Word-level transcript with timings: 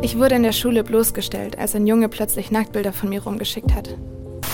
Ich 0.00 0.16
wurde 0.16 0.36
in 0.36 0.44
der 0.44 0.52
Schule 0.52 0.84
bloßgestellt, 0.84 1.58
als 1.58 1.74
ein 1.74 1.86
Junge 1.86 2.08
plötzlich 2.08 2.52
Nacktbilder 2.52 2.92
von 2.92 3.08
mir 3.08 3.22
rumgeschickt 3.22 3.74
hat. 3.74 3.96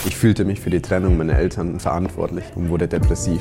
Ich 0.07 0.17
fühlte 0.17 0.47
mich 0.47 0.61
für 0.61 0.71
die 0.71 0.81
Trennung 0.81 1.19
meiner 1.19 1.37
Eltern 1.37 1.79
verantwortlich 1.79 2.45
und 2.55 2.71
wurde 2.71 2.89
depressiv. 2.89 3.41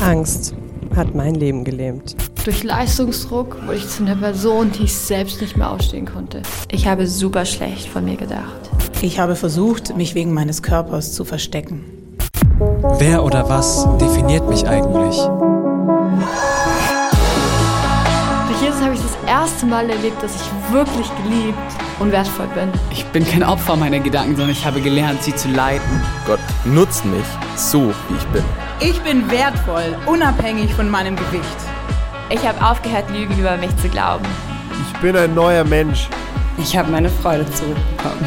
Angst 0.00 0.54
hat 0.96 1.14
mein 1.14 1.36
Leben 1.36 1.62
gelähmt. 1.64 2.16
Durch 2.44 2.64
Leistungsdruck 2.64 3.64
wurde 3.66 3.76
ich 3.76 3.88
zu 3.88 4.02
einer 4.02 4.16
Person, 4.16 4.72
die 4.72 4.84
ich 4.84 4.94
selbst 4.94 5.40
nicht 5.40 5.56
mehr 5.56 5.70
ausstehen 5.70 6.06
konnte. 6.06 6.42
Ich 6.72 6.88
habe 6.88 7.06
super 7.06 7.44
schlecht 7.44 7.88
von 7.88 8.04
mir 8.04 8.16
gedacht. 8.16 8.70
Ich 9.00 9.20
habe 9.20 9.36
versucht, 9.36 9.96
mich 9.96 10.16
wegen 10.16 10.34
meines 10.34 10.62
Körpers 10.62 11.12
zu 11.12 11.24
verstecken. 11.24 11.84
Wer 12.98 13.22
oder 13.22 13.48
was 13.48 13.86
definiert 14.00 14.48
mich 14.48 14.66
eigentlich? 14.66 15.16
Das 19.08 19.28
erste 19.28 19.66
Mal 19.66 19.88
erlebt, 19.88 20.22
dass 20.22 20.34
ich 20.36 20.72
wirklich 20.72 21.06
geliebt 21.22 21.58
und 21.98 22.12
wertvoll 22.12 22.48
bin. 22.48 22.70
Ich 22.90 23.04
bin 23.06 23.26
kein 23.26 23.42
Opfer 23.42 23.76
meiner 23.76 24.00
Gedanken, 24.00 24.36
sondern 24.36 24.50
ich 24.50 24.64
habe 24.64 24.80
gelernt, 24.80 25.22
sie 25.22 25.34
zu 25.34 25.48
leiten. 25.48 26.02
Gott 26.26 26.40
nutzt 26.64 27.04
mich 27.04 27.24
so, 27.56 27.92
wie 28.08 28.16
ich 28.16 28.26
bin. 28.26 28.44
Ich 28.80 29.00
bin 29.02 29.30
wertvoll, 29.30 29.96
unabhängig 30.06 30.72
von 30.74 30.88
meinem 30.88 31.16
Gewicht. 31.16 31.44
Ich 32.30 32.46
habe 32.46 32.64
aufgehört, 32.64 33.10
Lügen 33.10 33.38
über 33.38 33.56
mich 33.56 33.74
zu 33.78 33.88
glauben. 33.88 34.26
Ich 34.86 35.00
bin 35.00 35.16
ein 35.16 35.34
neuer 35.34 35.64
Mensch. 35.64 36.08
Ich 36.58 36.76
habe 36.76 36.90
meine 36.90 37.08
Freude 37.08 37.46
zurückbekommen. 37.52 38.26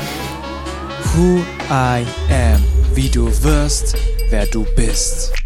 Who 1.13 1.41
I 1.69 2.05
am. 2.29 2.63
Wie 2.93 3.09
du 3.09 3.27
wirst, 3.43 3.95
wer 4.29 4.45
du 4.47 4.65
bist. 4.75 5.40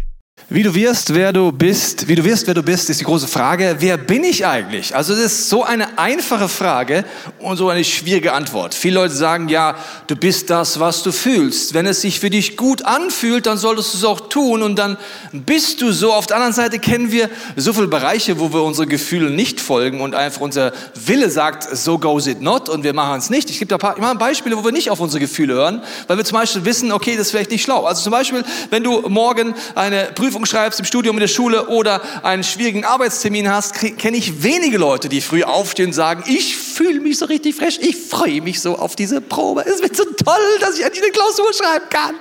Wie 0.48 0.62
du 0.62 0.72
wirst, 0.76 1.12
wer 1.12 1.32
du 1.32 1.50
bist, 1.50 2.06
wie 2.06 2.14
du 2.14 2.22
wirst, 2.22 2.46
wer 2.46 2.54
du 2.54 2.62
bist, 2.62 2.88
ist 2.88 3.00
die 3.00 3.04
große 3.04 3.26
Frage. 3.26 3.78
Wer 3.80 3.96
bin 3.96 4.22
ich 4.22 4.46
eigentlich? 4.46 4.94
Also 4.94 5.12
das 5.12 5.24
ist 5.24 5.48
so 5.48 5.64
eine 5.64 5.98
einfache 5.98 6.48
Frage 6.48 7.04
und 7.40 7.56
so 7.56 7.68
eine 7.68 7.82
schwierige 7.82 8.32
Antwort. 8.32 8.72
Viele 8.72 8.94
Leute 8.94 9.14
sagen, 9.14 9.48
ja, 9.48 9.74
du 10.06 10.14
bist 10.14 10.48
das, 10.48 10.78
was 10.78 11.02
du 11.02 11.10
fühlst. 11.10 11.74
Wenn 11.74 11.84
es 11.84 12.00
sich 12.00 12.20
für 12.20 12.30
dich 12.30 12.56
gut 12.56 12.82
anfühlt, 12.82 13.46
dann 13.46 13.58
solltest 13.58 13.92
du 13.92 13.98
es 13.98 14.04
auch 14.04 14.28
tun 14.28 14.62
und 14.62 14.76
dann 14.76 14.98
bist 15.32 15.82
du 15.82 15.90
so. 15.90 16.12
Auf 16.12 16.28
der 16.28 16.36
anderen 16.36 16.54
Seite 16.54 16.78
kennen 16.78 17.10
wir 17.10 17.28
so 17.56 17.72
viele 17.72 17.88
Bereiche, 17.88 18.38
wo 18.38 18.52
wir 18.52 18.62
unsere 18.62 18.86
Gefühle 18.86 19.30
nicht 19.30 19.60
folgen 19.60 20.00
und 20.00 20.14
einfach 20.14 20.42
unser 20.42 20.72
Wille 20.94 21.28
sagt, 21.28 21.76
so 21.76 21.98
goes 21.98 22.28
it 22.28 22.40
not 22.40 22.68
und 22.68 22.84
wir 22.84 22.92
machen 22.92 23.18
es 23.18 23.30
nicht. 23.30 23.50
Ich 23.50 23.58
gebe 23.58 23.68
da 23.68 23.78
paar, 23.78 23.96
ich 23.96 24.00
mache 24.00 24.14
Beispiele, 24.14 24.56
wo 24.56 24.64
wir 24.64 24.70
nicht 24.70 24.90
auf 24.90 25.00
unsere 25.00 25.18
Gefühle 25.18 25.54
hören, 25.54 25.82
weil 26.06 26.18
wir 26.18 26.24
zum 26.24 26.38
Beispiel 26.38 26.64
wissen, 26.64 26.92
okay, 26.92 27.16
das 27.16 27.22
ist 27.26 27.30
vielleicht 27.32 27.50
nicht 27.50 27.64
schlau. 27.64 27.84
Also 27.84 28.04
zum 28.04 28.12
Beispiel, 28.12 28.44
wenn 28.70 28.84
du 28.84 29.00
morgen 29.08 29.52
eine 29.74 30.04
Prüfung 30.14 30.35
schreibst 30.44 30.78
im 30.80 30.84
Studium, 30.84 31.16
in 31.16 31.20
der 31.20 31.28
Schule 31.28 31.68
oder 31.68 32.02
einen 32.24 32.44
schwierigen 32.44 32.84
Arbeitstermin 32.84 33.50
hast, 33.50 33.74
kenne 33.74 34.16
ich 34.16 34.42
wenige 34.42 34.76
Leute, 34.76 35.08
die 35.08 35.20
früh 35.20 35.42
aufstehen 35.42 35.86
und 35.86 35.92
sagen, 35.92 36.24
ich 36.26 36.56
fühle 36.56 37.00
mich 37.00 37.18
so 37.18 37.26
richtig 37.26 37.54
fresh, 37.54 37.78
ich 37.80 37.96
freue 37.96 38.42
mich 38.42 38.60
so 38.60 38.76
auf 38.76 38.96
diese 38.96 39.20
Probe. 39.20 39.64
Es 39.64 39.80
wird 39.80 39.96
so 39.96 40.04
toll, 40.04 40.58
dass 40.60 40.76
ich 40.76 40.84
endlich 40.84 41.02
eine 41.02 41.12
Klausur 41.12 41.52
schreiben 41.54 41.88
kann. 41.88 42.14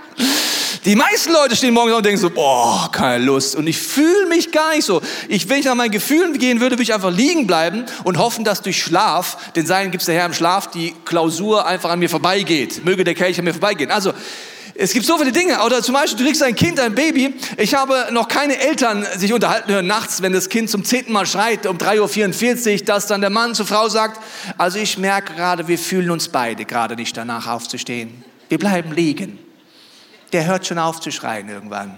Die 0.86 0.96
meisten 0.96 1.34
Leute 1.34 1.56
stehen 1.56 1.74
morgens 1.74 1.94
auf 1.94 1.98
und 1.98 2.06
denken 2.06 2.22
so, 2.22 2.30
boah, 2.30 2.92
keine 2.92 3.26
Lust. 3.26 3.56
Und 3.56 3.66
ich 3.66 3.76
fühle 3.76 4.28
mich 4.28 4.52
gar 4.52 4.76
nicht 4.76 4.86
so. 4.86 5.02
Ich, 5.28 5.50
wenn 5.50 5.58
ich 5.58 5.66
nach 5.66 5.74
meinen 5.74 5.90
Gefühlen 5.90 6.38
gehen 6.38 6.60
würde, 6.62 6.76
würde 6.76 6.84
ich 6.84 6.94
einfach 6.94 7.12
liegen 7.12 7.48
bleiben 7.48 7.86
und 8.04 8.20
hoffen, 8.20 8.44
dass 8.44 8.62
durch 8.62 8.84
Schlaf, 8.84 9.52
denn 9.56 9.66
Seien 9.66 9.90
gibt 9.90 10.04
es 10.04 10.06
der 10.06 10.14
Herr 10.14 10.28
im 10.28 10.34
Schlaf, 10.36 10.70
die 10.70 10.94
Klausur 11.04 11.66
einfach 11.66 11.90
an 11.90 11.98
mir 11.98 12.10
vorbeigeht. 12.10 12.86
Möge 12.86 13.04
der 13.04 13.16
Kelch 13.16 13.40
an 13.40 13.46
mir 13.46 13.54
vorbeigehen. 13.54 13.90
Also, 13.90 14.14
es 14.78 14.92
gibt 14.92 15.06
so 15.06 15.18
viele 15.18 15.32
Dinge. 15.32 15.64
Oder 15.64 15.82
zum 15.82 15.94
Beispiel, 15.94 16.18
du 16.18 16.26
kriegst 16.26 16.44
ein 16.44 16.56
Kind, 16.56 16.80
ein 16.80 16.94
Baby. 16.94 17.34
Ich 17.58 17.74
habe 17.74 18.08
noch 18.12 18.28
keine 18.28 18.60
Eltern 18.60 19.06
sich 19.16 19.32
unterhalten 19.32 19.72
hören 19.72 19.88
nachts, 19.88 20.22
wenn 20.22 20.34
das 20.34 20.50
Kind 20.50 20.70
zum 20.70 20.84
zehnten 20.84 21.14
Mal 21.14 21.26
schreit, 21.26 21.66
um 21.66 21.78
3.44 21.78 22.80
Uhr, 22.82 22.86
dass 22.86 23.08
dann 23.08 23.22
der 23.22 23.30
Mann 23.30 23.56
zur 23.56 23.66
Frau 23.66 23.88
sagt, 23.88 24.20
also 24.58 24.78
ich 24.78 24.98
merke 24.98 25.34
gerade, 25.34 25.68
wir 25.68 25.80
fühlen 25.80 26.12
uns 26.12 26.28
beide 26.28 26.66
gerade 26.66 26.96
nicht 26.96 27.16
danach 27.16 27.48
aufzustehen. 27.48 28.24
Wir 28.50 28.60
bleiben 28.60 28.92
liegen. 28.92 29.40
Der 30.34 30.46
hört 30.46 30.68
schon 30.68 30.78
auf 30.78 31.00
zu 31.00 31.12
schreien 31.12 31.48
irgendwann. 31.48 31.96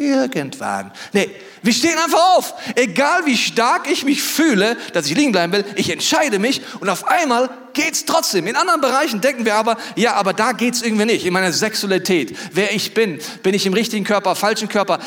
Irgendwann. 0.00 0.92
Nee, 1.12 1.28
wir 1.62 1.74
stehen 1.74 1.98
einfach 1.98 2.38
auf. 2.38 2.54
Egal 2.74 3.26
wie 3.26 3.36
stark 3.36 3.86
ich 3.90 4.02
mich 4.02 4.22
fühle, 4.22 4.78
dass 4.94 5.06
ich 5.06 5.14
liegen 5.14 5.32
bleiben 5.32 5.52
will, 5.52 5.64
ich 5.76 5.90
entscheide 5.90 6.38
mich 6.38 6.62
und 6.80 6.88
auf 6.88 7.06
einmal 7.06 7.50
geht's 7.74 8.06
trotzdem. 8.06 8.46
In 8.46 8.56
anderen 8.56 8.80
Bereichen 8.80 9.20
denken 9.20 9.44
wir 9.44 9.56
aber, 9.56 9.76
ja, 9.96 10.14
aber 10.14 10.32
da 10.32 10.52
geht's 10.52 10.80
irgendwie 10.80 11.04
nicht. 11.04 11.26
In 11.26 11.34
meiner 11.34 11.52
Sexualität, 11.52 12.34
wer 12.52 12.74
ich 12.74 12.94
bin, 12.94 13.20
bin 13.42 13.52
ich 13.52 13.66
im 13.66 13.74
richtigen 13.74 14.04
Körper, 14.04 14.34
falschen 14.36 14.70
Körper, 14.70 15.00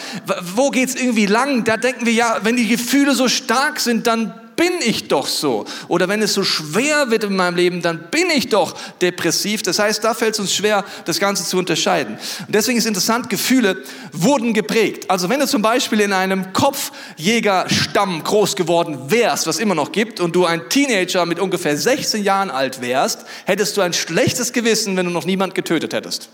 wo 0.55 0.69
geht's 0.69 0.93
irgendwie 0.93 1.25
lang? 1.25 1.63
Da 1.63 1.77
denken 1.77 2.05
wir 2.05 2.13
ja, 2.13 2.41
wenn 2.43 2.55
die 2.55 2.67
Gefühle 2.67 3.15
so 3.15 3.27
stark 3.27 3.79
sind, 3.79 4.05
dann 4.05 4.39
bin 4.55 4.73
ich 4.85 5.07
doch 5.07 5.27
so. 5.27 5.65
Oder 5.87 6.07
wenn 6.07 6.21
es 6.21 6.33
so 6.33 6.43
schwer 6.43 7.09
wird 7.09 7.23
in 7.23 7.35
meinem 7.35 7.55
Leben, 7.55 7.81
dann 7.81 8.09
bin 8.11 8.29
ich 8.29 8.49
doch 8.49 8.75
depressiv. 9.01 9.63
Das 9.63 9.79
heißt, 9.79 10.03
da 10.03 10.13
fällt 10.13 10.33
es 10.33 10.39
uns 10.39 10.53
schwer, 10.53 10.85
das 11.05 11.19
Ganze 11.19 11.45
zu 11.45 11.57
unterscheiden. 11.57 12.17
Und 12.45 12.53
deswegen 12.55 12.77
ist 12.77 12.85
interessant, 12.85 13.29
Gefühle 13.29 13.83
wurden 14.11 14.53
geprägt. 14.53 15.09
Also 15.09 15.29
wenn 15.29 15.39
du 15.39 15.47
zum 15.47 15.61
Beispiel 15.61 15.99
in 16.01 16.13
einem 16.13 16.53
Kopfjägerstamm 16.53 18.23
groß 18.23 18.55
geworden 18.55 19.11
wärst, 19.11 19.47
was 19.47 19.59
immer 19.59 19.75
noch 19.75 19.91
gibt, 19.91 20.19
und 20.19 20.35
du 20.35 20.45
ein 20.45 20.69
Teenager 20.69 21.25
mit 21.25 21.39
ungefähr 21.39 21.77
16 21.77 22.23
Jahren 22.23 22.49
alt 22.51 22.81
wärst, 22.81 23.25
hättest 23.45 23.77
du 23.77 23.81
ein 23.81 23.93
schlechtes 23.93 24.53
Gewissen, 24.53 24.97
wenn 24.97 25.05
du 25.05 25.11
noch 25.11 25.25
niemand 25.25 25.55
getötet 25.55 25.93
hättest. 25.93 26.29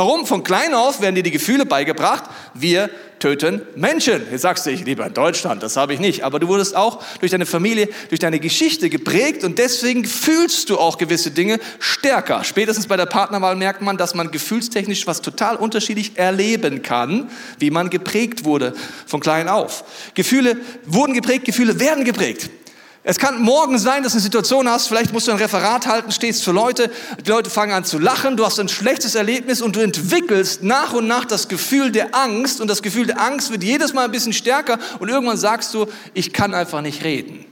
Warum? 0.00 0.24
Von 0.24 0.42
klein 0.42 0.72
auf 0.72 1.02
werden 1.02 1.14
dir 1.14 1.22
die 1.22 1.30
Gefühle 1.30 1.66
beigebracht, 1.66 2.24
wir 2.54 2.88
töten 3.18 3.60
Menschen. 3.76 4.22
Jetzt 4.30 4.40
sagst 4.40 4.64
du, 4.64 4.70
ich 4.70 4.82
lebe 4.86 5.02
in 5.02 5.12
Deutschland, 5.12 5.62
das 5.62 5.76
habe 5.76 5.92
ich 5.92 6.00
nicht. 6.00 6.24
Aber 6.24 6.38
du 6.38 6.48
wurdest 6.48 6.74
auch 6.74 7.02
durch 7.18 7.32
deine 7.32 7.44
Familie, 7.44 7.86
durch 8.08 8.18
deine 8.18 8.40
Geschichte 8.40 8.88
geprägt 8.88 9.44
und 9.44 9.58
deswegen 9.58 10.06
fühlst 10.06 10.70
du 10.70 10.78
auch 10.78 10.96
gewisse 10.96 11.32
Dinge 11.32 11.60
stärker. 11.80 12.44
Spätestens 12.44 12.86
bei 12.86 12.96
der 12.96 13.04
Partnerwahl 13.04 13.56
merkt 13.56 13.82
man, 13.82 13.98
dass 13.98 14.14
man 14.14 14.30
gefühlstechnisch 14.30 15.06
was 15.06 15.20
total 15.20 15.56
unterschiedlich 15.56 16.12
erleben 16.16 16.80
kann, 16.80 17.28
wie 17.58 17.70
man 17.70 17.90
geprägt 17.90 18.46
wurde 18.46 18.72
von 19.04 19.20
klein 19.20 19.50
auf. 19.50 19.84
Gefühle 20.14 20.56
wurden 20.86 21.12
geprägt, 21.12 21.44
Gefühle 21.44 21.78
werden 21.78 22.06
geprägt. 22.06 22.48
Es 23.02 23.18
kann 23.18 23.40
morgen 23.40 23.78
sein, 23.78 24.02
dass 24.02 24.12
du 24.12 24.16
eine 24.16 24.22
Situation 24.22 24.68
hast, 24.68 24.88
vielleicht 24.88 25.14
musst 25.14 25.26
du 25.26 25.32
ein 25.32 25.38
Referat 25.38 25.86
halten, 25.86 26.12
stehst 26.12 26.44
für 26.44 26.52
Leute, 26.52 26.90
die 27.24 27.30
Leute 27.30 27.48
fangen 27.48 27.72
an 27.72 27.84
zu 27.84 27.98
lachen, 27.98 28.36
du 28.36 28.44
hast 28.44 28.60
ein 28.60 28.68
schlechtes 28.68 29.14
Erlebnis 29.14 29.62
und 29.62 29.76
du 29.76 29.80
entwickelst 29.80 30.62
nach 30.62 30.92
und 30.92 31.06
nach 31.06 31.24
das 31.24 31.48
Gefühl 31.48 31.92
der 31.92 32.14
Angst 32.14 32.60
und 32.60 32.68
das 32.68 32.82
Gefühl 32.82 33.06
der 33.06 33.18
Angst 33.18 33.50
wird 33.50 33.64
jedes 33.64 33.94
Mal 33.94 34.04
ein 34.04 34.10
bisschen 34.10 34.34
stärker 34.34 34.78
und 34.98 35.08
irgendwann 35.08 35.38
sagst 35.38 35.72
du, 35.72 35.86
ich 36.12 36.34
kann 36.34 36.52
einfach 36.52 36.82
nicht 36.82 37.02
reden. 37.02 37.46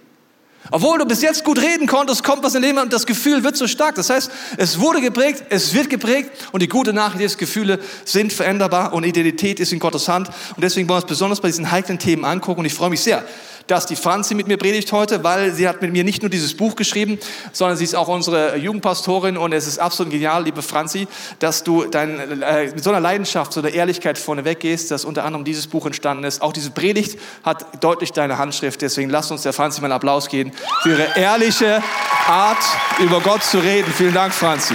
Obwohl 0.71 0.99
du 0.99 1.07
bis 1.07 1.23
jetzt 1.23 1.45
gut 1.45 1.59
reden 1.59 1.87
konntest, 1.87 2.23
kommt 2.23 2.43
was 2.43 2.55
in 2.55 2.61
Leben 2.61 2.77
und 2.77 2.93
das 2.93 3.07
Gefühl 3.07 3.43
wird 3.43 3.57
so 3.57 3.67
stark. 3.67 3.95
Das 3.95 4.11
heißt, 4.11 4.31
es 4.59 4.79
wurde 4.79 5.01
geprägt, 5.01 5.45
es 5.49 5.73
wird 5.73 5.89
geprägt 5.89 6.31
und 6.53 6.61
die 6.61 6.69
gute 6.69 6.93
Nachricht 6.93 7.25
ist, 7.25 7.39
Gefühle 7.39 7.79
sind 8.05 8.35
veränderbar 8.35 8.93
und 8.93 9.05
Identität 9.05 9.61
ist 9.61 9.73
in 9.73 9.79
Gottes 9.79 10.09
Hand. 10.09 10.29
Und 10.29 10.63
deswegen 10.63 10.87
wollen 10.89 10.99
wir 10.99 11.05
uns 11.05 11.09
besonders 11.09 11.41
bei 11.41 11.49
diesen 11.49 11.71
heiklen 11.71 11.99
Themen 11.99 12.27
angucken 12.27 12.61
und 12.61 12.67
ich 12.67 12.75
freue 12.75 12.91
mich 12.91 13.01
sehr, 13.01 13.25
dass 13.69 13.87
die 13.87 13.97
Franzi 13.97 14.35
mit 14.35 14.49
mir 14.49 14.57
predigt 14.57 14.91
heute, 14.93 15.23
weil 15.23 15.53
sie 15.53 15.69
hat 15.69 15.81
mit 15.83 15.93
mir 15.93 16.03
nicht 16.03 16.23
nur 16.23 16.31
dieses 16.31 16.57
Buch 16.57 16.75
geschrieben, 16.75 17.19
sondern 17.53 17.77
sie 17.77 17.85
ist 17.85 17.95
auch 17.95 18.09
unsere 18.09 18.57
Jugendpastorin 18.57 19.37
und 19.37 19.53
es 19.53 19.67
ist 19.67 19.79
absolut 19.79 20.11
genial, 20.11 20.43
liebe 20.45 20.63
Franzi, 20.63 21.07
dass 21.39 21.63
du 21.63 21.85
dein, 21.85 22.43
äh, 22.43 22.65
mit 22.75 22.83
so 22.83 22.91
einer 22.91 23.01
Leidenschaft, 23.01 23.53
so 23.53 23.61
einer 23.61 23.71
Ehrlichkeit 23.71 24.19
vorneweg 24.19 24.61
gehst, 24.61 24.91
dass 24.91 25.05
unter 25.05 25.25
anderem 25.25 25.45
dieses 25.45 25.67
Buch 25.67 25.87
entstanden 25.87 26.25
ist. 26.25 26.43
Auch 26.43 26.53
diese 26.53 26.71
Predigt 26.71 27.19
hat 27.45 27.85
deutlich 27.85 28.13
deine 28.13 28.39
Handschrift, 28.39 28.81
deswegen 28.81 29.11
lasst 29.11 29.31
uns 29.31 29.43
der 29.43 29.53
Franzi 29.53 29.81
mal 29.81 29.87
einen 29.87 29.93
Applaus 29.93 30.29
geben 30.29 30.53
für 30.83 30.91
ihre 30.91 31.17
ehrliche 31.17 31.83
Art, 32.27 32.59
über 32.99 33.21
Gott 33.21 33.45
zu 33.45 33.59
reden. 33.59 33.93
Vielen 33.93 34.15
Dank, 34.15 34.33
Franzi. 34.33 34.75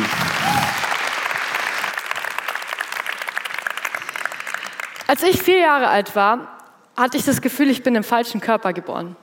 Als 5.08 5.24
ich 5.24 5.42
vier 5.42 5.60
Jahre 5.60 5.90
alt 5.90 6.16
war, 6.16 6.63
hatte 6.96 7.18
ich 7.18 7.26
das 7.26 7.42
Gefühl, 7.42 7.70
ich 7.70 7.84
bin 7.84 7.96
im 7.96 8.04
falschen 8.04 8.42
Körper 8.42 8.74
geboren. 8.74 9.16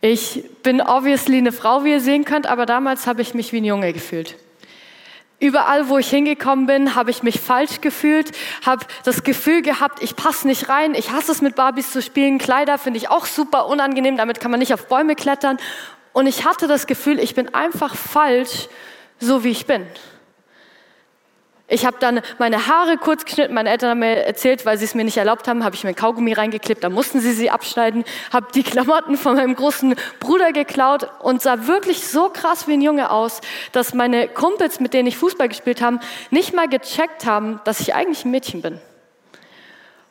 Ich 0.00 0.44
bin 0.62 0.80
obviously 0.80 1.38
eine 1.38 1.50
Frau, 1.50 1.84
wie 1.84 1.90
ihr 1.90 2.00
sehen 2.00 2.24
könnt, 2.24 2.46
aber 2.46 2.66
damals 2.66 3.06
habe 3.06 3.20
ich 3.20 3.34
mich 3.34 3.52
wie 3.52 3.60
ein 3.60 3.64
Junge 3.64 3.92
gefühlt. 3.92 4.36
Überall, 5.40 5.88
wo 5.88 5.98
ich 5.98 6.10
hingekommen 6.10 6.66
bin, 6.66 6.96
habe 6.96 7.10
ich 7.10 7.22
mich 7.22 7.40
falsch 7.40 7.80
gefühlt, 7.80 8.32
habe 8.66 8.84
das 9.04 9.22
Gefühl 9.22 9.62
gehabt, 9.62 10.02
ich 10.02 10.16
passe 10.16 10.48
nicht 10.48 10.68
rein, 10.68 10.94
ich 10.94 11.12
hasse 11.12 11.30
es 11.30 11.42
mit 11.42 11.54
Barbies 11.54 11.92
zu 11.92 12.02
spielen, 12.02 12.38
Kleider 12.38 12.76
finde 12.76 12.98
ich 12.98 13.08
auch 13.08 13.26
super 13.26 13.66
unangenehm, 13.66 14.16
damit 14.16 14.40
kann 14.40 14.50
man 14.50 14.58
nicht 14.58 14.74
auf 14.74 14.86
Bäume 14.88 15.14
klettern. 15.14 15.58
Und 16.12 16.26
ich 16.26 16.44
hatte 16.44 16.66
das 16.66 16.88
Gefühl, 16.88 17.20
ich 17.20 17.36
bin 17.36 17.54
einfach 17.54 17.94
falsch, 17.94 18.68
so 19.20 19.44
wie 19.44 19.50
ich 19.50 19.66
bin. 19.66 19.86
Ich 21.70 21.84
habe 21.84 21.98
dann 22.00 22.22
meine 22.38 22.66
Haare 22.66 22.96
kurz 22.96 23.26
geschnitten. 23.26 23.52
Meine 23.52 23.68
Eltern 23.68 23.90
haben 23.90 23.98
mir 23.98 24.24
erzählt, 24.24 24.64
weil 24.64 24.78
sie 24.78 24.86
es 24.86 24.94
mir 24.94 25.04
nicht 25.04 25.18
erlaubt 25.18 25.46
haben, 25.46 25.64
habe 25.64 25.76
ich 25.76 25.84
mir 25.84 25.92
Kaugummi 25.92 26.32
reingeklebt. 26.32 26.82
Da 26.82 26.88
mussten 26.88 27.20
sie 27.20 27.32
sie 27.32 27.50
abschneiden. 27.50 28.04
Habe 28.32 28.46
die 28.54 28.62
Klamotten 28.62 29.18
von 29.18 29.36
meinem 29.36 29.54
großen 29.54 29.94
Bruder 30.18 30.52
geklaut 30.52 31.10
und 31.20 31.42
sah 31.42 31.66
wirklich 31.66 32.08
so 32.08 32.30
krass 32.30 32.66
wie 32.68 32.72
ein 32.72 32.80
Junge 32.80 33.10
aus, 33.10 33.42
dass 33.72 33.92
meine 33.92 34.28
Kumpels, 34.28 34.80
mit 34.80 34.94
denen 34.94 35.08
ich 35.08 35.18
Fußball 35.18 35.50
gespielt 35.50 35.82
habe, 35.82 36.00
nicht 36.30 36.54
mal 36.54 36.68
gecheckt 36.68 37.26
haben, 37.26 37.60
dass 37.64 37.80
ich 37.80 37.94
eigentlich 37.94 38.24
ein 38.24 38.30
Mädchen 38.30 38.62
bin. 38.62 38.80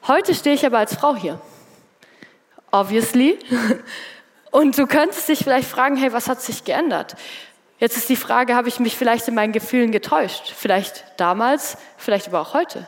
Heute 0.07 0.35
stehe 0.35 0.55
ich 0.55 0.63
aber 0.63 0.77
als 0.77 0.93
Frau 0.93 1.15
hier. 1.15 1.41
Obviously. 2.69 3.39
Und 4.51 4.77
du 4.77 4.85
könntest 4.85 5.27
dich 5.27 5.39
vielleicht 5.39 5.67
fragen, 5.67 5.97
hey, 5.97 6.13
was 6.13 6.29
hat 6.29 6.41
sich 6.41 6.63
geändert? 6.63 7.15
Jetzt 7.79 7.97
ist 7.97 8.09
die 8.09 8.15
Frage, 8.15 8.55
habe 8.55 8.69
ich 8.69 8.79
mich 8.79 8.95
vielleicht 8.95 9.27
in 9.27 9.35
meinen 9.35 9.53
Gefühlen 9.53 9.91
getäuscht? 9.91 10.53
Vielleicht 10.55 11.05
damals, 11.17 11.77
vielleicht 11.97 12.27
aber 12.27 12.41
auch 12.41 12.53
heute. 12.53 12.87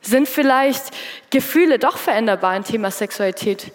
Sind 0.00 0.28
vielleicht 0.28 0.84
Gefühle 1.30 1.78
doch 1.78 1.98
veränderbar 1.98 2.56
im 2.56 2.64
Thema 2.64 2.90
Sexualität? 2.90 3.72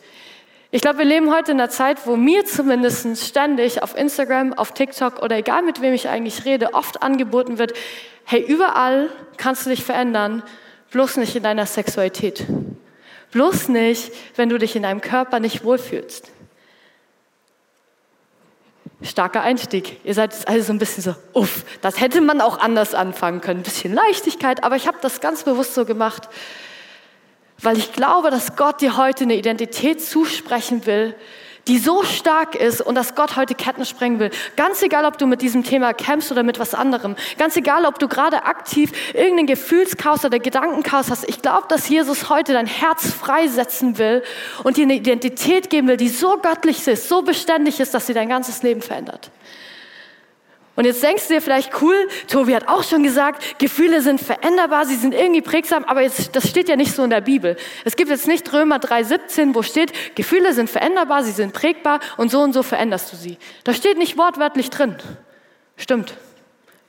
Ich 0.71 0.81
glaube, 0.81 0.97
wir 0.97 1.05
leben 1.05 1.31
heute 1.31 1.51
in 1.51 1.59
einer 1.59 1.69
Zeit, 1.69 2.07
wo 2.07 2.15
mir 2.15 2.45
zumindest 2.45 3.23
ständig 3.23 3.83
auf 3.83 3.95
Instagram, 3.95 4.53
auf 4.53 4.73
TikTok 4.73 5.21
oder 5.21 5.37
egal 5.37 5.61
mit 5.61 5.81
wem 5.81 5.93
ich 5.93 6.09
eigentlich 6.09 6.45
rede, 6.45 6.73
oft 6.73 7.03
angeboten 7.03 7.57
wird, 7.59 7.73
hey, 8.25 8.41
überall 8.41 9.09
kannst 9.37 9.65
du 9.65 9.69
dich 9.69 9.83
verändern, 9.83 10.43
bloß 10.91 11.17
nicht 11.17 11.35
in 11.35 11.43
deiner 11.43 11.67
Sexualität. 11.67 12.45
Bloß 13.31 13.69
nicht, 13.69 14.11
wenn 14.35 14.49
du 14.49 14.57
dich 14.57 14.75
in 14.75 14.83
deinem 14.83 15.01
Körper 15.01 15.39
nicht 15.39 15.63
wohlfühlst. 15.63 16.32
Starker 19.03 19.41
Einstieg. 19.41 19.99
Ihr 20.03 20.13
seid 20.13 20.47
also 20.47 20.65
so 20.65 20.73
ein 20.73 20.79
bisschen 20.79 21.03
so, 21.03 21.15
uff, 21.33 21.65
das 21.81 21.99
hätte 21.99 22.21
man 22.21 22.41
auch 22.41 22.59
anders 22.59 22.95
anfangen 22.95 23.41
können. 23.41 23.59
Ein 23.59 23.63
bisschen 23.63 23.93
Leichtigkeit, 23.93 24.63
aber 24.63 24.75
ich 24.75 24.87
habe 24.87 24.97
das 25.01 25.19
ganz 25.19 25.43
bewusst 25.43 25.73
so 25.73 25.85
gemacht, 25.85 26.29
weil 27.59 27.77
ich 27.77 27.93
glaube, 27.93 28.29
dass 28.29 28.55
Gott 28.55 28.81
dir 28.81 28.97
heute 28.97 29.25
eine 29.25 29.35
Identität 29.35 30.03
zusprechen 30.03 30.85
will, 30.85 31.15
die 31.67 31.77
so 31.77 32.03
stark 32.03 32.55
ist 32.55 32.81
und 32.81 32.95
dass 32.95 33.15
Gott 33.15 33.35
heute 33.35 33.55
Ketten 33.55 33.85
sprengen 33.85 34.19
will. 34.19 34.31
Ganz 34.55 34.81
egal, 34.81 35.05
ob 35.05 35.17
du 35.17 35.25
mit 35.25 35.41
diesem 35.41 35.63
Thema 35.63 35.93
kämpfst 35.93 36.31
oder 36.31 36.43
mit 36.43 36.59
was 36.59 36.73
anderem. 36.73 37.15
Ganz 37.37 37.55
egal, 37.55 37.85
ob 37.85 37.99
du 37.99 38.07
gerade 38.07 38.43
aktiv 38.43 38.91
irgendeinen 39.13 39.47
Gefühlschaos 39.47 40.25
oder 40.25 40.39
Gedankenchaos 40.39 41.09
hast. 41.09 41.27
Ich 41.29 41.41
glaube, 41.41 41.67
dass 41.69 41.87
Jesus 41.87 42.29
heute 42.29 42.53
dein 42.53 42.67
Herz 42.67 43.11
freisetzen 43.11 43.97
will 43.97 44.23
und 44.63 44.77
dir 44.77 44.83
eine 44.83 44.95
Identität 44.95 45.69
geben 45.69 45.87
will, 45.87 45.97
die 45.97 46.09
so 46.09 46.37
göttlich 46.37 46.85
ist, 46.87 47.07
so 47.07 47.21
beständig 47.21 47.79
ist, 47.79 47.93
dass 47.93 48.07
sie 48.07 48.13
dein 48.13 48.29
ganzes 48.29 48.63
Leben 48.63 48.81
verändert. 48.81 49.31
Und 50.75 50.85
jetzt 50.85 51.03
denkst 51.03 51.27
du 51.27 51.35
dir 51.35 51.41
vielleicht, 51.41 51.81
cool, 51.81 51.95
Tobi 52.27 52.55
hat 52.55 52.67
auch 52.67 52.83
schon 52.83 53.03
gesagt, 53.03 53.59
Gefühle 53.59 54.01
sind 54.01 54.19
veränderbar, 54.19 54.85
sie 54.85 54.95
sind 54.95 55.13
irgendwie 55.13 55.41
prägsam, 55.41 55.83
aber 55.83 56.01
jetzt, 56.01 56.35
das 56.35 56.49
steht 56.49 56.67
ja 56.67 56.75
nicht 56.75 56.95
so 56.95 57.03
in 57.03 57.11
der 57.11 57.21
Bibel. 57.21 57.57
Es 57.85 57.95
gibt 57.95 58.09
jetzt 58.09 58.27
nicht 58.27 58.51
Römer 58.51 58.77
3,17, 58.77 59.53
wo 59.53 59.61
steht, 59.61 59.93
Gefühle 60.15 60.53
sind 60.53 60.69
veränderbar, 60.69 61.23
sie 61.23 61.31
sind 61.31 61.53
prägbar 61.53 61.99
und 62.17 62.31
so 62.31 62.41
und 62.41 62.53
so 62.53 62.63
veränderst 62.63 63.13
du 63.13 63.17
sie. 63.17 63.37
Da 63.63 63.73
steht 63.73 63.99
nicht 63.99 64.17
wortwörtlich 64.17 64.71
drin. 64.71 64.95
Stimmt. 65.77 66.15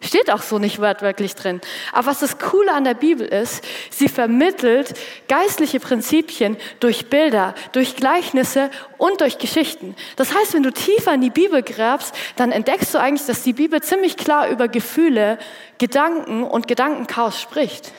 Steht 0.04 0.30
auch 0.30 0.42
so 0.42 0.58
nicht 0.58 0.80
wortwörtlich 0.80 1.34
drin. 1.34 1.62
Aber 1.92 2.08
was 2.08 2.20
das 2.20 2.38
Coole 2.38 2.72
an 2.72 2.84
der 2.84 2.92
Bibel 2.92 3.26
ist, 3.26 3.64
sie 3.90 4.08
vermittelt 4.08 4.92
geistliche 5.28 5.80
Prinzipien 5.80 6.58
durch 6.78 7.06
Bilder, 7.06 7.54
durch 7.72 7.96
Gleichnisse 7.96 8.70
und 8.98 9.22
durch 9.22 9.38
Geschichten. 9.38 9.96
Das 10.16 10.34
heißt, 10.34 10.52
wenn 10.52 10.62
du 10.62 10.72
tiefer 10.72 11.14
in 11.14 11.22
die 11.22 11.30
Bibel 11.30 11.62
gräbst, 11.62 12.14
dann 12.36 12.52
entdeckst 12.52 12.92
du 12.92 12.98
eigentlich, 12.98 13.26
dass 13.26 13.42
die 13.42 13.54
Bibel 13.54 13.82
ziemlich 13.82 14.18
klar 14.18 14.48
über 14.50 14.68
Gefühle, 14.68 15.38
Gedanken 15.78 16.44
und 16.44 16.68
Gedankenchaos 16.68 17.40
spricht. 17.40 17.92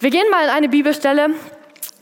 Wir 0.00 0.10
gehen 0.10 0.28
mal 0.30 0.44
in 0.44 0.50
eine 0.50 0.68
Bibelstelle, 0.68 1.30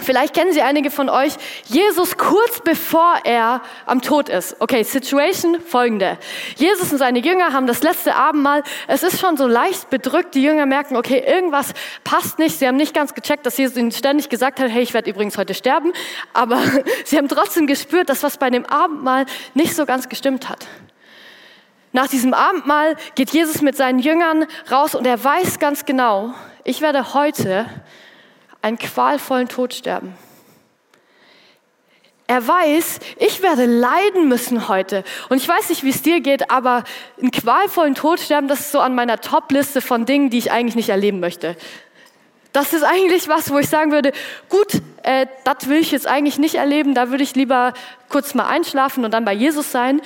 Vielleicht 0.03 0.35
kennen 0.35 0.53
Sie 0.53 0.63
einige 0.63 0.91
von 0.91 1.09
euch. 1.09 1.35
Jesus 1.67 2.17
kurz 2.17 2.61
bevor 2.61 3.15
er 3.25 3.63
am 3.87 4.03
Tod 4.03 4.29
ist. 4.29 4.57
Okay, 4.61 4.83
Situation 4.83 5.61
folgende. 5.61 6.19
Jesus 6.57 6.93
und 6.93 6.99
seine 6.99 7.21
Jünger 7.21 7.53
haben 7.53 7.67
das 7.67 7.83
letzte 7.83 8.15
Abendmahl. 8.15 8.63
Es 8.89 9.03
ist 9.03 9.21
schon 9.21 9.37
so 9.37 9.47
leicht 9.47 9.91
bedrückt. 9.91 10.35
Die 10.35 10.43
Jünger 10.43 10.67
merken, 10.67 10.97
okay, 10.97 11.23
irgendwas 11.27 11.73
passt 12.05 12.39
nicht. 12.39 12.59
Sie 12.59 12.67
haben 12.67 12.77
nicht 12.77 12.95
ganz 12.95 13.15
gecheckt, 13.15 13.47
dass 13.47 13.57
Jesus 13.57 13.77
ihnen 13.77 13.93
ständig 13.93 14.29
gesagt 14.29 14.61
hat, 14.61 14.71
hey, 14.71 14.83
ich 14.83 14.95
werde 14.95 15.11
übrigens 15.11 15.39
heute 15.39 15.55
sterben. 15.55 15.93
Aber 16.33 16.61
sie 17.05 17.17
haben 17.17 17.29
trotzdem 17.29 17.67
gespürt, 17.67 18.09
dass 18.09 18.23
was 18.23 18.37
bei 18.37 18.51
dem 18.51 18.67
Abendmahl 18.67 19.27
nicht 19.55 19.75
so 19.75 19.87
ganz 19.87 20.09
gestimmt 20.09 20.49
hat. 20.49 20.67
Nach 21.93 22.09
diesem 22.09 22.33
Abendmahl 22.33 22.97
geht 23.15 23.31
Jesus 23.31 23.61
mit 23.61 23.77
seinen 23.77 23.99
Jüngern 23.99 24.47
raus 24.71 24.95
und 24.95 25.07
er 25.07 25.23
weiß 25.23 25.59
ganz 25.59 25.85
genau, 25.85 26.33
ich 26.65 26.81
werde 26.81 27.13
heute 27.13 27.67
einen 28.63 28.79
qualvollen 28.79 29.49
Tod 29.49 29.75
sterben. 29.75 30.17
Er 32.29 32.47
weiß, 32.47 33.01
ich 33.19 33.43
werde 33.43 33.67
leiden 33.67 34.29
müssen 34.29 34.69
heute. 34.69 35.05
Und 35.29 35.37
ich 35.37 35.47
weiß 35.47 35.69
nicht, 35.69 35.83
wie 35.83 35.91
es 35.91 36.01
dir 36.01 36.21
geht, 36.21 36.51
aber 36.51 36.85
einen 37.21 37.31
qualvollen 37.31 37.95
Tod 37.95 38.21
sterben, 38.21 38.49
das 38.49 38.61
ist 38.61 38.73
so 38.73 38.81
an 38.81 38.95
meiner 38.95 39.21
Top-Liste 39.21 39.83
von 39.83 40.07
Dingen, 40.07 40.31
die 40.31 40.39
ich 40.39 40.51
eigentlich 40.51 40.77
nicht 40.77 40.89
erleben 40.89 41.21
möchte. 41.21 41.57
Das 42.53 42.73
ist 42.73 42.85
eigentlich 42.85 43.29
was, 43.29 43.51
wo 43.51 43.59
ich 43.59 43.69
sagen 43.69 43.93
würde, 43.93 44.13
gut, 44.49 44.81
äh, 45.03 45.27
das 45.45 45.69
will 45.69 45.79
ich 45.79 45.91
jetzt 45.91 46.07
eigentlich 46.07 46.39
nicht 46.39 46.55
erleben, 46.55 46.95
da 46.95 47.11
würde 47.11 47.23
ich 47.25 47.35
lieber 47.35 47.75
kurz 48.09 48.35
mal 48.35 48.47
einschlafen 48.47 49.05
und 49.05 49.11
dann 49.13 49.25
bei 49.25 49.33
Jesus 49.33 49.73
sein. 49.73 50.01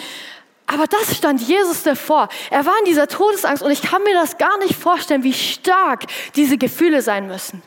Aber 0.67 0.87
das 0.87 1.17
stand 1.17 1.41
Jesus 1.41 1.85
davor. 1.85 2.29
Er 2.51 2.67
war 2.67 2.75
in 2.81 2.87
dieser 2.87 3.07
Todesangst 3.07 3.63
und 3.63 3.71
ich 3.71 3.83
kann 3.83 4.03
mir 4.03 4.15
das 4.15 4.37
gar 4.37 4.59
nicht 4.59 4.75
vorstellen, 4.75 5.23
wie 5.23 5.33
stark 5.33 6.07
diese 6.35 6.59
Gefühle 6.59 7.03
sein 7.03 7.29
müssen. 7.29 7.63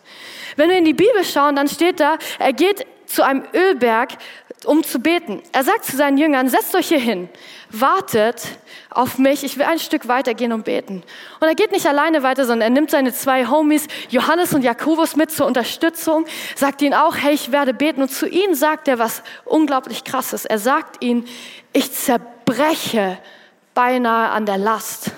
Wenn 0.59 0.69
wir 0.69 0.77
in 0.77 0.83
die 0.83 0.93
Bibel 0.93 1.23
schauen, 1.23 1.55
dann 1.55 1.69
steht 1.69 2.01
da, 2.01 2.17
er 2.37 2.51
geht 2.51 2.85
zu 3.05 3.23
einem 3.23 3.43
Ölberg, 3.53 4.09
um 4.65 4.83
zu 4.83 4.99
beten. 4.99 5.41
Er 5.53 5.63
sagt 5.63 5.85
zu 5.85 5.95
seinen 5.95 6.17
Jüngern, 6.17 6.49
setzt 6.49 6.75
euch 6.75 6.89
hier 6.89 6.99
hin, 6.99 7.29
wartet 7.69 8.41
auf 8.89 9.17
mich, 9.17 9.45
ich 9.45 9.57
will 9.57 9.63
ein 9.63 9.79
Stück 9.79 10.09
weitergehen 10.09 10.51
und 10.51 10.65
beten. 10.65 11.01
Und 11.39 11.47
er 11.47 11.55
geht 11.55 11.71
nicht 11.71 11.85
alleine 11.85 12.23
weiter, 12.23 12.43
sondern 12.43 12.63
er 12.63 12.69
nimmt 12.71 12.91
seine 12.91 13.13
zwei 13.13 13.47
Homies, 13.47 13.87
Johannes 14.09 14.53
und 14.53 14.63
Jakobus, 14.63 15.15
mit 15.15 15.31
zur 15.31 15.45
Unterstützung, 15.45 16.25
sagt 16.57 16.81
ihnen 16.81 16.93
auch, 16.93 17.15
hey, 17.15 17.33
ich 17.33 17.53
werde 17.53 17.73
beten. 17.73 18.01
Und 18.01 18.09
zu 18.09 18.27
ihnen 18.27 18.53
sagt 18.53 18.89
er 18.89 18.99
was 18.99 19.23
unglaublich 19.45 20.03
krasses. 20.03 20.43
Er 20.43 20.59
sagt 20.59 21.01
ihnen, 21.01 21.25
ich 21.71 21.93
zerbreche 21.93 23.17
beinahe 23.73 24.31
an 24.31 24.45
der 24.45 24.57
Last 24.57 25.11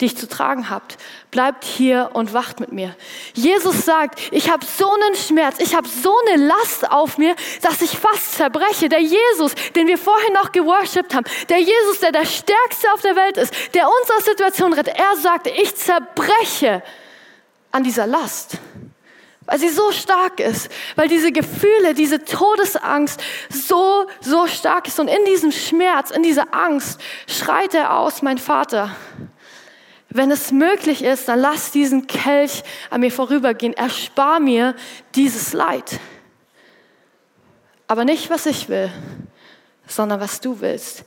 die 0.00 0.06
ich 0.06 0.16
zu 0.16 0.28
tragen 0.28 0.68
habt. 0.68 0.98
Bleibt 1.30 1.64
hier 1.64 2.10
und 2.12 2.34
wacht 2.34 2.60
mit 2.60 2.72
mir. 2.72 2.94
Jesus 3.34 3.84
sagt, 3.84 4.20
ich 4.30 4.50
habe 4.50 4.64
so 4.64 4.90
einen 4.92 5.16
Schmerz, 5.16 5.56
ich 5.58 5.74
habe 5.74 5.88
so 5.88 6.14
eine 6.26 6.46
Last 6.46 6.90
auf 6.90 7.16
mir, 7.16 7.34
dass 7.62 7.80
ich 7.80 7.90
fast 7.98 8.32
zerbreche. 8.34 8.88
Der 8.88 9.00
Jesus, 9.00 9.54
den 9.74 9.86
wir 9.86 9.96
vorhin 9.96 10.34
noch 10.34 10.52
geworshipped 10.52 11.14
haben, 11.14 11.26
der 11.48 11.60
Jesus, 11.60 12.00
der 12.00 12.12
der 12.12 12.26
Stärkste 12.26 12.92
auf 12.92 13.00
der 13.00 13.16
Welt 13.16 13.38
ist, 13.38 13.52
der 13.74 13.86
uns 13.86 14.10
aus 14.16 14.24
Situationen 14.26 14.74
rettet, 14.74 14.98
er 14.98 15.16
sagt, 15.16 15.46
ich 15.46 15.74
zerbreche 15.76 16.82
an 17.72 17.82
dieser 17.82 18.06
Last. 18.06 18.58
Weil 19.46 19.60
sie 19.60 19.68
so 19.68 19.92
stark 19.92 20.40
ist, 20.40 20.70
weil 20.96 21.08
diese 21.08 21.30
Gefühle, 21.30 21.94
diese 21.94 22.24
Todesangst 22.24 23.22
so, 23.48 24.06
so 24.20 24.48
stark 24.48 24.88
ist. 24.88 24.98
Und 24.98 25.06
in 25.08 25.24
diesem 25.24 25.52
Schmerz, 25.52 26.10
in 26.10 26.24
dieser 26.24 26.52
Angst 26.52 27.00
schreit 27.28 27.72
er 27.72 27.96
aus, 27.96 28.22
mein 28.22 28.38
Vater, 28.38 28.90
wenn 30.08 30.30
es 30.30 30.52
möglich 30.52 31.02
ist, 31.02 31.28
dann 31.28 31.40
lass 31.40 31.72
diesen 31.72 32.06
Kelch 32.06 32.62
an 32.90 33.00
mir 33.00 33.10
vorübergehen. 33.10 33.74
Erspar 33.74 34.40
mir 34.40 34.74
dieses 35.14 35.52
Leid. 35.52 36.00
Aber 37.86 38.04
nicht, 38.04 38.30
was 38.30 38.46
ich 38.46 38.68
will, 38.68 38.90
sondern 39.86 40.20
was 40.20 40.40
du 40.40 40.60
willst. 40.60 41.04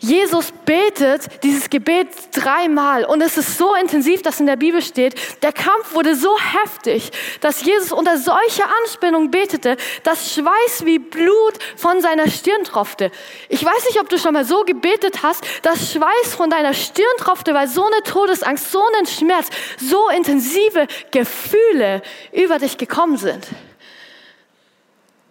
Jesus 0.00 0.52
betet 0.64 1.42
dieses 1.42 1.70
Gebet 1.70 2.08
dreimal 2.32 3.04
und 3.04 3.20
es 3.20 3.36
ist 3.36 3.58
so 3.58 3.74
intensiv, 3.74 4.22
dass 4.22 4.38
in 4.38 4.46
der 4.46 4.54
Bibel 4.54 4.80
steht, 4.80 5.42
der 5.42 5.52
Kampf 5.52 5.92
wurde 5.92 6.14
so 6.14 6.38
heftig, 6.38 7.10
dass 7.40 7.64
Jesus 7.64 7.90
unter 7.90 8.16
solcher 8.16 8.66
Anspannung 8.82 9.32
betete, 9.32 9.76
dass 10.04 10.32
Schweiß 10.32 10.84
wie 10.84 11.00
Blut 11.00 11.54
von 11.76 12.00
seiner 12.00 12.30
Stirn 12.30 12.62
tropfte. 12.62 13.10
Ich 13.48 13.64
weiß 13.64 13.86
nicht, 13.86 14.00
ob 14.00 14.08
du 14.08 14.18
schon 14.18 14.34
mal 14.34 14.44
so 14.44 14.62
gebetet 14.62 15.24
hast, 15.24 15.44
dass 15.62 15.92
Schweiß 15.92 16.32
von 16.36 16.48
deiner 16.48 16.74
Stirn 16.74 17.06
tropfte, 17.18 17.52
weil 17.52 17.66
so 17.66 17.84
eine 17.84 18.02
Todesangst, 18.04 18.70
so 18.70 18.82
ein 19.00 19.06
Schmerz, 19.06 19.48
so 19.78 20.08
intensive 20.10 20.86
Gefühle 21.10 22.02
über 22.32 22.60
dich 22.60 22.78
gekommen 22.78 23.16
sind. 23.16 23.48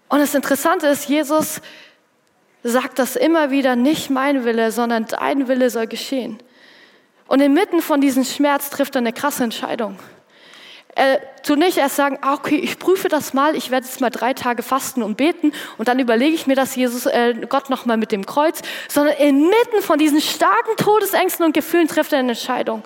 Und 0.09 0.19
das 0.19 0.35
Interessante 0.35 0.87
ist, 0.87 1.07
Jesus 1.07 1.61
sagt 2.63 2.99
das 2.99 3.15
immer 3.15 3.51
wieder, 3.51 3.75
nicht 3.75 4.09
mein 4.09 4.43
Wille, 4.43 4.71
sondern 4.71 5.05
dein 5.05 5.47
Wille 5.47 5.69
soll 5.69 5.87
geschehen. 5.87 6.39
Und 7.27 7.41
inmitten 7.41 7.81
von 7.81 8.01
diesem 8.01 8.23
Schmerz 8.23 8.69
trifft 8.69 8.95
er 8.95 8.99
eine 8.99 9.13
krasse 9.13 9.43
Entscheidung. 9.43 9.99
Er 10.95 11.21
nicht 11.55 11.77
erst 11.77 11.95
sagen, 11.95 12.17
ah, 12.21 12.33
okay, 12.33 12.57
ich 12.57 12.79
prüfe 12.79 13.07
das 13.07 13.33
mal, 13.33 13.55
ich 13.55 13.69
werde 13.69 13.85
jetzt 13.85 14.01
mal 14.01 14.09
drei 14.09 14.33
Tage 14.33 14.63
fasten 14.63 15.03
und 15.03 15.15
beten 15.15 15.53
und 15.77 15.87
dann 15.87 15.99
überlege 15.99 16.33
ich 16.33 16.47
mir 16.47 16.55
das 16.55 16.75
Jesus, 16.75 17.05
äh, 17.05 17.35
Gott 17.47 17.69
nochmal 17.69 17.97
mit 17.97 18.11
dem 18.11 18.25
Kreuz, 18.25 18.61
sondern 18.89 19.15
inmitten 19.17 19.81
von 19.81 19.99
diesen 19.99 20.19
starken 20.19 20.75
Todesängsten 20.77 21.45
und 21.45 21.53
Gefühlen 21.53 21.87
trifft 21.87 22.13
er 22.13 22.19
eine 22.19 22.29
Entscheidung. 22.29 22.83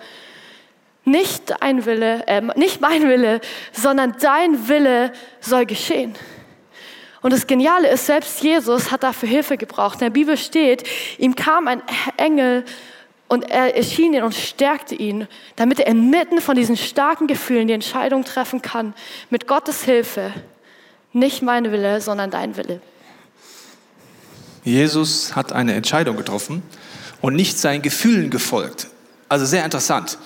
Nicht 1.05 1.55
dein 1.61 1.85
Wille, 1.85 2.27
äh, 2.27 2.41
nicht 2.55 2.81
mein 2.81 3.07
Wille, 3.07 3.39
sondern 3.71 4.15
dein 4.19 4.67
Wille 4.67 5.13
soll 5.39 5.65
geschehen. 5.65 6.13
Und 7.21 7.33
das 7.33 7.45
Geniale 7.45 7.87
ist, 7.89 8.07
selbst 8.07 8.41
Jesus 8.41 8.91
hat 8.91 9.03
dafür 9.03 9.29
Hilfe 9.29 9.57
gebraucht. 9.57 9.95
In 9.95 10.05
der 10.05 10.09
Bibel 10.09 10.37
steht, 10.37 10.83
ihm 11.19 11.35
kam 11.35 11.67
ein 11.67 11.81
Engel 12.17 12.65
und 13.27 13.49
er 13.49 13.75
erschien 13.77 14.13
ihn 14.13 14.23
und 14.23 14.33
stärkte 14.33 14.95
ihn, 14.95 15.27
damit 15.55 15.79
er 15.79 15.87
inmitten 15.87 16.41
von 16.41 16.55
diesen 16.55 16.75
starken 16.75 17.27
Gefühlen 17.27 17.67
die 17.67 17.73
Entscheidung 17.73 18.25
treffen 18.25 18.61
kann, 18.61 18.93
mit 19.29 19.47
Gottes 19.47 19.83
Hilfe, 19.83 20.33
nicht 21.13 21.41
mein 21.41 21.71
Wille, 21.71 22.01
sondern 22.01 22.31
dein 22.31 22.57
Wille. 22.57 22.81
Jesus 24.63 25.35
hat 25.35 25.53
eine 25.53 25.73
Entscheidung 25.73 26.17
getroffen 26.17 26.63
und 27.21 27.35
nicht 27.35 27.57
seinen 27.57 27.81
Gefühlen 27.81 28.29
gefolgt. 28.29 28.87
Also 29.29 29.45
sehr 29.45 29.63
interessant. 29.63 30.17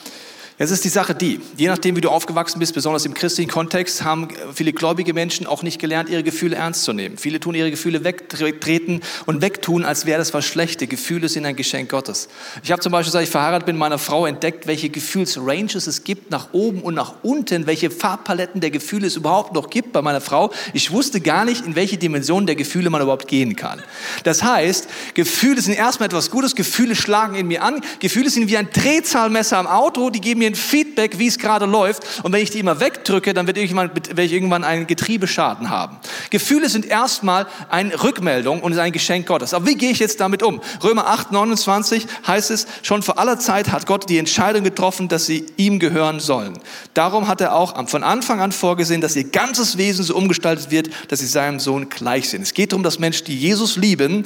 Jetzt 0.57 0.71
ist 0.71 0.85
die 0.85 0.89
Sache 0.89 1.13
die, 1.13 1.41
je 1.57 1.67
nachdem, 1.67 1.97
wie 1.97 2.01
du 2.01 2.07
aufgewachsen 2.09 2.59
bist, 2.59 2.73
besonders 2.73 3.05
im 3.05 3.13
christlichen 3.13 3.51
Kontext, 3.51 4.05
haben 4.05 4.29
viele 4.53 4.71
gläubige 4.71 5.13
Menschen 5.13 5.47
auch 5.47 5.63
nicht 5.63 5.81
gelernt, 5.81 6.07
ihre 6.07 6.23
Gefühle 6.23 6.55
ernst 6.55 6.85
zu 6.85 6.93
nehmen. 6.93 7.17
Viele 7.17 7.41
tun 7.41 7.55
ihre 7.55 7.71
Gefühle 7.71 8.05
wegtreten 8.05 9.01
und 9.25 9.41
wegtun, 9.41 9.83
als 9.83 10.05
wäre 10.05 10.17
das 10.17 10.33
was 10.33 10.45
Schlechte. 10.45 10.87
Gefühle 10.87 11.27
sind 11.27 11.45
ein 11.45 11.57
Geschenk 11.57 11.89
Gottes. 11.89 12.29
Ich 12.63 12.71
habe 12.71 12.81
zum 12.81 12.93
Beispiel, 12.93 13.11
seit 13.11 13.23
ich 13.23 13.29
verheiratet 13.29 13.65
bin, 13.65 13.75
meiner 13.75 13.97
Frau 13.97 14.25
entdeckt, 14.25 14.65
welche 14.65 14.87
Gefühlsranges 14.89 15.87
es 15.87 16.05
gibt, 16.05 16.31
nach 16.31 16.53
oben 16.53 16.83
und 16.83 16.93
nach 16.93 17.15
unten, 17.21 17.67
welche 17.67 17.91
Farbpaletten 17.91 18.61
der 18.61 18.71
Gefühle 18.71 19.07
es 19.07 19.17
überhaupt 19.17 19.53
noch 19.53 19.69
gibt 19.69 19.91
bei 19.91 20.01
meiner 20.01 20.21
Frau. 20.21 20.53
Ich 20.71 20.89
wusste 20.89 21.19
gar 21.19 21.43
nicht, 21.43 21.65
in 21.65 21.75
welche 21.75 21.97
Dimension 21.97 22.45
der 22.45 22.55
Gefühle 22.55 22.89
man 22.89 23.01
überhaupt 23.01 23.27
gehen 23.27 23.57
kann. 23.57 23.83
Das 24.23 24.41
heißt, 24.41 24.87
Gefühle 25.15 25.59
sind 25.59 25.73
erstmal 25.73 26.07
etwas 26.07 26.31
Gutes, 26.31 26.55
Gefühle 26.55 26.95
schlagen 26.95 27.35
in 27.35 27.49
mir 27.49 27.61
an, 27.61 27.81
Gefühle 27.99 28.29
sind 28.29 28.47
wie 28.47 28.55
ein 28.55 28.69
Drehzahlmesser 28.71 29.57
am 29.57 29.67
Auto, 29.67 30.09
die 30.09 30.21
geben 30.21 30.44
mir 30.44 30.44
ein 30.45 30.55
Feedback, 30.55 31.19
wie 31.19 31.27
es 31.27 31.37
gerade 31.37 31.65
läuft. 31.65 32.03
Und 32.23 32.33
wenn 32.33 32.41
ich 32.41 32.49
die 32.49 32.59
immer 32.59 32.79
wegdrücke, 32.79 33.33
dann 33.33 33.47
werde 33.47 33.61
ich 33.61 34.33
irgendwann 34.33 34.63
einen 34.63 34.87
Getriebeschaden 34.87 35.69
haben. 35.69 35.97
Gefühle 36.29 36.69
sind 36.69 36.85
erstmal 36.85 37.47
eine 37.69 38.03
Rückmeldung 38.03 38.61
und 38.61 38.77
ein 38.77 38.91
Geschenk 38.91 39.27
Gottes. 39.27 39.53
Aber 39.53 39.65
wie 39.65 39.75
gehe 39.75 39.91
ich 39.91 39.99
jetzt 39.99 40.19
damit 40.19 40.43
um? 40.43 40.61
Römer 40.83 41.07
8, 41.07 41.31
29 41.31 42.05
heißt 42.27 42.51
es, 42.51 42.67
schon 42.83 43.01
vor 43.03 43.19
aller 43.19 43.39
Zeit 43.39 43.71
hat 43.71 43.85
Gott 43.85 44.09
die 44.09 44.17
Entscheidung 44.17 44.63
getroffen, 44.63 45.07
dass 45.07 45.25
sie 45.25 45.45
ihm 45.57 45.79
gehören 45.79 46.19
sollen. 46.19 46.57
Darum 46.93 47.27
hat 47.27 47.41
er 47.41 47.55
auch 47.55 47.87
von 47.87 48.03
Anfang 48.03 48.41
an 48.41 48.51
vorgesehen, 48.51 49.01
dass 49.01 49.15
ihr 49.15 49.25
ganzes 49.25 49.77
Wesen 49.77 50.03
so 50.03 50.15
umgestaltet 50.15 50.71
wird, 50.71 50.89
dass 51.09 51.19
sie 51.19 51.27
seinem 51.27 51.59
Sohn 51.59 51.89
gleich 51.89 52.29
sind. 52.29 52.41
Es 52.41 52.53
geht 52.53 52.71
darum, 52.71 52.83
dass 52.83 52.99
Menschen, 52.99 53.25
die 53.25 53.37
Jesus 53.37 53.77
lieben, 53.77 54.25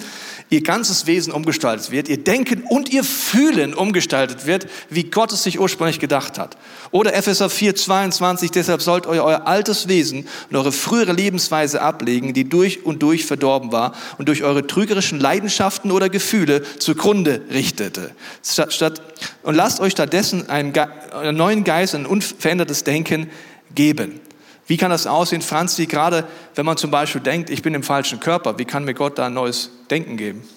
ihr 0.49 0.61
ganzes 0.63 1.05
Wesen 1.05 1.31
umgestaltet 1.31 1.91
wird, 1.91 2.09
ihr 2.09 2.23
Denken 2.23 2.63
und 2.63 2.89
ihr 2.89 3.03
Fühlen 3.03 3.73
umgestaltet 3.73 4.45
wird, 4.45 4.67
wie 4.89 5.03
Gott 5.03 5.31
es 5.31 5.43
sich 5.43 5.59
ursprünglich 5.59 5.99
gedacht 5.99 6.08
hat. 6.11 6.57
Oder 6.91 7.13
Epheser 7.15 7.49
4, 7.49 7.75
22, 7.75 8.51
deshalb 8.51 8.81
sollt 8.81 9.05
ihr 9.05 9.23
euer 9.23 9.47
altes 9.47 9.87
Wesen 9.87 10.27
und 10.49 10.55
eure 10.55 10.71
frühere 10.71 11.13
Lebensweise 11.13 11.81
ablegen, 11.81 12.33
die 12.33 12.49
durch 12.49 12.85
und 12.85 13.03
durch 13.03 13.25
verdorben 13.25 13.71
war 13.71 13.93
und 14.17 14.27
durch 14.27 14.43
eure 14.43 14.65
trügerischen 14.65 15.19
Leidenschaften 15.19 15.91
oder 15.91 16.09
Gefühle 16.09 16.63
zugrunde 16.79 17.41
richtete. 17.51 18.11
Statt, 18.43 19.01
und 19.43 19.55
lasst 19.55 19.79
euch 19.79 19.93
stattdessen 19.93 20.49
einen, 20.49 20.73
einen 20.77 21.37
neuen 21.37 21.63
Geist, 21.63 21.95
ein 21.95 22.05
unverändertes 22.05 22.83
Denken 22.83 23.29
geben. 23.75 24.19
Wie 24.67 24.77
kann 24.77 24.91
das 24.91 25.07
aussehen, 25.07 25.41
Franzi, 25.41 25.87
gerade 25.87 26.27
wenn 26.53 26.65
man 26.65 26.77
zum 26.77 26.91
Beispiel 26.91 27.21
denkt, 27.21 27.49
ich 27.49 27.63
bin 27.63 27.73
im 27.73 27.81
falschen 27.81 28.19
Körper, 28.19 28.59
wie 28.59 28.65
kann 28.65 28.85
mir 28.85 28.93
Gott 28.93 29.17
da 29.17 29.25
ein 29.25 29.33
neues 29.33 29.71
Denken 29.89 30.15
geben? 30.15 30.47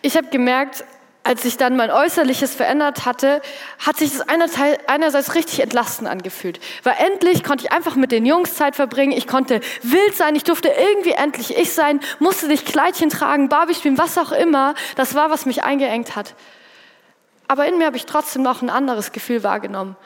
Ich 0.00 0.16
habe 0.16 0.28
gemerkt, 0.28 0.84
als 1.26 1.44
ich 1.44 1.56
dann 1.56 1.74
mein 1.76 1.90
Äußerliches 1.90 2.54
verändert 2.54 3.04
hatte, 3.04 3.42
hat 3.84 3.96
sich 3.96 4.12
das 4.12 4.28
einerseits 4.28 5.34
richtig 5.34 5.58
entlastend 5.60 6.08
angefühlt. 6.08 6.60
Weil 6.84 6.94
endlich 6.98 7.42
konnte 7.42 7.64
ich 7.64 7.72
einfach 7.72 7.96
mit 7.96 8.12
den 8.12 8.24
Jungs 8.24 8.54
Zeit 8.54 8.76
verbringen, 8.76 9.10
ich 9.10 9.26
konnte 9.26 9.60
wild 9.82 10.16
sein, 10.16 10.36
ich 10.36 10.44
durfte 10.44 10.68
irgendwie 10.68 11.10
endlich 11.10 11.56
ich 11.56 11.72
sein, 11.72 11.98
musste 12.20 12.46
nicht 12.46 12.64
Kleidchen 12.64 13.10
tragen, 13.10 13.48
Barbie 13.48 13.74
spielen, 13.74 13.98
was 13.98 14.16
auch 14.18 14.30
immer. 14.30 14.76
Das 14.94 15.16
war, 15.16 15.28
was 15.28 15.46
mich 15.46 15.64
eingeengt 15.64 16.14
hat. 16.14 16.34
Aber 17.48 17.66
in 17.66 17.76
mir 17.78 17.86
habe 17.86 17.96
ich 17.96 18.06
trotzdem 18.06 18.42
noch 18.42 18.62
ein 18.62 18.70
anderes 18.70 19.10
Gefühl 19.10 19.42
wahrgenommen. 19.42 19.96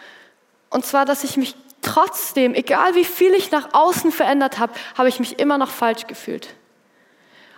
Und 0.71 0.87
zwar, 0.87 1.05
dass 1.05 1.23
ich 1.23 1.37
mich 1.37 1.55
trotzdem, 1.83 2.55
egal 2.55 2.95
wie 2.95 3.05
viel 3.05 3.35
ich 3.35 3.51
nach 3.51 3.75
außen 3.75 4.11
verändert 4.11 4.59
habe, 4.59 4.73
habe 4.97 5.11
ich 5.11 5.21
mich 5.21 5.39
immer 5.39 5.59
noch 5.59 5.71
falsch 5.71 6.07
gefühlt. 6.07 6.55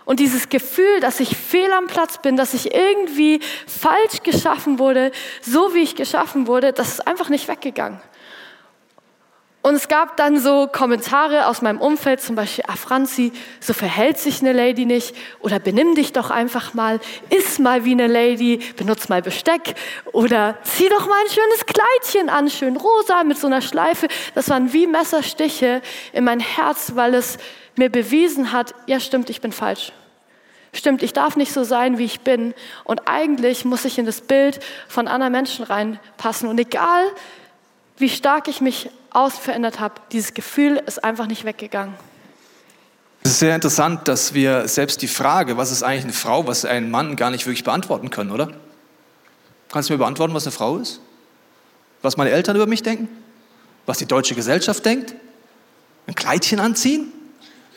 Und 0.05 0.19
dieses 0.19 0.49
Gefühl, 0.49 0.99
dass 0.99 1.19
ich 1.19 1.37
fehl 1.37 1.71
am 1.71 1.87
Platz 1.87 2.21
bin, 2.21 2.35
dass 2.35 2.53
ich 2.53 2.73
irgendwie 2.73 3.39
falsch 3.67 4.21
geschaffen 4.23 4.79
wurde, 4.79 5.11
so 5.41 5.73
wie 5.73 5.83
ich 5.83 5.95
geschaffen 5.95 6.47
wurde, 6.47 6.73
das 6.73 6.89
ist 6.89 7.07
einfach 7.07 7.29
nicht 7.29 7.47
weggegangen. 7.47 8.01
Und 9.65 9.75
es 9.75 9.87
gab 9.87 10.17
dann 10.17 10.37
so 10.37 10.67
Kommentare 10.67 11.47
aus 11.47 11.61
meinem 11.61 11.79
Umfeld, 11.79 12.19
zum 12.19 12.35
Beispiel, 12.35 12.65
ah 12.67 12.75
Franzi, 12.75 13.31
so 13.61 13.71
verhält 13.71 14.17
sich 14.19 14.41
eine 14.41 14.51
Lady 14.51 14.85
nicht 14.85 15.15
oder 15.39 15.57
benimm 15.57 15.95
dich 15.95 16.11
doch 16.11 16.31
einfach 16.31 16.73
mal, 16.73 16.99
iss 17.29 17.59
mal 17.59 17.85
wie 17.85 17.93
eine 17.93 18.07
Lady, 18.07 18.59
benutz 18.75 19.07
mal 19.07 19.21
Besteck 19.21 19.75
oder 20.11 20.57
zieh 20.63 20.89
doch 20.89 21.07
mal 21.07 21.15
ein 21.15 21.31
schönes 21.31 21.65
Kleidchen 21.65 22.29
an, 22.29 22.49
schön 22.49 22.75
rosa 22.75 23.23
mit 23.23 23.37
so 23.37 23.47
einer 23.47 23.61
Schleife. 23.61 24.09
Das 24.35 24.49
waren 24.49 24.73
wie 24.73 24.85
Messerstiche 24.85 25.81
in 26.11 26.25
mein 26.25 26.41
Herz, 26.41 26.91
weil 26.95 27.13
es 27.13 27.37
mir 27.77 27.89
bewiesen 27.89 28.51
hat, 28.51 28.75
ja 28.85 28.99
stimmt, 28.99 29.29
ich 29.29 29.39
bin 29.39 29.53
falsch. 29.53 29.93
Stimmt, 30.73 31.03
ich 31.03 31.13
darf 31.13 31.37
nicht 31.37 31.53
so 31.53 31.63
sein, 31.63 31.97
wie 31.97 32.05
ich 32.05 32.19
bin. 32.19 32.53
Und 32.83 33.07
eigentlich 33.07 33.63
muss 33.63 33.85
ich 33.85 33.97
in 33.97 34.05
das 34.05 34.19
Bild 34.19 34.59
von 34.89 35.07
anderen 35.07 35.31
Menschen 35.31 35.63
reinpassen. 35.63 36.49
Und 36.49 36.59
egal, 36.59 37.05
wie 37.97 38.09
stark 38.09 38.49
ich 38.49 38.59
mich 38.59 38.89
ausverändert 39.13 39.79
habe, 39.79 39.95
dieses 40.11 40.33
Gefühl 40.33 40.81
ist 40.85 41.03
einfach 41.03 41.27
nicht 41.27 41.45
weggegangen. 41.45 41.93
Es 43.23 43.31
ist 43.31 43.39
sehr 43.39 43.55
interessant, 43.55 44.07
dass 44.07 44.33
wir 44.33 44.67
selbst 44.67 45.01
die 45.01 45.07
Frage, 45.07 45.55
was 45.55 45.71
ist 45.71 45.81
eigentlich 45.81 46.03
eine 46.03 46.13
Frau, 46.13 46.45
was 46.45 46.65
ein 46.65 46.91
Mann, 46.91 47.15
gar 47.15 47.29
nicht 47.29 47.45
wirklich 47.45 47.63
beantworten 47.63 48.09
können, 48.09 48.31
oder? 48.31 48.49
Kannst 49.71 49.89
du 49.89 49.93
mir 49.93 49.99
beantworten, 49.99 50.33
was 50.33 50.45
eine 50.45 50.51
Frau 50.51 50.77
ist? 50.77 50.99
Was 52.01 52.17
meine 52.17 52.31
Eltern 52.31 52.55
über 52.55 52.67
mich 52.67 52.83
denken? 52.83 53.07
Was 53.85 53.97
die 53.97 54.05
deutsche 54.05 54.35
Gesellschaft 54.35 54.85
denkt? 54.85 55.15
Ein 56.05 56.15
Kleidchen 56.15 56.59
anziehen? 56.59 57.11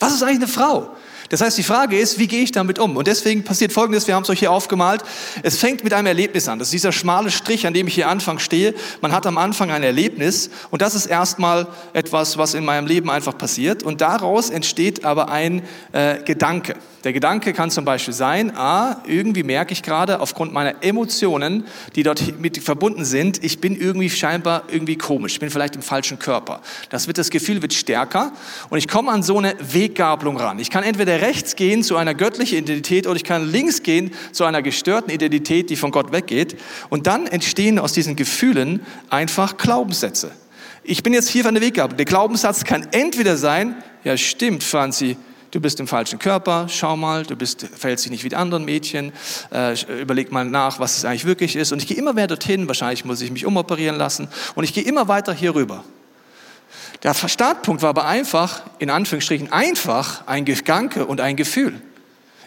Was 0.00 0.14
ist 0.14 0.22
eigentlich 0.22 0.38
eine 0.38 0.48
Frau? 0.48 0.96
Das 1.28 1.40
heißt, 1.40 1.58
die 1.58 1.62
Frage 1.62 1.98
ist, 1.98 2.18
wie 2.18 2.26
gehe 2.26 2.42
ich 2.42 2.52
damit 2.52 2.78
um? 2.78 2.96
Und 2.96 3.06
deswegen 3.06 3.44
passiert 3.44 3.72
Folgendes, 3.72 4.06
wir 4.06 4.14
haben 4.14 4.22
es 4.22 4.30
euch 4.30 4.38
hier 4.38 4.52
aufgemalt. 4.52 5.02
Es 5.42 5.58
fängt 5.58 5.84
mit 5.84 5.92
einem 5.92 6.06
Erlebnis 6.06 6.48
an. 6.48 6.58
Das 6.58 6.68
ist 6.68 6.72
dieser 6.72 6.92
schmale 6.92 7.30
Strich, 7.30 7.66
an 7.66 7.74
dem 7.74 7.86
ich 7.86 7.94
hier 7.94 8.08
Anfang 8.08 8.38
stehe. 8.38 8.74
Man 9.00 9.12
hat 9.12 9.26
am 9.26 9.38
Anfang 9.38 9.70
ein 9.70 9.82
Erlebnis 9.82 10.50
und 10.70 10.82
das 10.82 10.94
ist 10.94 11.06
erstmal 11.06 11.66
etwas, 11.92 12.38
was 12.38 12.54
in 12.54 12.64
meinem 12.64 12.86
Leben 12.86 13.10
einfach 13.10 13.36
passiert. 13.36 13.82
Und 13.82 14.00
daraus 14.00 14.50
entsteht 14.50 15.04
aber 15.04 15.30
ein 15.30 15.62
äh, 15.92 16.22
Gedanke. 16.24 16.76
Der 17.06 17.12
Gedanke 17.12 17.52
kann 17.52 17.70
zum 17.70 17.84
Beispiel 17.84 18.12
sein, 18.12 18.56
ah, 18.56 19.00
irgendwie 19.06 19.44
merke 19.44 19.72
ich 19.72 19.84
gerade 19.84 20.18
aufgrund 20.18 20.52
meiner 20.52 20.82
Emotionen, 20.82 21.64
die 21.94 22.02
dort 22.02 22.40
mit 22.40 22.58
verbunden 22.58 23.04
sind, 23.04 23.44
ich 23.44 23.60
bin 23.60 23.76
irgendwie 23.76 24.10
scheinbar 24.10 24.64
irgendwie 24.68 24.96
komisch, 24.96 25.34
ich 25.34 25.38
bin 25.38 25.48
vielleicht 25.48 25.76
im 25.76 25.82
falschen 25.82 26.18
Körper. 26.18 26.60
Das 26.90 27.06
wird, 27.06 27.18
das 27.18 27.30
Gefühl 27.30 27.62
wird 27.62 27.74
stärker 27.74 28.32
und 28.70 28.78
ich 28.78 28.88
komme 28.88 29.12
an 29.12 29.22
so 29.22 29.38
eine 29.38 29.54
Weggabelung 29.60 30.36
ran. 30.36 30.58
Ich 30.58 30.68
kann 30.68 30.82
entweder 30.82 31.15
rechts 31.20 31.56
gehen 31.56 31.82
zu 31.82 31.96
einer 31.96 32.14
göttlichen 32.14 32.58
Identität 32.58 33.06
oder 33.06 33.16
ich 33.16 33.24
kann 33.24 33.50
links 33.50 33.82
gehen 33.82 34.12
zu 34.32 34.44
einer 34.44 34.62
gestörten 34.62 35.10
Identität, 35.10 35.70
die 35.70 35.76
von 35.76 35.90
Gott 35.90 36.12
weggeht. 36.12 36.56
Und 36.88 37.06
dann 37.06 37.26
entstehen 37.26 37.78
aus 37.78 37.92
diesen 37.92 38.16
Gefühlen 38.16 38.80
einfach 39.10 39.56
Glaubenssätze. 39.56 40.30
Ich 40.82 41.02
bin 41.02 41.12
jetzt 41.12 41.28
hier 41.28 41.42
für 41.42 41.48
eine 41.48 41.60
Weggabelung. 41.60 41.96
Der 41.96 42.06
Glaubenssatz 42.06 42.64
kann 42.64 42.86
entweder 42.92 43.36
sein, 43.36 43.74
ja 44.04 44.16
stimmt, 44.16 44.62
Franzi, 44.62 45.16
du 45.50 45.60
bist 45.60 45.80
im 45.80 45.88
falschen 45.88 46.18
Körper, 46.18 46.66
schau 46.68 46.96
mal, 46.96 47.24
du 47.24 47.34
bist, 47.34 47.66
verhältst 47.76 48.04
dich 48.04 48.12
nicht 48.12 48.24
wie 48.24 48.28
die 48.28 48.36
anderen 48.36 48.64
Mädchen, 48.64 49.12
äh, 49.52 49.74
überleg 50.00 50.30
mal 50.30 50.44
nach, 50.44 50.78
was 50.78 50.98
es 50.98 51.04
eigentlich 51.04 51.24
wirklich 51.24 51.56
ist. 51.56 51.72
Und 51.72 51.82
ich 51.82 51.88
gehe 51.88 51.96
immer 51.96 52.12
mehr 52.12 52.26
dorthin, 52.26 52.68
wahrscheinlich 52.68 53.04
muss 53.04 53.20
ich 53.20 53.30
mich 53.32 53.46
umoperieren 53.46 53.96
lassen 53.96 54.28
und 54.54 54.64
ich 54.64 54.74
gehe 54.74 54.84
immer 54.84 55.08
weiter 55.08 55.32
hier 55.32 55.54
rüber. 55.54 55.82
Der 57.02 57.14
Startpunkt 57.14 57.82
war 57.82 57.90
aber 57.90 58.06
einfach, 58.06 58.62
in 58.78 58.90
Anführungsstrichen 58.90 59.52
einfach, 59.52 60.26
ein 60.26 60.44
Gedanke 60.44 61.06
und 61.06 61.20
ein 61.20 61.36
Gefühl. 61.36 61.80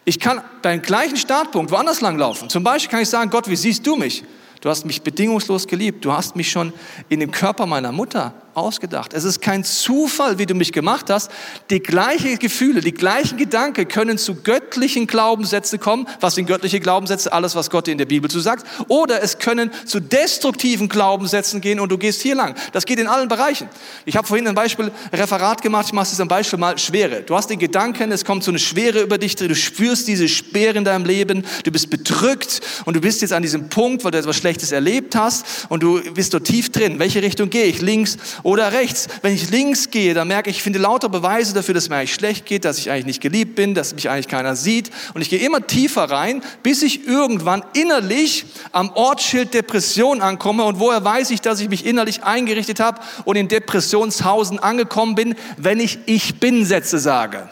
Ich 0.06 0.20
kann 0.20 0.42
beim 0.62 0.82
gleichen 0.82 1.18
Startpunkt 1.18 1.72
woanders 1.72 2.02
langlaufen. 2.02 2.50
Zum 2.50 2.64
Beispiel 2.64 2.90
kann 2.90 3.02
ich 3.02 3.10
sagen, 3.10 3.30
Gott, 3.30 3.48
wie 3.48 3.56
siehst 3.56 3.86
du 3.86 3.96
mich? 3.96 4.24
Du 4.62 4.70
hast 4.70 4.86
mich 4.86 5.02
bedingungslos 5.02 5.68
geliebt. 5.68 6.04
Du 6.04 6.12
hast 6.12 6.36
mich 6.36 6.52
schon 6.52 6.74
in 7.08 7.20
dem 7.20 7.32
Körper 7.32 7.66
meiner 7.66 7.92
Mutter 7.92 8.34
ausgedacht. 8.60 9.14
Es 9.14 9.24
ist 9.24 9.42
kein 9.42 9.64
Zufall, 9.64 10.38
wie 10.38 10.46
du 10.46 10.54
mich 10.54 10.72
gemacht 10.72 11.10
hast. 11.10 11.32
Die 11.70 11.80
gleichen 11.80 12.38
Gefühle, 12.40 12.82
die 12.82 12.94
gleichen 12.94 13.38
Gedanken 13.38 13.88
können 13.88 14.18
zu 14.18 14.36
göttlichen 14.36 15.08
Glaubenssätzen 15.08 15.80
kommen. 15.80 16.08
Was 16.20 16.36
sind 16.36 16.46
göttliche 16.46 16.80
Glaubenssätze? 16.80 17.34
Alles, 17.34 17.56
was 17.56 17.70
Gott 17.70 17.88
dir 17.88 17.92
in 17.92 17.98
der 17.98 18.06
Bibel 18.06 18.30
zu 18.30 18.40
sagt. 18.40 18.66
Oder 18.88 19.22
es 19.24 19.40
können 19.40 19.72
zu 19.86 20.00
destruktiven 20.00 20.90
Glaubenssätzen 20.90 21.62
gehen 21.62 21.80
und 21.80 21.90
du 21.90 21.98
gehst 21.98 22.22
hier 22.22 22.36
lang. 22.36 22.56
Das 22.74 22.86
geht 22.86 23.00
in 23.00 23.08
allen 23.08 23.28
Bereichen. 23.28 23.70
Ich 24.06 24.16
habe 24.16 24.28
vorhin 24.28 24.48
ein 24.48 24.56
Beispiel 24.56 24.92
Referat 25.14 25.62
gemacht. 25.62 25.88
Ich 25.88 25.94
mache 25.94 26.12
es 26.12 26.20
ein 26.20 26.28
Beispiel 26.28 26.60
mal 26.60 26.78
Schwere. 26.78 27.22
Du 27.22 27.36
hast 27.36 27.50
den 27.50 27.60
Gedanken, 27.60 28.12
es 28.12 28.26
kommt 28.26 28.44
so 28.44 28.52
eine 28.52 28.60
Schwere 28.60 29.02
über 29.02 29.18
dich. 29.18 29.36
Du 29.36 29.56
spürst 29.56 30.08
diese 30.08 30.28
Schwere 30.28 30.78
in 30.78 30.84
deinem 30.84 31.06
Leben. 31.06 31.46
Du 31.64 31.72
bist 31.72 31.90
bedrückt 31.90 32.62
und 32.86 32.96
du 32.96 33.02
bist 33.02 33.22
jetzt 33.22 33.34
an 33.34 33.42
diesem 33.42 33.70
Punkt, 33.70 34.04
weil 34.04 34.12
du 34.12 34.18
etwas 34.18 34.36
Schlechtes 34.36 34.72
erlebt 34.72 35.16
hast 35.16 35.46
und 35.70 35.84
du 35.84 36.02
bist 36.14 36.34
dort 36.34 36.46
tief 36.46 36.72
drin. 36.72 37.00
Welche 37.00 37.22
Richtung 37.22 37.50
gehe 37.50 37.66
ich? 37.66 37.82
Links 37.82 38.18
oder 38.50 38.74
rechts. 38.74 39.08
Wenn 39.22 39.36
ich 39.36 39.52
links 39.52 39.92
gehe, 39.92 40.16
dann 40.16 40.28
merke 40.28 40.50
ich, 40.50 40.58
ich 40.58 40.64
finde 40.64 40.80
lauter 40.80 41.08
Beweise 41.08 41.54
dafür, 41.54 41.76
dass 41.76 41.88
mir 41.88 41.98
eigentlich 41.98 42.16
schlecht 42.16 42.48
geht, 42.48 42.66
dass 42.66 42.80
ich 42.80 42.90
eigentlich 42.90 43.06
nicht 43.06 43.22
geliebt 43.22 43.56
bin, 43.56 43.76
dass 43.76 43.94
mich 43.94 44.10
eigentlich 44.10 44.28
keiner 44.28 44.56
sieht. 44.56 44.90
Und 45.14 45.22
ich 45.22 45.30
gehe 45.30 45.40
immer 45.40 45.66
tiefer 45.66 46.10
rein, 46.10 46.42
bis 46.64 46.82
ich 46.82 47.06
irgendwann 47.06 47.64
innerlich 47.74 48.46
am 48.72 48.90
Ortsschild 48.94 49.54
Depression 49.54 50.22
ankomme. 50.22 50.64
Und 50.64 50.80
woher 50.80 51.06
weiß 51.06 51.30
ich, 51.30 51.42
dass 51.42 51.60
ich 51.60 51.70
mich 51.70 51.86
innerlich 51.86 52.24
eingerichtet 52.24 52.80
habe 52.80 53.00
und 53.24 53.36
in 53.36 53.48
Depressionshausen 53.48 54.58
angekommen 54.58 55.14
bin, 55.14 55.36
wenn 55.58 55.80
ich 55.80 56.00
Ich 56.08 56.40
bin 56.40 56.66
Sätze 56.66 56.98
sage. 56.98 57.50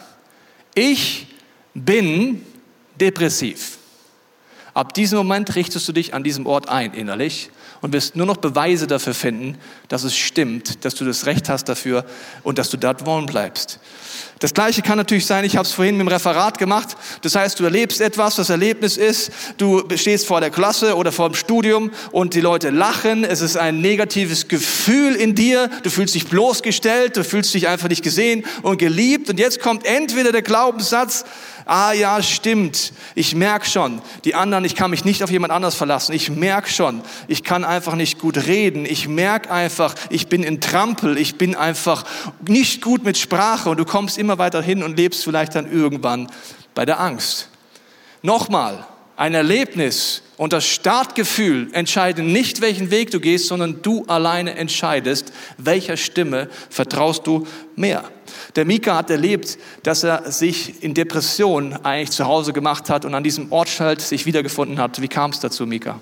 Ich 0.74 1.28
bin 1.74 2.44
depressiv. 3.00 3.78
Ab 4.74 4.94
diesem 4.94 5.18
Moment 5.18 5.54
richtest 5.54 5.86
du 5.86 5.92
dich 5.92 6.12
an 6.12 6.24
diesem 6.24 6.46
Ort 6.46 6.68
ein 6.68 6.92
innerlich 6.92 7.50
und 7.80 7.92
wirst 7.92 8.16
nur 8.16 8.26
noch 8.26 8.36
Beweise 8.38 8.86
dafür 8.86 9.14
finden, 9.14 9.58
dass 9.88 10.04
es 10.04 10.16
stimmt, 10.16 10.84
dass 10.84 10.94
du 10.94 11.04
das 11.04 11.26
Recht 11.26 11.48
hast 11.48 11.64
dafür 11.68 12.04
und 12.42 12.58
dass 12.58 12.70
du 12.70 12.76
dort 12.76 13.06
wohnen 13.06 13.26
bleibst. 13.26 13.80
Das 14.40 14.54
Gleiche 14.54 14.82
kann 14.82 14.98
natürlich 14.98 15.26
sein, 15.26 15.44
ich 15.44 15.56
habe 15.56 15.66
es 15.66 15.72
vorhin 15.72 15.96
mit 15.96 16.06
dem 16.06 16.12
Referat 16.12 16.58
gemacht, 16.58 16.96
das 17.22 17.34
heißt, 17.34 17.58
du 17.58 17.64
erlebst 17.64 18.00
etwas, 18.00 18.36
das 18.36 18.50
Erlebnis 18.50 18.96
ist, 18.96 19.32
du 19.56 19.82
stehst 19.96 20.26
vor 20.26 20.40
der 20.40 20.50
Klasse 20.50 20.96
oder 20.96 21.10
vor 21.10 21.28
dem 21.28 21.34
Studium 21.34 21.90
und 22.12 22.34
die 22.34 22.40
Leute 22.40 22.70
lachen, 22.70 23.24
es 23.24 23.40
ist 23.40 23.56
ein 23.56 23.80
negatives 23.80 24.46
Gefühl 24.46 25.16
in 25.16 25.34
dir, 25.34 25.68
du 25.82 25.90
fühlst 25.90 26.14
dich 26.14 26.28
bloßgestellt, 26.28 27.16
du 27.16 27.24
fühlst 27.24 27.52
dich 27.52 27.66
einfach 27.66 27.88
nicht 27.88 28.04
gesehen 28.04 28.44
und 28.62 28.78
geliebt. 28.78 29.28
Und 29.28 29.40
jetzt 29.40 29.60
kommt 29.60 29.84
entweder 29.84 30.30
der 30.30 30.42
Glaubenssatz, 30.42 31.24
ah 31.68 31.92
ja, 31.92 32.22
stimmt, 32.22 32.92
ich 33.14 33.34
merke 33.34 33.66
schon, 33.66 34.00
die 34.24 34.34
anderen, 34.34 34.64
ich 34.64 34.74
kann 34.74 34.90
mich 34.90 35.04
nicht 35.04 35.22
auf 35.22 35.30
jemand 35.30 35.52
anders 35.52 35.74
verlassen, 35.74 36.14
ich 36.14 36.30
merke 36.30 36.70
schon, 36.70 37.02
ich 37.28 37.44
kann 37.44 37.64
einfach 37.64 37.94
nicht 37.94 38.18
gut 38.18 38.46
reden, 38.46 38.86
ich 38.86 39.06
merke 39.06 39.50
einfach, 39.50 39.94
ich 40.08 40.28
bin 40.28 40.42
in 40.42 40.60
Trampel, 40.60 41.18
ich 41.18 41.36
bin 41.36 41.54
einfach 41.54 42.04
nicht 42.46 42.82
gut 42.82 43.04
mit 43.04 43.18
Sprache. 43.18 43.68
Und 43.70 43.78
du 43.78 43.84
kommst 43.84 44.16
immer 44.18 44.38
weiter 44.38 44.62
hin 44.62 44.82
und 44.82 44.96
lebst 44.96 45.22
vielleicht 45.22 45.54
dann 45.54 45.70
irgendwann 45.70 46.28
bei 46.74 46.86
der 46.86 47.00
Angst. 47.00 47.50
Nochmal, 48.22 48.86
ein 49.16 49.34
Erlebnis 49.34 50.22
und 50.38 50.52
das 50.52 50.66
Startgefühl 50.66 51.68
entscheiden 51.72 52.32
nicht, 52.32 52.62
welchen 52.62 52.90
Weg 52.90 53.10
du 53.10 53.20
gehst, 53.20 53.48
sondern 53.48 53.82
du 53.82 54.04
alleine 54.06 54.54
entscheidest, 54.54 55.32
welcher 55.58 55.96
Stimme 55.98 56.48
vertraust 56.70 57.26
du 57.26 57.46
mehr. 57.76 58.04
Der 58.54 58.64
Mika 58.64 58.96
hat 58.96 59.10
erlebt, 59.10 59.58
dass 59.82 60.04
er 60.04 60.30
sich 60.30 60.82
in 60.82 60.94
Depression 60.94 61.74
eigentlich 61.82 62.12
zu 62.12 62.24
Hause 62.24 62.52
gemacht 62.52 62.88
hat 62.88 63.04
und 63.04 63.14
an 63.14 63.24
diesem 63.24 63.52
Ortschalt 63.52 64.00
sich 64.00 64.26
wiedergefunden 64.26 64.78
hat. 64.78 65.02
Wie 65.02 65.08
kam 65.08 65.32
es 65.32 65.40
dazu, 65.40 65.66
Mika? 65.66 66.00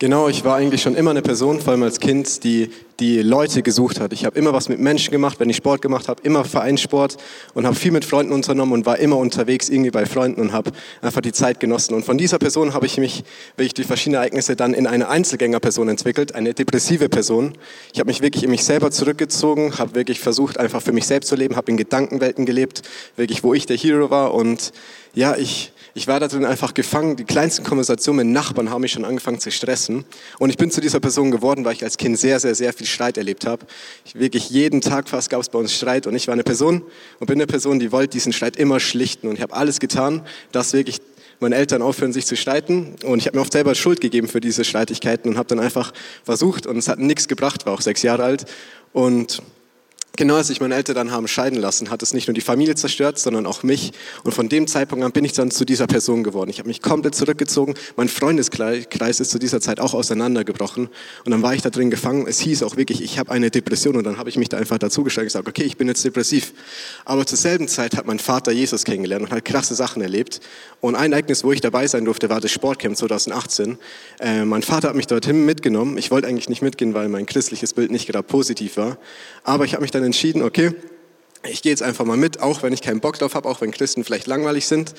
Genau, 0.00 0.28
ich 0.28 0.44
war 0.44 0.54
eigentlich 0.54 0.82
schon 0.82 0.94
immer 0.94 1.10
eine 1.10 1.22
Person, 1.22 1.60
vor 1.60 1.72
allem 1.72 1.82
als 1.82 1.98
Kind, 1.98 2.44
die 2.44 2.70
die 3.00 3.20
Leute 3.20 3.64
gesucht 3.64 3.98
hat. 3.98 4.12
Ich 4.12 4.24
habe 4.24 4.38
immer 4.38 4.52
was 4.52 4.68
mit 4.68 4.78
Menschen 4.78 5.10
gemacht, 5.10 5.40
wenn 5.40 5.50
ich 5.50 5.56
Sport 5.56 5.82
gemacht 5.82 6.06
habe, 6.06 6.22
immer 6.22 6.44
Vereinssport 6.44 7.16
und 7.54 7.66
habe 7.66 7.74
viel 7.74 7.90
mit 7.90 8.04
Freunden 8.04 8.32
unternommen 8.32 8.74
und 8.74 8.86
war 8.86 9.00
immer 9.00 9.16
unterwegs 9.16 9.68
irgendwie 9.68 9.90
bei 9.90 10.06
Freunden 10.06 10.40
und 10.40 10.52
habe 10.52 10.70
einfach 11.02 11.20
die 11.20 11.32
Zeit 11.32 11.58
genossen. 11.58 11.94
Und 11.94 12.04
von 12.04 12.16
dieser 12.16 12.38
Person 12.38 12.74
habe 12.74 12.86
ich 12.86 12.96
mich 12.98 13.24
wirklich 13.56 13.74
durch 13.74 13.88
verschiedene 13.88 14.18
Ereignisse 14.18 14.54
dann 14.54 14.72
in 14.72 14.86
eine 14.86 15.08
Einzelgängerperson 15.08 15.88
entwickelt, 15.88 16.32
eine 16.32 16.54
depressive 16.54 17.08
Person. 17.08 17.54
Ich 17.92 17.98
habe 17.98 18.06
mich 18.06 18.22
wirklich 18.22 18.44
in 18.44 18.50
mich 18.50 18.64
selber 18.64 18.92
zurückgezogen, 18.92 19.78
habe 19.78 19.96
wirklich 19.96 20.20
versucht, 20.20 20.58
einfach 20.58 20.80
für 20.80 20.92
mich 20.92 21.08
selbst 21.08 21.26
zu 21.26 21.34
leben, 21.34 21.56
habe 21.56 21.72
in 21.72 21.76
Gedankenwelten 21.76 22.46
gelebt, 22.46 22.82
wirklich 23.16 23.42
wo 23.42 23.52
ich 23.52 23.66
der 23.66 23.76
Hero 23.76 24.10
war 24.10 24.32
und 24.32 24.72
ja, 25.14 25.36
ich 25.36 25.72
ich 25.98 26.06
war 26.06 26.20
da 26.20 26.28
drin 26.28 26.44
einfach 26.44 26.74
gefangen. 26.74 27.16
Die 27.16 27.24
kleinsten 27.24 27.64
Konversationen 27.64 28.24
mit 28.24 28.32
Nachbarn 28.32 28.70
haben 28.70 28.82
mich 28.82 28.92
schon 28.92 29.04
angefangen 29.04 29.40
zu 29.40 29.50
stressen. 29.50 30.04
Und 30.38 30.48
ich 30.48 30.56
bin 30.56 30.70
zu 30.70 30.80
dieser 30.80 31.00
Person 31.00 31.32
geworden, 31.32 31.64
weil 31.64 31.72
ich 31.72 31.82
als 31.82 31.96
Kind 31.96 32.16
sehr, 32.16 32.38
sehr, 32.38 32.54
sehr 32.54 32.72
viel 32.72 32.86
Streit 32.86 33.18
erlebt 33.18 33.46
habe. 33.46 33.66
Ich, 34.04 34.14
wirklich 34.14 34.48
jeden 34.48 34.80
Tag 34.80 35.08
fast 35.08 35.28
gab 35.28 35.40
es 35.40 35.48
bei 35.48 35.58
uns 35.58 35.74
Streit. 35.74 36.06
Und 36.06 36.14
ich 36.14 36.28
war 36.28 36.34
eine 36.34 36.44
Person 36.44 36.82
und 37.18 37.26
bin 37.26 37.36
eine 37.36 37.48
Person, 37.48 37.80
die 37.80 37.90
wollte 37.90 38.10
diesen 38.10 38.32
Streit 38.32 38.56
immer 38.56 38.78
schlichten. 38.78 39.26
Und 39.26 39.34
ich 39.34 39.42
habe 39.42 39.54
alles 39.54 39.80
getan, 39.80 40.22
dass 40.52 40.72
wirklich 40.72 40.98
meine 41.40 41.56
Eltern 41.56 41.82
aufhören, 41.82 42.12
sich 42.12 42.26
zu 42.26 42.36
streiten. 42.36 42.94
Und 43.02 43.18
ich 43.18 43.26
habe 43.26 43.36
mir 43.36 43.40
oft 43.40 43.52
selber 43.52 43.74
Schuld 43.74 44.00
gegeben 44.00 44.28
für 44.28 44.40
diese 44.40 44.62
Streitigkeiten 44.62 45.28
und 45.28 45.36
habe 45.36 45.48
dann 45.48 45.58
einfach 45.58 45.92
versucht, 46.22 46.68
und 46.68 46.76
es 46.76 46.86
hat 46.86 47.00
nichts 47.00 47.26
gebracht, 47.26 47.66
war 47.66 47.74
auch 47.74 47.80
sechs 47.80 48.02
Jahre 48.02 48.22
alt. 48.22 48.44
Und 48.92 49.42
Genau 50.18 50.34
als 50.34 50.50
ich 50.50 50.60
meine 50.60 50.74
Eltern 50.74 50.96
dann 50.96 51.12
haben 51.12 51.28
scheiden 51.28 51.60
lassen, 51.60 51.90
hat 51.90 52.02
es 52.02 52.12
nicht 52.12 52.26
nur 52.26 52.34
die 52.34 52.40
Familie 52.40 52.74
zerstört, 52.74 53.20
sondern 53.20 53.46
auch 53.46 53.62
mich. 53.62 53.92
Und 54.24 54.34
von 54.34 54.48
dem 54.48 54.66
Zeitpunkt 54.66 55.04
an 55.04 55.12
bin 55.12 55.24
ich 55.24 55.32
dann 55.32 55.52
zu 55.52 55.64
dieser 55.64 55.86
Person 55.86 56.24
geworden. 56.24 56.50
Ich 56.50 56.58
habe 56.58 56.66
mich 56.66 56.82
komplett 56.82 57.14
zurückgezogen. 57.14 57.74
Mein 57.94 58.08
Freundeskreis 58.08 59.20
ist 59.20 59.30
zu 59.30 59.38
dieser 59.38 59.60
Zeit 59.60 59.78
auch 59.78 59.94
auseinandergebrochen. 59.94 60.88
Und 61.24 61.30
dann 61.30 61.42
war 61.42 61.54
ich 61.54 61.62
da 61.62 61.70
drin 61.70 61.88
gefangen. 61.88 62.26
Es 62.26 62.40
hieß 62.40 62.64
auch 62.64 62.76
wirklich, 62.76 63.00
ich 63.00 63.20
habe 63.20 63.30
eine 63.30 63.52
Depression. 63.52 63.94
Und 63.94 64.02
dann 64.02 64.18
habe 64.18 64.28
ich 64.28 64.36
mich 64.36 64.48
da 64.48 64.56
einfach 64.56 64.78
dazugestellt 64.78 65.26
und 65.26 65.28
gesagt, 65.28 65.46
okay, 65.46 65.62
ich 65.62 65.76
bin 65.76 65.86
jetzt 65.86 66.04
depressiv. 66.04 66.52
Aber 67.04 67.24
zur 67.24 67.38
selben 67.38 67.68
Zeit 67.68 67.96
hat 67.96 68.04
mein 68.04 68.18
Vater 68.18 68.50
Jesus 68.50 68.82
kennengelernt 68.82 69.22
und 69.26 69.30
hat 69.30 69.44
krasse 69.44 69.76
Sachen 69.76 70.02
erlebt. 70.02 70.40
Und 70.80 70.96
ein 70.96 71.12
Ereignis, 71.12 71.44
wo 71.44 71.52
ich 71.52 71.60
dabei 71.60 71.86
sein 71.86 72.04
durfte, 72.04 72.28
war 72.28 72.40
das 72.40 72.50
Sportcamp 72.50 72.96
2018. 72.96 73.78
Äh, 74.18 74.44
mein 74.44 74.62
Vater 74.62 74.88
hat 74.88 74.96
mich 74.96 75.06
dorthin 75.06 75.44
mitgenommen. 75.44 75.96
Ich 75.96 76.10
wollte 76.10 76.26
eigentlich 76.26 76.48
nicht 76.48 76.62
mitgehen, 76.62 76.92
weil 76.92 77.08
mein 77.08 77.24
christliches 77.24 77.72
Bild 77.72 77.92
nicht 77.92 78.08
gerade 78.08 78.26
positiv 78.26 78.76
war. 78.78 78.98
Aber 79.44 79.64
ich 79.64 79.74
habe 79.74 79.82
mich 79.82 79.92
dann 79.92 80.07
entschieden, 80.08 80.42
okay, 80.42 80.72
ich 81.44 81.62
gehe 81.62 81.70
jetzt 81.70 81.82
einfach 81.82 82.04
mal 82.04 82.16
mit, 82.16 82.40
auch 82.40 82.62
wenn 82.62 82.72
ich 82.72 82.82
keinen 82.82 83.00
Bock 83.00 83.18
drauf 83.18 83.34
habe, 83.34 83.48
auch 83.48 83.60
wenn 83.60 83.70
Christen 83.70 84.04
vielleicht 84.04 84.26
langweilig 84.26 84.66
sind. 84.66 84.94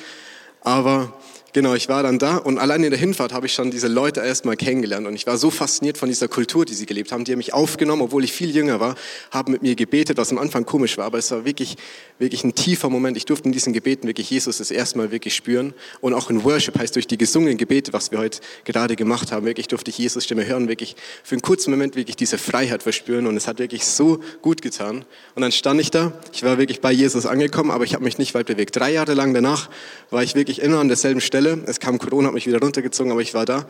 Aber 0.61 1.13
Genau, 1.51 1.73
ich 1.73 1.89
war 1.89 2.03
dann 2.03 2.19
da 2.19 2.37
und 2.37 2.59
allein 2.59 2.83
in 2.83 2.91
der 2.91 2.99
Hinfahrt 2.99 3.33
habe 3.33 3.47
ich 3.47 3.53
schon 3.53 3.71
diese 3.71 3.87
Leute 3.87 4.19
erstmal 4.19 4.55
kennengelernt 4.55 5.07
und 5.07 5.15
ich 5.15 5.25
war 5.25 5.35
so 5.35 5.49
fasziniert 5.49 5.97
von 5.97 6.07
dieser 6.07 6.27
Kultur, 6.27 6.63
die 6.63 6.75
sie 6.75 6.85
gelebt 6.85 7.11
haben. 7.11 7.23
Die 7.23 7.31
haben 7.31 7.39
mich 7.39 7.53
aufgenommen, 7.53 8.03
obwohl 8.03 8.23
ich 8.23 8.31
viel 8.33 8.55
jünger 8.55 8.79
war, 8.79 8.93
haben 9.31 9.51
mit 9.51 9.63
mir 9.63 9.73
gebetet, 9.73 10.17
was 10.17 10.31
am 10.31 10.37
Anfang 10.37 10.65
komisch 10.65 10.99
war, 10.99 11.05
aber 11.05 11.17
es 11.17 11.31
war 11.31 11.45
wirklich, 11.45 11.75
wirklich 12.19 12.43
ein 12.43 12.53
tiefer 12.53 12.89
Moment. 12.89 13.17
Ich 13.17 13.25
durfte 13.25 13.47
in 13.47 13.51
diesen 13.51 13.73
Gebeten 13.73 14.07
wirklich 14.07 14.29
Jesus 14.29 14.59
das 14.59 14.69
erste 14.69 14.99
Mal 14.99 15.11
wirklich 15.11 15.33
spüren 15.33 15.73
und 16.01 16.13
auch 16.13 16.29
in 16.29 16.43
Worship 16.43 16.77
heißt 16.77 16.95
durch 16.95 17.07
die 17.07 17.17
gesungenen 17.17 17.57
Gebete, 17.57 17.93
was 17.93 18.11
wir 18.11 18.19
heute 18.19 18.41
gerade 18.63 18.95
gemacht 18.95 19.31
haben, 19.31 19.47
wirklich 19.47 19.67
durfte 19.67 19.89
ich 19.89 19.97
Jesus 19.97 20.25
Stimme 20.25 20.45
hören, 20.45 20.67
wirklich 20.67 20.95
für 21.23 21.33
einen 21.33 21.41
kurzen 21.41 21.71
Moment 21.71 21.95
wirklich 21.95 22.15
diese 22.15 22.37
Freiheit 22.37 22.83
verspüren 22.83 23.25
und 23.25 23.35
es 23.35 23.47
hat 23.47 23.57
wirklich 23.57 23.85
so 23.85 24.19
gut 24.43 24.61
getan. 24.61 25.03
Und 25.33 25.41
dann 25.41 25.51
stand 25.51 25.81
ich 25.81 25.89
da, 25.89 26.13
ich 26.31 26.43
war 26.43 26.59
wirklich 26.59 26.79
bei 26.79 26.91
Jesus 26.91 27.25
angekommen, 27.25 27.71
aber 27.71 27.85
ich 27.85 27.95
habe 27.95 28.03
mich 28.03 28.19
nicht 28.19 28.35
weit 28.35 28.45
bewegt. 28.45 28.75
Drei 28.75 28.91
Jahre 28.91 29.15
lang 29.15 29.33
danach 29.33 29.67
war 30.11 30.21
ich 30.21 30.35
wirklich 30.35 30.61
immer 30.61 30.79
an 30.79 30.89
derselben 30.89 31.21
Stelle 31.21 31.38
Stelle. 31.39 31.63
Es 31.65 31.79
kam 31.79 31.97
Corona, 31.97 32.27
hat 32.27 32.33
mich 32.33 32.47
wieder 32.47 32.59
runtergezogen, 32.59 33.11
aber 33.11 33.21
ich 33.21 33.33
war 33.33 33.45
da. 33.45 33.65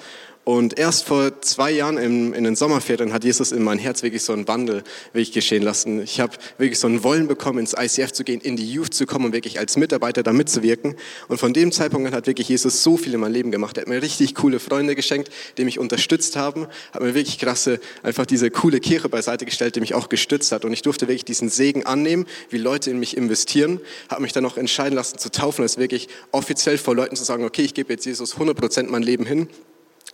Und 0.46 0.80
erst 0.80 1.06
vor 1.06 1.42
zwei 1.42 1.70
Jahren 1.70 1.98
in, 1.98 2.34
in 2.34 2.44
den 2.44 2.56
Sommerferien 2.56 3.14
hat 3.14 3.24
Jesus 3.24 3.52
in 3.52 3.62
mein 3.62 3.78
Herz 3.78 4.02
wirklich 4.02 4.24
so 4.24 4.34
einen 4.34 4.48
Wandel 4.48 4.84
wirklich 5.14 5.32
geschehen 5.32 5.62
lassen. 5.62 6.02
Ich 6.02 6.20
habe 6.20 6.34
wirklich 6.58 6.80
so 6.80 6.88
ein 6.88 7.04
Wollen 7.04 7.28
bekommen, 7.28 7.60
ins 7.60 7.76
ICF 7.78 8.14
zu 8.14 8.24
gehen, 8.24 8.42
in 8.42 8.56
die 8.56 8.72
Youth 8.72 8.94
zu 8.94 9.06
kommen 9.06 9.26
und 9.26 9.34
wirklich 9.34 9.60
als 9.60 9.78
Mitarbeiter 9.78 10.24
da 10.24 10.34
mitzuwirken. 10.34 10.96
Und 11.28 11.40
von 11.40 11.54
dem 11.54 11.72
Zeitpunkt 11.72 12.08
an 12.08 12.16
hat 12.16 12.26
wirklich 12.26 12.50
Jesus 12.50 12.82
so 12.82 12.98
viel 12.98 13.14
in 13.14 13.20
mein 13.20 13.32
Leben 13.32 13.52
gemacht. 13.52 13.78
Er 13.78 13.82
hat 13.82 13.90
mir 13.90 14.02
richtig 14.02 14.34
coole 14.34 14.60
Freunde 14.60 14.96
geschenkt, 14.96 15.30
die 15.58 15.66
mich 15.66 15.78
unterstützt 15.78 16.36
haben, 16.36 16.66
hat 16.94 17.02
mir 17.04 17.14
wirklich 17.14 17.38
krasse, 17.38 17.80
einfach 18.02 18.26
diese 18.26 18.50
coole 18.50 18.80
Kirche 18.80 19.08
beiseite 19.08 19.46
gestellt, 19.46 19.76
die 19.76 19.82
mich 19.82 19.94
auch 19.94 20.10
gestützt 20.10 20.52
hat. 20.52 20.66
Und 20.66 20.74
ich 20.74 20.82
durfte 20.82 21.08
wirklich 21.08 21.26
diesen 21.26 21.50
Segen 21.50 21.86
annehmen, 21.86 22.26
wie 22.50 22.58
Leute 22.58 22.90
in 22.90 23.00
mich 23.00 23.16
investieren, 23.16 23.82
habe 24.10 24.24
mich 24.24 24.34
dann 24.34 24.46
auch 24.48 24.58
entscheiden 24.58 24.96
lassen 24.96 25.20
zu 25.20 25.30
taufen, 25.30 25.62
als 25.62 25.78
wirklich 25.78 26.08
offiziell 26.32 26.80
vor 26.80 26.96
Leuten 26.96 27.16
zu 27.16 27.24
sagen, 27.24 27.44
okay, 27.44 27.62
ich 27.62 27.76
gebe 27.76 27.94
jetzt 27.94 28.06
Jesus 28.06 28.36
100% 28.36 28.88
mein 28.90 29.04
Leben 29.04 29.28
hin 29.28 29.48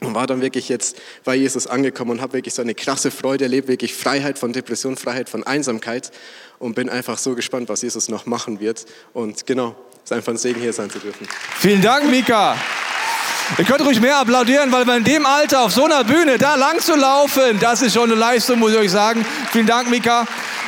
und 0.01 0.13
war 0.13 0.27
dann 0.27 0.41
wirklich 0.41 0.69
jetzt 0.69 0.97
bei 1.23 1.35
Jesus 1.35 1.67
angekommen 1.67 2.11
und 2.11 2.21
habe 2.21 2.33
wirklich 2.33 2.53
so 2.53 2.61
eine 2.61 2.75
krasse 2.75 3.11
Freude 3.11 3.45
erlebt, 3.45 3.67
wirklich 3.67 3.93
Freiheit 3.93 4.37
von 4.37 4.53
Depression, 4.53 4.97
Freiheit 4.97 5.29
von 5.29 5.43
Einsamkeit 5.43 6.11
und 6.59 6.75
bin 6.75 6.89
einfach 6.89 7.17
so 7.17 7.35
gespannt, 7.35 7.69
was 7.69 7.81
Jesus 7.81 8.09
noch 8.09 8.25
machen 8.25 8.59
wird. 8.59 8.85
Und 9.13 9.45
genau, 9.45 9.75
es 9.97 10.11
ist 10.11 10.13
einfach 10.13 10.33
ein 10.33 10.37
Segen, 10.37 10.59
hier 10.59 10.73
sein 10.73 10.89
zu 10.89 10.99
dürfen. 10.99 11.27
Vielen 11.57 11.81
Dank, 11.81 12.09
Mika. 12.09 12.57
Ihr 13.57 13.65
könnt 13.65 13.81
ruhig 13.81 14.01
mehr 14.01 14.17
applaudieren, 14.17 14.71
weil 14.71 14.85
bei 14.85 14.99
dem 14.99 15.25
Alter 15.25 15.61
auf 15.61 15.71
so 15.71 15.85
einer 15.85 16.03
Bühne 16.03 16.37
da 16.37 16.55
lang 16.55 16.79
zu 16.79 16.95
laufen, 16.95 17.59
das 17.59 17.81
ist 17.83 17.93
schon 17.93 18.11
eine 18.11 18.19
Leistung, 18.19 18.59
muss 18.59 18.71
ich 18.71 18.77
euch 18.77 18.91
sagen. 18.91 19.25
Vielen 19.51 19.67
Dank, 19.67 19.89
Mika, 19.89 20.25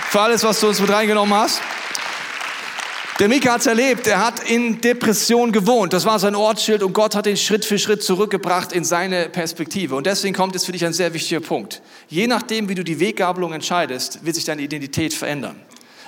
für 0.10 0.22
alles, 0.22 0.44
was 0.44 0.60
du 0.60 0.68
uns 0.68 0.80
mit 0.80 0.90
reingenommen 0.90 1.34
hast. 1.34 1.60
Der 3.20 3.28
Mika 3.30 3.54
hat 3.54 3.62
es 3.62 3.66
erlebt. 3.66 4.06
Er 4.06 4.24
hat 4.24 4.48
in 4.48 4.80
Depression 4.80 5.52
gewohnt. 5.52 5.92
Das 5.92 6.06
war 6.06 6.20
sein 6.20 6.36
Ortsschild 6.36 6.84
und 6.84 6.94
Gott 6.94 7.16
hat 7.16 7.26
ihn 7.26 7.36
Schritt 7.36 7.66
für 7.66 7.80
Schritt 7.80 8.04
zurückgebracht 8.04 8.72
in 8.72 8.84
seine 8.84 9.28
Perspektive. 9.28 9.96
Und 9.96 10.06
deswegen 10.06 10.36
kommt 10.36 10.54
jetzt 10.54 10.68
für 10.68 10.72
dich 10.72 10.86
ein 10.86 10.94
sehr 10.94 11.16
wichtiger 11.16 11.40
Punkt. 11.40 11.82
Je 12.10 12.28
nachdem, 12.28 12.70
wie 12.70 12.76
du 12.76 12.84
die 12.84 13.00
Weggabelung 13.00 13.54
entscheidest, 13.54 14.24
wird 14.24 14.36
sich 14.36 14.46
deine 14.46 14.62
Identität 14.62 15.16
verändern. 15.16 15.56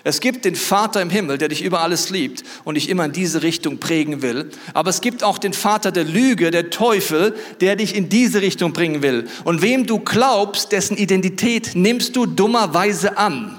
Es 0.03 0.19
gibt 0.19 0.45
den 0.45 0.55
Vater 0.55 1.01
im 1.01 1.09
Himmel, 1.09 1.39
der 1.39 1.47
dich 1.47 1.63
über 1.63 1.81
alles 1.81 2.11
liebt 2.11 2.43
und 2.63 2.75
dich 2.75 2.89
immer 2.89 3.05
in 3.05 3.11
diese 3.11 3.41
Richtung 3.41 3.79
prägen 3.79 4.21
will. 4.21 4.51
Aber 4.75 4.91
es 4.91 5.01
gibt 5.01 5.23
auch 5.23 5.39
den 5.39 5.53
Vater 5.53 5.91
der 5.91 6.03
Lüge, 6.03 6.51
der 6.51 6.69
Teufel, 6.69 7.35
der 7.59 7.75
dich 7.75 7.95
in 7.95 8.09
diese 8.09 8.41
Richtung 8.41 8.71
bringen 8.71 9.01
will. 9.01 9.27
Und 9.45 9.63
wem 9.63 9.87
du 9.87 9.97
glaubst, 9.97 10.71
dessen 10.71 10.95
Identität 10.95 11.71
nimmst 11.73 12.15
du 12.15 12.27
dummerweise 12.27 13.17
an. 13.17 13.58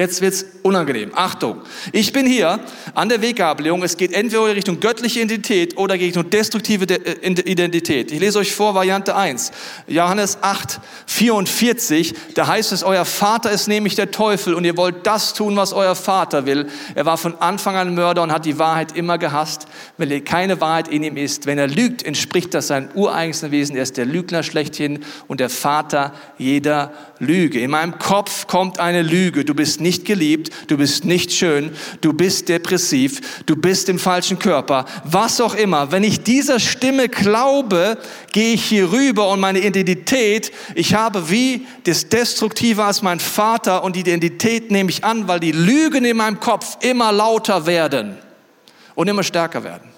Jetzt 0.00 0.22
wird's 0.22 0.46
unangenehm. 0.62 1.10
Achtung. 1.14 1.60
Ich 1.92 2.14
bin 2.14 2.24
hier 2.24 2.60
an 2.94 3.10
der 3.10 3.20
Weggabelung. 3.20 3.82
Es 3.82 3.98
geht 3.98 4.14
entweder 4.14 4.46
in 4.46 4.54
Richtung 4.54 4.80
göttliche 4.80 5.20
Identität 5.20 5.76
oder 5.76 5.94
in 5.94 6.00
Richtung 6.00 6.30
destruktive 6.30 6.86
äh, 6.86 7.26
Identität. 7.26 8.10
Ich 8.10 8.18
lese 8.18 8.38
euch 8.38 8.54
vor 8.54 8.74
Variante 8.74 9.14
1. 9.14 9.52
Johannes 9.88 10.38
8, 10.40 10.80
44. 11.04 12.14
Da 12.34 12.46
heißt 12.46 12.72
es, 12.72 12.82
euer 12.82 13.04
Vater 13.04 13.50
ist 13.50 13.68
nämlich 13.68 13.94
der 13.94 14.10
Teufel 14.10 14.54
und 14.54 14.64
ihr 14.64 14.78
wollt 14.78 15.06
das 15.06 15.34
tun, 15.34 15.54
was 15.56 15.74
euer 15.74 15.94
Vater 15.94 16.46
will. 16.46 16.68
Er 16.94 17.04
war 17.04 17.18
von 17.18 17.34
Anfang 17.38 17.76
an 17.76 17.94
Mörder 17.94 18.22
und 18.22 18.32
hat 18.32 18.46
die 18.46 18.58
Wahrheit 18.58 18.96
immer 18.96 19.18
gehasst, 19.18 19.66
weil 19.98 20.18
keine 20.22 20.62
Wahrheit 20.62 20.88
in 20.88 21.02
ihm 21.02 21.18
ist. 21.18 21.44
Wenn 21.44 21.58
er 21.58 21.68
lügt, 21.68 22.04
entspricht 22.04 22.54
das 22.54 22.68
seinem 22.68 22.88
ureigensten 22.94 23.50
Wesen. 23.50 23.76
Er 23.76 23.82
ist 23.82 23.98
der 23.98 24.06
Lügner 24.06 24.44
schlechthin 24.44 25.04
und 25.28 25.40
der 25.40 25.50
Vater 25.50 26.14
jeder 26.38 26.90
Lüge. 27.18 27.60
In 27.60 27.70
meinem 27.70 27.98
Kopf 27.98 28.46
kommt 28.46 28.80
eine 28.80 29.02
Lüge. 29.02 29.44
Du 29.44 29.52
bist 29.52 29.78
nicht 29.82 29.89
nicht 29.90 30.04
geliebt, 30.04 30.50
du 30.68 30.76
bist 30.76 31.04
nicht 31.04 31.32
schön, 31.32 31.72
du 32.00 32.12
bist 32.12 32.48
depressiv, 32.48 33.42
du 33.46 33.56
bist 33.56 33.88
im 33.88 33.98
falschen 33.98 34.38
Körper, 34.38 34.84
was 35.02 35.40
auch 35.40 35.56
immer. 35.56 35.90
Wenn 35.90 36.04
ich 36.04 36.22
dieser 36.22 36.60
Stimme 36.60 37.08
glaube, 37.08 37.98
gehe 38.30 38.54
ich 38.54 38.64
hier 38.64 38.92
rüber 38.92 39.28
und 39.30 39.40
meine 39.40 39.58
Identität, 39.58 40.52
ich 40.76 40.94
habe 40.94 41.28
wie 41.28 41.66
das 41.82 42.08
Destruktive 42.08 42.84
als 42.84 43.02
mein 43.02 43.18
Vater 43.18 43.82
und 43.82 43.96
die 43.96 44.00
Identität 44.00 44.70
nehme 44.70 44.90
ich 44.90 45.02
an, 45.02 45.26
weil 45.26 45.40
die 45.40 45.50
Lügen 45.50 46.04
in 46.04 46.18
meinem 46.18 46.38
Kopf 46.38 46.76
immer 46.82 47.10
lauter 47.10 47.66
werden 47.66 48.16
und 48.94 49.08
immer 49.08 49.24
stärker 49.24 49.64
werden. 49.64 49.90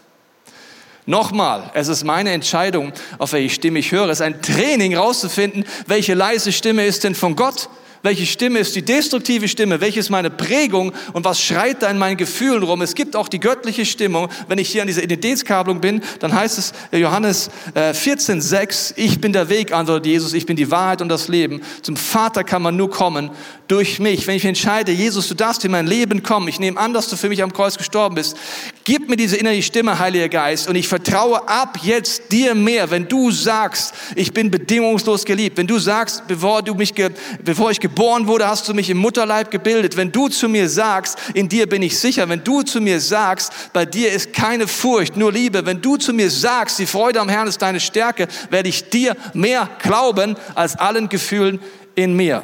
Nochmal, 1.05 1.70
es 1.74 1.88
ist 1.88 2.05
meine 2.05 2.31
Entscheidung, 2.31 2.94
auf 3.18 3.35
welche 3.35 3.55
Stimme 3.55 3.81
ich 3.81 3.92
höre. 3.92 4.09
Es 4.09 4.20
ist 4.20 4.22
ein 4.22 4.40
Training, 4.40 4.96
rauszufinden, 4.96 5.66
welche 5.87 6.14
leise 6.14 6.50
Stimme 6.50 6.87
ist 6.87 7.05
denn 7.05 7.14
von 7.14 7.37
Gott 7.37 7.68
welche 8.02 8.26
Stimme 8.26 8.58
ist 8.58 8.74
die 8.74 8.82
destruktive 8.82 9.46
Stimme? 9.46 9.80
Welche 9.80 10.00
ist 10.00 10.10
meine 10.10 10.30
Prägung? 10.30 10.92
Und 11.12 11.24
was 11.24 11.40
schreit 11.40 11.82
da 11.82 11.88
in 11.88 11.98
meinen 11.98 12.16
Gefühlen 12.16 12.62
rum? 12.62 12.82
Es 12.82 12.94
gibt 12.94 13.14
auch 13.14 13.28
die 13.28 13.38
göttliche 13.38 13.86
Stimmung. 13.86 14.28
Wenn 14.48 14.58
ich 14.58 14.70
hier 14.70 14.82
an 14.82 14.88
dieser 14.88 15.04
Identitätskabelung 15.04 15.80
bin, 15.80 16.02
dann 16.18 16.32
heißt 16.32 16.58
es 16.58 16.72
äh, 16.90 16.98
Johannes 16.98 17.50
14,6, 17.74 18.96
äh, 18.96 19.00
ich 19.00 19.20
bin 19.20 19.32
der 19.32 19.48
Weg, 19.48 19.72
antwortet 19.72 20.06
Jesus, 20.06 20.32
ich 20.32 20.46
bin 20.46 20.56
die 20.56 20.70
Wahrheit 20.70 21.00
und 21.00 21.08
das 21.08 21.28
Leben. 21.28 21.62
Zum 21.82 21.96
Vater 21.96 22.42
kann 22.42 22.62
man 22.62 22.76
nur 22.76 22.90
kommen 22.90 23.30
durch 23.68 24.00
mich. 24.00 24.26
Wenn 24.26 24.36
ich 24.36 24.44
entscheide, 24.44 24.92
Jesus, 24.92 25.28
du 25.28 25.34
darfst 25.34 25.64
in 25.64 25.70
mein 25.70 25.86
Leben 25.86 26.22
kommen, 26.22 26.48
ich 26.48 26.58
nehme 26.58 26.78
an, 26.78 26.92
dass 26.92 27.08
du 27.08 27.16
für 27.16 27.28
mich 27.28 27.42
am 27.42 27.52
Kreuz 27.52 27.78
gestorben 27.78 28.16
bist, 28.16 28.36
gib 28.84 29.08
mir 29.08 29.16
diese 29.16 29.36
innerliche 29.36 29.62
Stimme, 29.62 29.98
Heiliger 29.98 30.28
Geist, 30.28 30.68
und 30.68 30.74
ich 30.74 30.88
vertraue 30.88 31.48
ab 31.48 31.78
jetzt 31.82 32.32
dir 32.32 32.54
mehr, 32.54 32.90
wenn 32.90 33.08
du 33.08 33.30
sagst, 33.30 33.94
ich 34.14 34.32
bin 34.32 34.50
bedingungslos 34.50 35.24
geliebt, 35.24 35.56
wenn 35.56 35.66
du 35.66 35.78
sagst, 35.78 36.26
bevor 36.26 36.62
du 36.62 36.74
mich, 36.74 36.94
bevor 37.42 37.70
ich 37.70 37.80
geboren 37.80 38.26
wurde, 38.26 38.46
hast 38.46 38.68
du 38.68 38.74
mich 38.74 38.90
im 38.90 38.98
Mutterleib 38.98 39.50
gebildet. 39.50 39.96
Wenn 39.96 40.12
du 40.12 40.28
zu 40.28 40.48
mir 40.48 40.68
sagst, 40.68 41.18
in 41.34 41.48
dir 41.48 41.68
bin 41.68 41.82
ich 41.82 41.98
sicher. 41.98 42.28
Wenn 42.28 42.42
du 42.42 42.62
zu 42.62 42.80
mir 42.80 43.00
sagst, 43.00 43.52
bei 43.72 43.84
dir 43.84 44.12
ist 44.12 44.32
keine 44.32 44.66
Furcht, 44.66 45.16
nur 45.16 45.32
Liebe. 45.32 45.64
Wenn 45.66 45.80
du 45.80 45.96
zu 45.96 46.12
mir 46.12 46.30
sagst, 46.30 46.78
die 46.78 46.86
Freude 46.86 47.20
am 47.20 47.28
Herrn 47.28 47.48
ist 47.48 47.60
deine 47.62 47.80
Stärke, 47.80 48.28
werde 48.50 48.68
ich 48.68 48.88
dir 48.88 49.16
mehr 49.34 49.68
glauben 49.82 50.36
als 50.54 50.76
allen 50.76 51.08
Gefühlen 51.08 51.60
in 51.94 52.14
mir. 52.14 52.42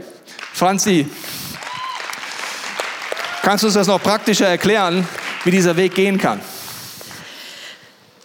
Franzi, 0.52 1.06
kannst 3.42 3.62
du 3.62 3.68
uns 3.68 3.74
das 3.74 3.86
noch 3.86 4.02
praktischer 4.02 4.46
erklären, 4.46 5.06
wie 5.44 5.50
dieser 5.50 5.76
Weg 5.76 5.94
gehen 5.94 6.18
kann? 6.18 6.40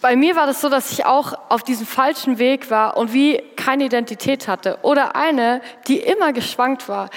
bei 0.03 0.17
mir 0.17 0.35
war 0.35 0.45
das 0.47 0.59
so, 0.59 0.67
dass 0.67 0.91
ich 0.91 1.05
auch 1.05 1.33
auf 1.47 1.63
diesem 1.63 1.87
falschen 1.87 2.37
Weg 2.37 2.69
war 2.69 2.97
und 2.97 3.13
wie 3.13 3.41
keine 3.55 3.85
Identität 3.85 4.49
hatte. 4.49 4.77
Oder 4.81 5.15
eine, 5.15 5.61
die 5.87 5.97
immer 5.97 6.33
geschwankt 6.33 6.89
war 6.89 7.09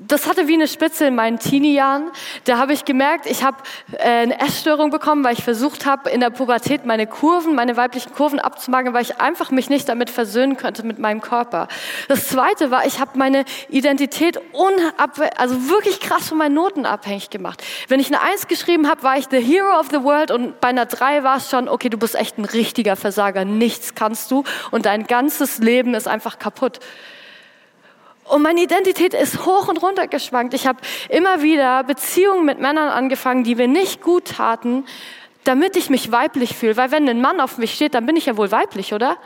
das 0.00 0.26
hatte 0.28 0.46
wie 0.46 0.54
eine 0.54 0.68
Spitze 0.68 1.06
in 1.06 1.14
meinen 1.14 1.38
Teenie-Jahren. 1.38 2.10
Da 2.44 2.58
habe 2.58 2.72
ich 2.72 2.84
gemerkt, 2.84 3.26
ich 3.26 3.42
habe 3.42 3.56
äh, 3.92 4.02
eine 4.02 4.40
Essstörung 4.40 4.90
bekommen, 4.90 5.24
weil 5.24 5.32
ich 5.32 5.42
versucht 5.42 5.86
habe, 5.86 6.10
in 6.10 6.20
der 6.20 6.30
Pubertät 6.30 6.86
meine 6.86 7.06
Kurven, 7.06 7.54
meine 7.54 7.76
weiblichen 7.76 8.12
Kurven 8.12 8.38
abzumachen, 8.38 8.92
weil 8.92 9.02
ich 9.02 9.20
einfach 9.20 9.50
mich 9.50 9.70
nicht 9.70 9.88
damit 9.88 10.10
versöhnen 10.10 10.56
könnte 10.56 10.84
mit 10.84 10.98
meinem 10.98 11.20
Körper. 11.20 11.68
Das 12.06 12.28
Zweite 12.28 12.70
war, 12.70 12.86
ich 12.86 13.00
habe 13.00 13.18
meine 13.18 13.44
Identität 13.68 14.40
unab 14.52 15.20
also 15.36 15.68
wirklich 15.68 16.00
krass 16.00 16.28
von 16.28 16.38
meinen 16.38 16.54
Noten 16.54 16.86
abhängig 16.86 17.30
gemacht. 17.30 17.64
Wenn 17.88 17.98
ich 17.98 18.08
eine 18.08 18.20
Eins 18.22 18.46
geschrieben 18.46 18.88
habe, 18.88 19.02
war 19.02 19.18
ich 19.18 19.26
the 19.30 19.38
hero 19.38 19.78
of 19.78 19.88
the 19.90 20.02
world 20.02 20.30
und 20.30 20.60
bei 20.60 20.68
einer 20.68 20.86
Drei 20.86 21.24
war 21.24 21.38
es 21.38 21.50
schon, 21.50 21.68
okay, 21.68 21.88
du 21.88 21.98
bist 21.98 22.14
echt 22.14 22.38
ein 22.38 22.44
richtiger 22.44 22.94
Versager, 22.96 23.44
nichts 23.44 23.94
kannst 23.94 24.30
du 24.30 24.44
und 24.70 24.86
dein 24.86 25.06
ganzes 25.06 25.58
Leben 25.58 25.94
ist 25.94 26.06
einfach 26.06 26.38
kaputt. 26.38 26.78
Und 28.28 28.42
meine 28.42 28.60
Identität 28.60 29.14
ist 29.14 29.46
hoch 29.46 29.68
und 29.68 29.82
runter 29.82 30.06
geschwankt. 30.06 30.54
Ich 30.54 30.66
habe 30.66 30.78
immer 31.08 31.42
wieder 31.42 31.82
Beziehungen 31.84 32.44
mit 32.44 32.60
Männern 32.60 32.90
angefangen, 32.90 33.42
die 33.42 33.54
mir 33.54 33.68
nicht 33.68 34.02
gut 34.02 34.36
taten, 34.36 34.84
damit 35.44 35.76
ich 35.76 35.88
mich 35.88 36.12
weiblich 36.12 36.54
fühle. 36.54 36.76
Weil 36.76 36.90
wenn 36.90 37.08
ein 37.08 37.20
Mann 37.20 37.40
auf 37.40 37.56
mich 37.56 37.74
steht, 37.74 37.94
dann 37.94 38.04
bin 38.04 38.16
ich 38.16 38.26
ja 38.26 38.36
wohl 38.36 38.52
weiblich, 38.52 38.92
oder? 38.92 39.16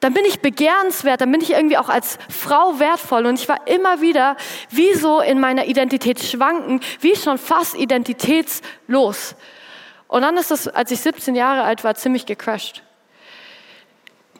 Dann 0.00 0.14
bin 0.14 0.24
ich 0.24 0.40
begehrenswert, 0.40 1.20
dann 1.20 1.30
bin 1.30 1.40
ich 1.40 1.50
irgendwie 1.50 1.78
auch 1.78 1.88
als 1.88 2.18
Frau 2.28 2.80
wertvoll. 2.80 3.26
Und 3.26 3.38
ich 3.38 3.48
war 3.48 3.68
immer 3.68 4.00
wieder 4.00 4.36
wie 4.70 4.94
so 4.94 5.20
in 5.20 5.38
meiner 5.38 5.66
Identität 5.66 6.20
schwanken, 6.20 6.80
wie 7.00 7.14
schon 7.14 7.38
fast 7.38 7.76
identitätslos. 7.76 9.36
Und 10.08 10.22
dann 10.22 10.36
ist 10.36 10.50
das, 10.50 10.66
als 10.66 10.90
ich 10.90 11.00
17 11.00 11.36
Jahre 11.36 11.62
alt 11.62 11.84
war, 11.84 11.94
ziemlich 11.94 12.26
gecrashed. 12.26 12.82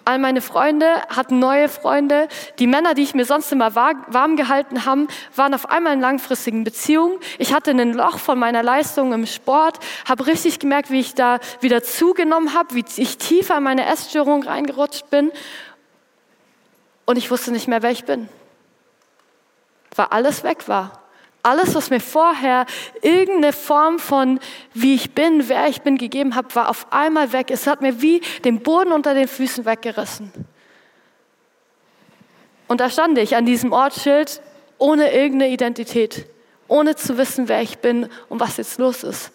All 0.05 0.19
meine 0.19 0.41
Freunde 0.41 0.87
hatten 1.09 1.39
neue 1.39 1.69
Freunde. 1.69 2.29
Die 2.59 2.67
Männer, 2.67 2.95
die 2.95 3.03
ich 3.03 3.15
mir 3.15 3.25
sonst 3.25 3.53
immer 3.53 3.75
warm 3.75 4.37
gehalten 4.37 4.85
haben, 4.85 5.09
waren 5.37 5.55
auf 5.55 5.71
einmal 5.71 5.93
in 5.93 6.01
langfristigen 6.01 6.65
Beziehungen. 6.65 7.19
Ich 7.39 7.53
hatte 7.53 7.71
ein 7.71 7.93
Loch 7.93 8.19
von 8.19 8.39
meiner 8.39 8.63
Leistung 8.63 9.13
im 9.13 9.27
Sport, 9.27 9.79
habe 10.09 10.27
richtig 10.27 10.59
gemerkt, 10.59 10.91
wie 10.91 11.01
ich 11.01 11.15
da 11.15 11.39
wieder 11.61 11.83
zugenommen 11.83 12.55
habe, 12.55 12.75
wie 12.75 12.85
ich 12.97 13.19
tiefer 13.19 13.59
in 13.59 13.63
meine 13.63 13.87
Essstörung 13.87 14.43
reingerutscht 14.43 15.09
bin. 15.11 15.31
Und 17.05 17.17
ich 17.17 17.31
wusste 17.31 17.53
nicht 17.53 17.69
mehr, 17.69 17.83
wer 17.83 17.91
ich 17.91 18.05
bin. 18.05 18.29
Weil 19.95 20.07
alles 20.07 20.43
weg 20.43 20.69
war. 20.69 21.02
Alles, 21.43 21.75
was 21.75 21.91
mir 21.91 22.01
vorher 22.01 22.67
irgendeine 23.01 23.53
Form 23.53 23.99
von, 23.99 24.39
wie 24.75 24.95
ich 24.95 25.13
bin, 25.13 25.49
wer 25.49 25.67
ich 25.67 25.83
bin, 25.83 25.99
gegeben 25.99 26.37
habe, 26.37 26.55
war 26.55 26.69
auf 26.69 26.87
einmal 26.93 27.33
weg. 27.33 27.51
Es 27.51 27.67
hat 27.67 27.81
mir 27.81 28.01
wie 28.01 28.21
den 28.45 28.63
Boden 28.63 28.93
unter 28.93 29.15
den 29.15 29.27
Füßen 29.27 29.65
weggerissen. 29.65 30.33
Und 32.69 32.81
da 32.81 32.89
stand 32.89 33.19
ich 33.19 33.35
an 33.35 33.45
diesem 33.45 33.73
Ortsschild 33.73 34.41
ohne 34.79 35.13
irgendeine 35.13 35.53
Identität, 35.53 36.27
ohne 36.69 36.95
zu 36.95 37.19
wissen, 37.19 37.49
wer 37.49 37.61
ich 37.61 37.79
bin 37.79 38.09
und 38.29 38.41
was 38.41 38.57
jetzt 38.57 38.79
los 38.79 39.03
ist. 39.03 39.33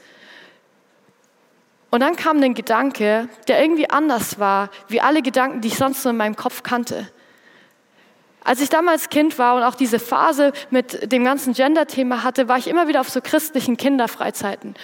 Und 1.89 1.99
dann 2.01 2.15
kam 2.15 2.41
ein 2.41 2.53
Gedanke, 2.53 3.29
der 3.47 3.61
irgendwie 3.61 3.89
anders 3.89 4.39
war, 4.39 4.69
wie 4.87 5.01
alle 5.01 5.21
Gedanken, 5.21 5.61
die 5.61 5.67
ich 5.69 5.77
sonst 5.77 6.03
so 6.03 6.09
in 6.09 6.17
meinem 6.17 6.35
Kopf 6.35 6.63
kannte. 6.63 7.09
Als 8.47 8.61
ich 8.61 8.69
damals 8.69 9.09
Kind 9.09 9.37
war 9.39 9.57
und 9.57 9.63
auch 9.63 9.75
diese 9.75 9.99
Phase 9.99 10.53
mit 10.69 11.11
dem 11.11 11.25
ganzen 11.25 11.51
Gender-Thema 11.51 12.23
hatte, 12.23 12.47
war 12.47 12.57
ich 12.57 12.67
immer 12.67 12.87
wieder 12.87 13.01
auf 13.01 13.09
so 13.09 13.19
christlichen 13.19 13.75
Kinderfreizeiten. 13.75 14.75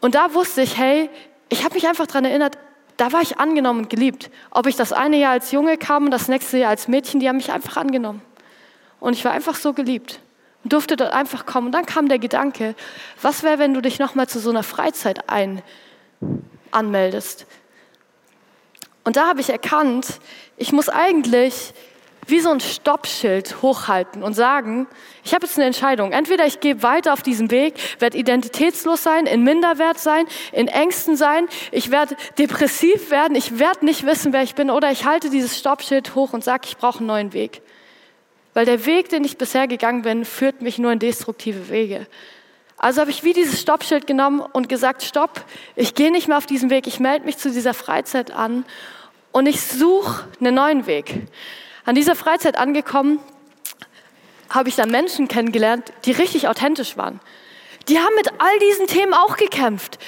Und 0.00 0.14
da 0.14 0.32
wusste 0.32 0.62
ich, 0.62 0.78
hey, 0.78 1.10
ich 1.50 1.62
habe 1.62 1.74
mich 1.74 1.86
einfach 1.86 2.06
daran 2.06 2.24
erinnert, 2.24 2.56
da 2.96 3.12
war 3.12 3.20
ich 3.20 3.38
angenommen 3.38 3.80
und 3.80 3.90
geliebt. 3.90 4.30
Ob 4.50 4.66
ich 4.66 4.76
das 4.76 4.94
eine 4.94 5.18
Jahr 5.18 5.32
als 5.32 5.52
Junge 5.52 5.76
kam 5.76 6.06
und 6.06 6.10
das 6.10 6.28
nächste 6.28 6.56
Jahr 6.56 6.70
als 6.70 6.88
Mädchen, 6.88 7.20
die 7.20 7.28
haben 7.28 7.36
mich 7.36 7.52
einfach 7.52 7.76
angenommen. 7.76 8.22
Und 8.98 9.12
ich 9.12 9.26
war 9.26 9.32
einfach 9.32 9.56
so 9.56 9.74
geliebt 9.74 10.20
und 10.64 10.72
durfte 10.72 10.96
dort 10.96 11.12
einfach 11.12 11.44
kommen. 11.44 11.66
Und 11.66 11.72
dann 11.72 11.84
kam 11.84 12.08
der 12.08 12.18
Gedanke, 12.18 12.74
was 13.20 13.42
wäre, 13.42 13.58
wenn 13.58 13.74
du 13.74 13.82
dich 13.82 13.98
nochmal 13.98 14.26
zu 14.26 14.38
so 14.38 14.48
einer 14.48 14.62
Freizeit 14.62 15.28
ein 15.28 15.60
anmeldest? 16.70 17.44
Und 19.04 19.16
da 19.16 19.28
habe 19.28 19.42
ich 19.42 19.50
erkannt, 19.50 20.18
ich 20.56 20.72
muss 20.72 20.88
eigentlich 20.88 21.74
wie 22.26 22.40
so 22.40 22.50
ein 22.50 22.60
Stoppschild 22.60 23.62
hochhalten 23.62 24.22
und 24.22 24.34
sagen, 24.34 24.86
ich 25.24 25.34
habe 25.34 25.44
jetzt 25.44 25.56
eine 25.58 25.66
Entscheidung. 25.66 26.12
Entweder 26.12 26.46
ich 26.46 26.60
gehe 26.60 26.82
weiter 26.82 27.12
auf 27.12 27.22
diesem 27.22 27.50
Weg, 27.50 27.74
werde 27.98 28.16
identitätslos 28.16 29.02
sein, 29.02 29.26
in 29.26 29.42
Minderwert 29.42 29.98
sein, 29.98 30.26
in 30.52 30.68
Ängsten 30.68 31.16
sein, 31.16 31.48
ich 31.72 31.90
werde 31.90 32.16
depressiv 32.38 33.10
werden, 33.10 33.34
ich 33.34 33.58
werde 33.58 33.84
nicht 33.84 34.06
wissen, 34.06 34.32
wer 34.32 34.42
ich 34.42 34.54
bin, 34.54 34.70
oder 34.70 34.90
ich 34.92 35.04
halte 35.04 35.30
dieses 35.30 35.58
Stoppschild 35.58 36.14
hoch 36.14 36.32
und 36.32 36.44
sage, 36.44 36.62
ich 36.66 36.76
brauche 36.76 36.98
einen 36.98 37.08
neuen 37.08 37.32
Weg. 37.32 37.60
Weil 38.54 38.66
der 38.66 38.86
Weg, 38.86 39.08
den 39.08 39.24
ich 39.24 39.38
bisher 39.38 39.66
gegangen 39.66 40.02
bin, 40.02 40.24
führt 40.24 40.62
mich 40.62 40.78
nur 40.78 40.92
in 40.92 40.98
destruktive 40.98 41.70
Wege. 41.70 42.06
Also 42.76 43.00
habe 43.00 43.10
ich 43.10 43.24
wie 43.24 43.32
dieses 43.32 43.60
Stoppschild 43.60 44.06
genommen 44.06 44.40
und 44.40 44.68
gesagt, 44.68 45.02
stopp, 45.02 45.44
ich 45.76 45.94
gehe 45.94 46.10
nicht 46.10 46.28
mehr 46.28 46.36
auf 46.36 46.46
diesen 46.46 46.68
Weg, 46.68 46.86
ich 46.86 47.00
melde 47.00 47.24
mich 47.24 47.38
zu 47.38 47.50
dieser 47.50 47.74
Freizeit 47.74 48.32
an 48.32 48.64
und 49.30 49.46
ich 49.46 49.62
suche 49.62 50.28
einen 50.40 50.54
neuen 50.54 50.86
Weg. 50.86 51.14
An 51.84 51.94
dieser 51.94 52.14
Freizeit 52.14 52.56
angekommen, 52.56 53.18
habe 54.50 54.68
ich 54.68 54.76
dann 54.76 54.90
Menschen 54.90 55.28
kennengelernt, 55.28 55.92
die 56.04 56.12
richtig 56.12 56.46
authentisch 56.48 56.96
waren. 56.96 57.20
Die 57.88 57.98
haben 57.98 58.14
mit 58.14 58.28
all 58.38 58.58
diesen 58.60 58.86
Themen 58.86 59.14
auch 59.14 59.36
gekämpft. 59.36 59.98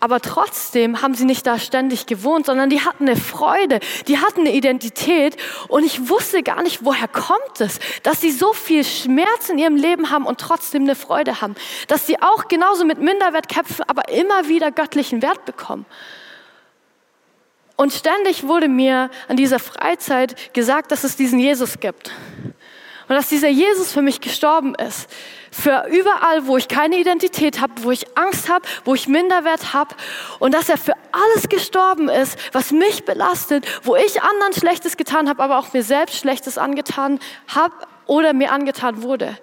Aber 0.00 0.20
trotzdem 0.20 1.02
haben 1.02 1.14
sie 1.14 1.24
nicht 1.24 1.44
da 1.44 1.58
ständig 1.58 2.06
gewohnt, 2.06 2.46
sondern 2.46 2.70
die 2.70 2.82
hatten 2.82 3.08
eine 3.08 3.16
Freude, 3.16 3.80
die 4.06 4.18
hatten 4.18 4.40
eine 4.40 4.52
Identität. 4.52 5.36
Und 5.66 5.84
ich 5.84 6.08
wusste 6.08 6.44
gar 6.44 6.62
nicht, 6.62 6.84
woher 6.84 7.08
kommt 7.08 7.60
es, 7.60 7.80
dass 8.04 8.20
sie 8.20 8.30
so 8.30 8.52
viel 8.52 8.84
Schmerz 8.84 9.48
in 9.48 9.58
ihrem 9.58 9.74
Leben 9.74 10.10
haben 10.10 10.24
und 10.24 10.38
trotzdem 10.38 10.82
eine 10.82 10.94
Freude 10.94 11.40
haben. 11.40 11.56
Dass 11.88 12.06
sie 12.06 12.22
auch 12.22 12.46
genauso 12.46 12.84
mit 12.84 13.00
Minderwert 13.00 13.48
kämpfen, 13.48 13.82
aber 13.88 14.08
immer 14.08 14.46
wieder 14.46 14.70
göttlichen 14.70 15.20
Wert 15.20 15.44
bekommen. 15.44 15.84
Und 17.80 17.92
ständig 17.92 18.42
wurde 18.42 18.66
mir 18.66 19.08
an 19.28 19.36
dieser 19.36 19.60
Freizeit 19.60 20.52
gesagt, 20.52 20.90
dass 20.90 21.04
es 21.04 21.14
diesen 21.14 21.38
Jesus 21.38 21.78
gibt. 21.78 22.10
Und 23.08 23.14
dass 23.14 23.28
dieser 23.28 23.48
Jesus 23.48 23.92
für 23.92 24.02
mich 24.02 24.20
gestorben 24.20 24.74
ist. 24.74 25.08
Für 25.52 25.86
überall, 25.88 26.48
wo 26.48 26.56
ich 26.56 26.66
keine 26.66 26.96
Identität 26.96 27.60
habe, 27.60 27.72
wo 27.84 27.92
ich 27.92 28.18
Angst 28.18 28.48
habe, 28.48 28.66
wo 28.84 28.96
ich 28.96 29.06
Minderwert 29.06 29.74
habe. 29.74 29.94
Und 30.40 30.54
dass 30.54 30.68
er 30.68 30.76
für 30.76 30.94
alles 31.12 31.48
gestorben 31.48 32.08
ist, 32.08 32.36
was 32.52 32.72
mich 32.72 33.04
belastet, 33.04 33.64
wo 33.84 33.94
ich 33.94 34.22
anderen 34.22 34.54
Schlechtes 34.54 34.96
getan 34.96 35.28
habe, 35.28 35.40
aber 35.40 35.56
auch 35.56 35.72
mir 35.72 35.84
selbst 35.84 36.16
Schlechtes 36.16 36.58
angetan 36.58 37.20
habe 37.46 37.74
oder 38.06 38.32
mir 38.32 38.50
angetan 38.50 39.04
wurde. 39.04 39.38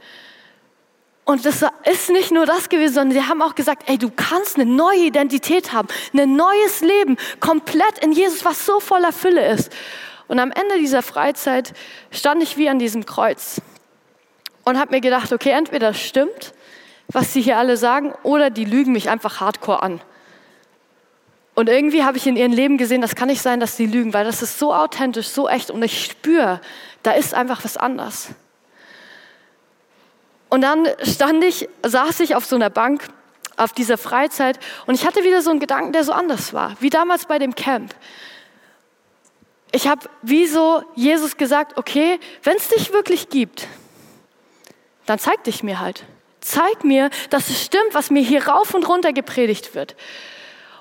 Und 1.26 1.44
das 1.44 1.66
ist 1.92 2.10
nicht 2.12 2.32
nur 2.32 2.46
das 2.46 2.70
gewesen, 2.70 2.94
sondern 2.94 3.20
sie 3.20 3.28
haben 3.28 3.42
auch 3.42 3.56
gesagt, 3.56 3.90
ey, 3.90 3.98
du 3.98 4.12
kannst 4.16 4.58
eine 4.58 4.66
neue 4.66 5.06
Identität 5.06 5.74
haben, 5.74 5.88
ein 6.14 6.36
neues 6.36 6.82
Leben, 6.82 7.18
komplett 7.40 7.98
in 8.02 8.12
Jesus, 8.12 8.46
was 8.46 8.64
so 8.64 8.80
voller 8.80 9.12
Fülle 9.12 9.46
ist. 9.52 9.72
Und 10.28 10.40
am 10.40 10.52
Ende 10.52 10.78
dieser 10.78 11.02
Freizeit 11.02 11.74
stand 12.12 12.44
ich 12.44 12.58
wie 12.58 12.70
an 12.70 12.78
diesem 12.78 13.08
Kreuz 13.08 13.60
und 14.66 14.80
habe 14.80 14.94
mir 14.94 15.02
gedacht, 15.02 15.34
okay, 15.34 15.50
entweder 15.50 15.90
das 15.90 16.00
stimmt, 16.00 16.54
was 17.08 17.34
sie 17.34 17.42
hier 17.42 17.58
alle 17.58 17.78
sagen, 17.78 18.14
oder 18.22 18.52
die 18.52 18.66
lügen 18.66 18.92
mich 18.92 19.10
einfach 19.10 19.40
hardcore 19.40 19.82
an. 19.82 20.02
Und 21.56 21.70
irgendwie 21.70 22.04
habe 22.04 22.18
ich 22.18 22.28
in 22.28 22.36
ihrem 22.36 22.52
Leben 22.52 22.78
gesehen, 22.78 23.02
das 23.02 23.16
kann 23.16 23.30
nicht 23.30 23.42
sein, 23.42 23.60
dass 23.60 23.78
sie 23.78 23.88
lügen, 23.88 24.14
weil 24.14 24.26
das 24.26 24.44
ist 24.44 24.60
so 24.60 24.74
authentisch, 24.74 25.30
so 25.30 25.48
echt 25.48 25.72
und 25.72 25.82
ich 25.82 26.06
spüre, 26.06 26.62
da 27.02 27.12
ist 27.12 27.34
einfach 27.34 27.64
was 27.64 27.78
anders. 27.78 28.30
Und 30.50 30.62
dann 30.62 30.88
stand 31.04 31.44
ich, 31.44 31.68
saß 31.84 32.20
ich 32.22 32.36
auf 32.36 32.46
so 32.46 32.56
einer 32.56 32.70
Bank 32.70 33.04
auf 33.58 33.74
dieser 33.74 33.98
Freizeit 33.98 34.60
und 34.86 34.96
ich 34.96 35.06
hatte 35.06 35.24
wieder 35.24 35.42
so 35.42 35.50
einen 35.50 35.60
Gedanken, 35.60 35.94
der 35.94 36.04
so 36.04 36.12
anders 36.12 36.54
war, 36.54 36.76
wie 36.80 36.90
damals 36.90 37.26
bei 37.26 37.40
dem 37.40 37.56
Camp. 37.56 37.96
Ich 39.72 39.88
habe 39.88 40.10
wie 40.22 40.46
so 40.46 40.84
Jesus 40.96 41.38
gesagt, 41.38 41.78
okay, 41.78 42.20
wenn 42.44 42.58
es 42.58 42.70
dich 42.70 42.94
wirklich 42.94 43.30
gibt, 43.30 43.68
dann 45.06 45.20
zeig 45.20 45.44
dich 45.44 45.64
mir 45.64 45.80
halt. 45.80 46.06
Zeig 46.42 46.84
mir, 46.84 47.10
dass 47.30 47.50
es 47.50 47.64
stimmt, 47.64 47.94
was 47.94 48.12
mir 48.12 48.22
hier 48.22 48.48
rauf 48.48 48.74
und 48.74 48.88
runter 48.88 49.14
gepredigt 49.14 49.74
wird. 49.74 49.96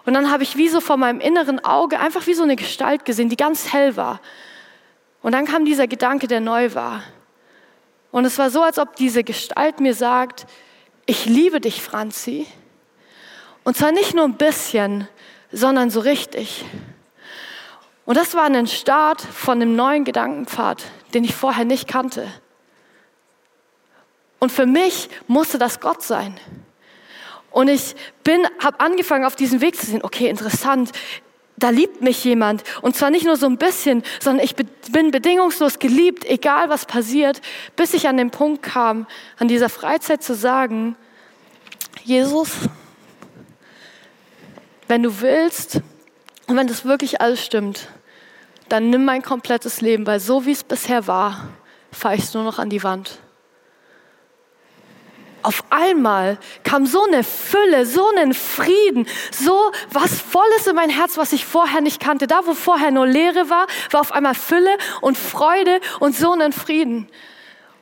Und 0.05 0.13
dann 0.13 0.31
habe 0.31 0.43
ich 0.43 0.57
wie 0.57 0.69
so 0.69 0.81
vor 0.81 0.99
meinem 0.99 1.21
inneren 1.21 1.65
Auge 1.65 1.99
einfach 1.99 2.27
wie 2.27 2.35
so 2.35 2.43
eine 2.43 2.57
Gestalt 2.57 3.05
gesehen, 3.05 3.31
die 3.31 3.37
ganz 3.37 3.73
hell 3.73 3.97
war. 3.97 4.21
Und 5.23 5.33
dann 5.33 5.47
kam 5.47 5.65
dieser 5.65 5.87
Gedanke, 5.87 6.27
der 6.27 6.41
neu 6.41 6.75
war. 6.75 7.03
Und 8.15 8.27
es 8.27 8.39
war 8.39 8.49
so, 8.49 8.63
als 8.63 8.79
ob 8.79 8.95
diese 8.95 9.25
Gestalt 9.25 9.81
mir 9.81 9.93
sagt, 9.93 10.47
ich 11.05 11.27
liebe 11.27 11.61
dich, 11.61 11.83
Franzi. 11.83 12.47
Und 13.65 13.77
zwar 13.77 13.91
nicht 13.91 14.15
nur 14.15 14.23
ein 14.23 14.37
bisschen, 14.37 15.09
sondern 15.51 15.91
so 15.91 15.99
richtig. 15.99 16.65
Und 18.05 18.17
das 18.17 18.35
war 18.35 18.45
ein 18.45 18.69
Start 18.69 19.21
von 19.21 19.61
einem 19.61 19.75
neuen 19.75 20.05
Gedankenpfad, 20.05 20.85
den 21.13 21.25
ich 21.25 21.35
vorher 21.35 21.65
nicht 21.65 21.89
kannte. 21.89 22.29
Und 24.39 24.53
für 24.53 24.67
mich 24.67 25.09
musste 25.27 25.59
das 25.59 25.81
Gott 25.81 26.05
sein. 26.05 26.39
Und 27.51 27.67
ich 27.67 27.97
habe 28.63 28.79
angefangen 28.79 29.25
auf 29.25 29.35
diesen 29.35 29.61
Weg 29.61 29.75
zu 29.75 29.87
sehen. 29.87 30.05
Okay, 30.05 30.29
interessant. 30.29 30.93
Da 31.57 31.71
liebt 31.71 32.03
mich 32.03 32.25
jemand. 32.25 32.65
Und 32.83 32.97
zwar 32.97 33.11
nicht 33.11 33.25
nur 33.25 33.37
so 33.37 33.47
ein 33.47 33.59
bisschen, 33.59 34.03
sondern 34.21 34.45
ich 34.45 34.57
bin 34.57 35.11
bedingungslos 35.11 35.79
geliebt, 35.79 36.25
egal 36.25 36.69
was 36.69 36.87
passiert, 36.87 37.41
bis 37.77 37.95
ich 37.95 38.09
an 38.09 38.17
den 38.17 38.31
Punkt 38.31 38.63
kam, 38.63 39.07
an 39.39 39.49
dieser 39.49 39.69
Freizeit 39.69 40.23
zu 40.23 40.35
sagen, 40.35 40.97
Jesus, 42.03 42.51
wenn 44.89 45.03
du 45.03 45.21
willst 45.21 45.81
und 46.47 46.57
wenn 46.57 46.67
das 46.67 46.85
wirklich 46.85 47.21
alles 47.21 47.45
stimmt, 47.45 47.89
dann 48.69 48.91
nimm 48.91 49.05
mein 49.05 49.23
komplettes 49.23 49.81
Leben, 49.81 50.07
weil 50.07 50.21
so 50.21 50.47
wie 50.47 50.53
es 50.53 50.65
bisher 50.65 51.07
war, 51.07 51.49
fahre 51.93 52.17
ich 52.17 52.25
es 52.25 52.35
nur 52.35 52.45
noch 52.45 52.59
an 52.59 52.69
die 52.69 52.83
Wand 52.83 53.21
auf 55.45 55.65
einmal 55.71 56.39
kam 56.63 56.87
so 56.87 57.05
eine 57.05 57.23
Fülle, 57.23 57.85
so 57.85 58.09
ein 58.17 58.33
Frieden, 58.33 59.07
so 59.31 59.73
was 59.91 60.21
Volles 60.21 60.67
in 60.67 60.75
mein 60.75 60.91
Herz, 60.91 61.19
was 61.19 61.33
ich 61.33 61.45
vorher 61.45 61.83
nicht 61.83 62.01
kannte. 62.01 62.27
Da, 62.27 62.41
wo 62.47 62.55
vorher 62.55 62.91
nur 62.91 63.07
Leere 63.07 63.51
war, 63.51 63.67
war 63.91 64.01
auf 64.01 64.13
einmal 64.13 64.35
Fülle 64.35 64.77
und 65.03 65.19
Freude 65.19 65.81
und 66.01 66.17
so 66.17 66.33
ein 66.33 66.53
Frieden. 66.53 67.09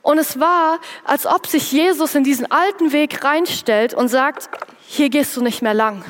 Und 0.03 0.19
es 0.19 0.41
war, 0.41 0.81
als 1.05 1.27
ob 1.27 1.47
sich 1.47 1.71
Jesus 1.71 2.17
in 2.17 2.25
diesen 2.25 2.51
alten 2.51 2.93
Weg 2.93 3.23
reinstellt 3.23 3.95
und 3.95 4.09
sagt, 4.09 4.51
hier 4.89 5.09
gehst 5.09 5.37
du 5.37 5.43
nicht 5.43 5.63
mehr 5.63 5.75
lang, 5.75 6.05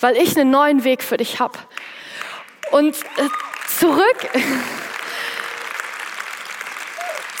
weil 0.00 0.16
ich 0.16 0.38
einen 0.38 0.50
neuen 0.50 0.84
Weg 0.84 1.02
für 1.02 1.18
dich 1.18 1.38
habe. 1.38 1.58
Und 2.70 2.96
äh, 2.96 3.28
zurück, 3.78 4.30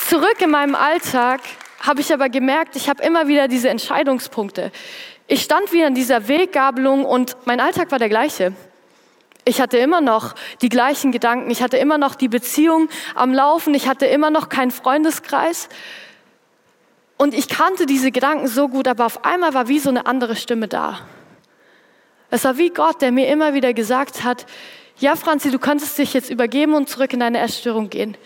zurück 0.06 0.36
in 0.40 0.50
meinem 0.50 0.74
Alltag 0.74 1.40
habe 1.80 2.00
ich 2.00 2.12
aber 2.12 2.28
gemerkt, 2.28 2.76
ich 2.76 2.88
habe 2.88 3.02
immer 3.02 3.28
wieder 3.28 3.48
diese 3.48 3.68
Entscheidungspunkte. 3.68 4.72
Ich 5.26 5.42
stand 5.42 5.72
wieder 5.72 5.86
in 5.86 5.94
dieser 5.94 6.28
Weggabelung 6.28 7.04
und 7.04 7.36
mein 7.44 7.60
Alltag 7.60 7.90
war 7.90 7.98
der 7.98 8.08
gleiche. 8.08 8.52
Ich 9.44 9.60
hatte 9.60 9.78
immer 9.78 10.00
noch 10.00 10.34
die 10.60 10.68
gleichen 10.68 11.12
Gedanken, 11.12 11.50
ich 11.50 11.62
hatte 11.62 11.78
immer 11.78 11.96
noch 11.96 12.14
die 12.14 12.28
Beziehung 12.28 12.88
am 13.14 13.32
Laufen, 13.32 13.74
ich 13.74 13.88
hatte 13.88 14.06
immer 14.06 14.30
noch 14.30 14.48
keinen 14.48 14.70
Freundeskreis. 14.70 15.68
Und 17.16 17.34
ich 17.34 17.48
kannte 17.48 17.86
diese 17.86 18.10
Gedanken 18.10 18.46
so 18.48 18.68
gut, 18.68 18.86
aber 18.86 19.06
auf 19.06 19.24
einmal 19.24 19.54
war 19.54 19.68
wie 19.68 19.78
so 19.78 19.88
eine 19.88 20.06
andere 20.06 20.36
Stimme 20.36 20.68
da. 20.68 21.00
Es 22.30 22.44
war 22.44 22.58
wie 22.58 22.70
Gott, 22.70 23.00
der 23.00 23.10
mir 23.10 23.28
immer 23.28 23.54
wieder 23.54 23.72
gesagt 23.72 24.22
hat, 24.22 24.46
ja 24.98 25.16
Franzi, 25.16 25.50
du 25.50 25.58
könntest 25.58 25.96
dich 25.96 26.12
jetzt 26.12 26.30
übergeben 26.30 26.74
und 26.74 26.88
zurück 26.88 27.12
in 27.12 27.20
deine 27.20 27.38
Essstörung 27.38 27.88
gehen 27.88 28.16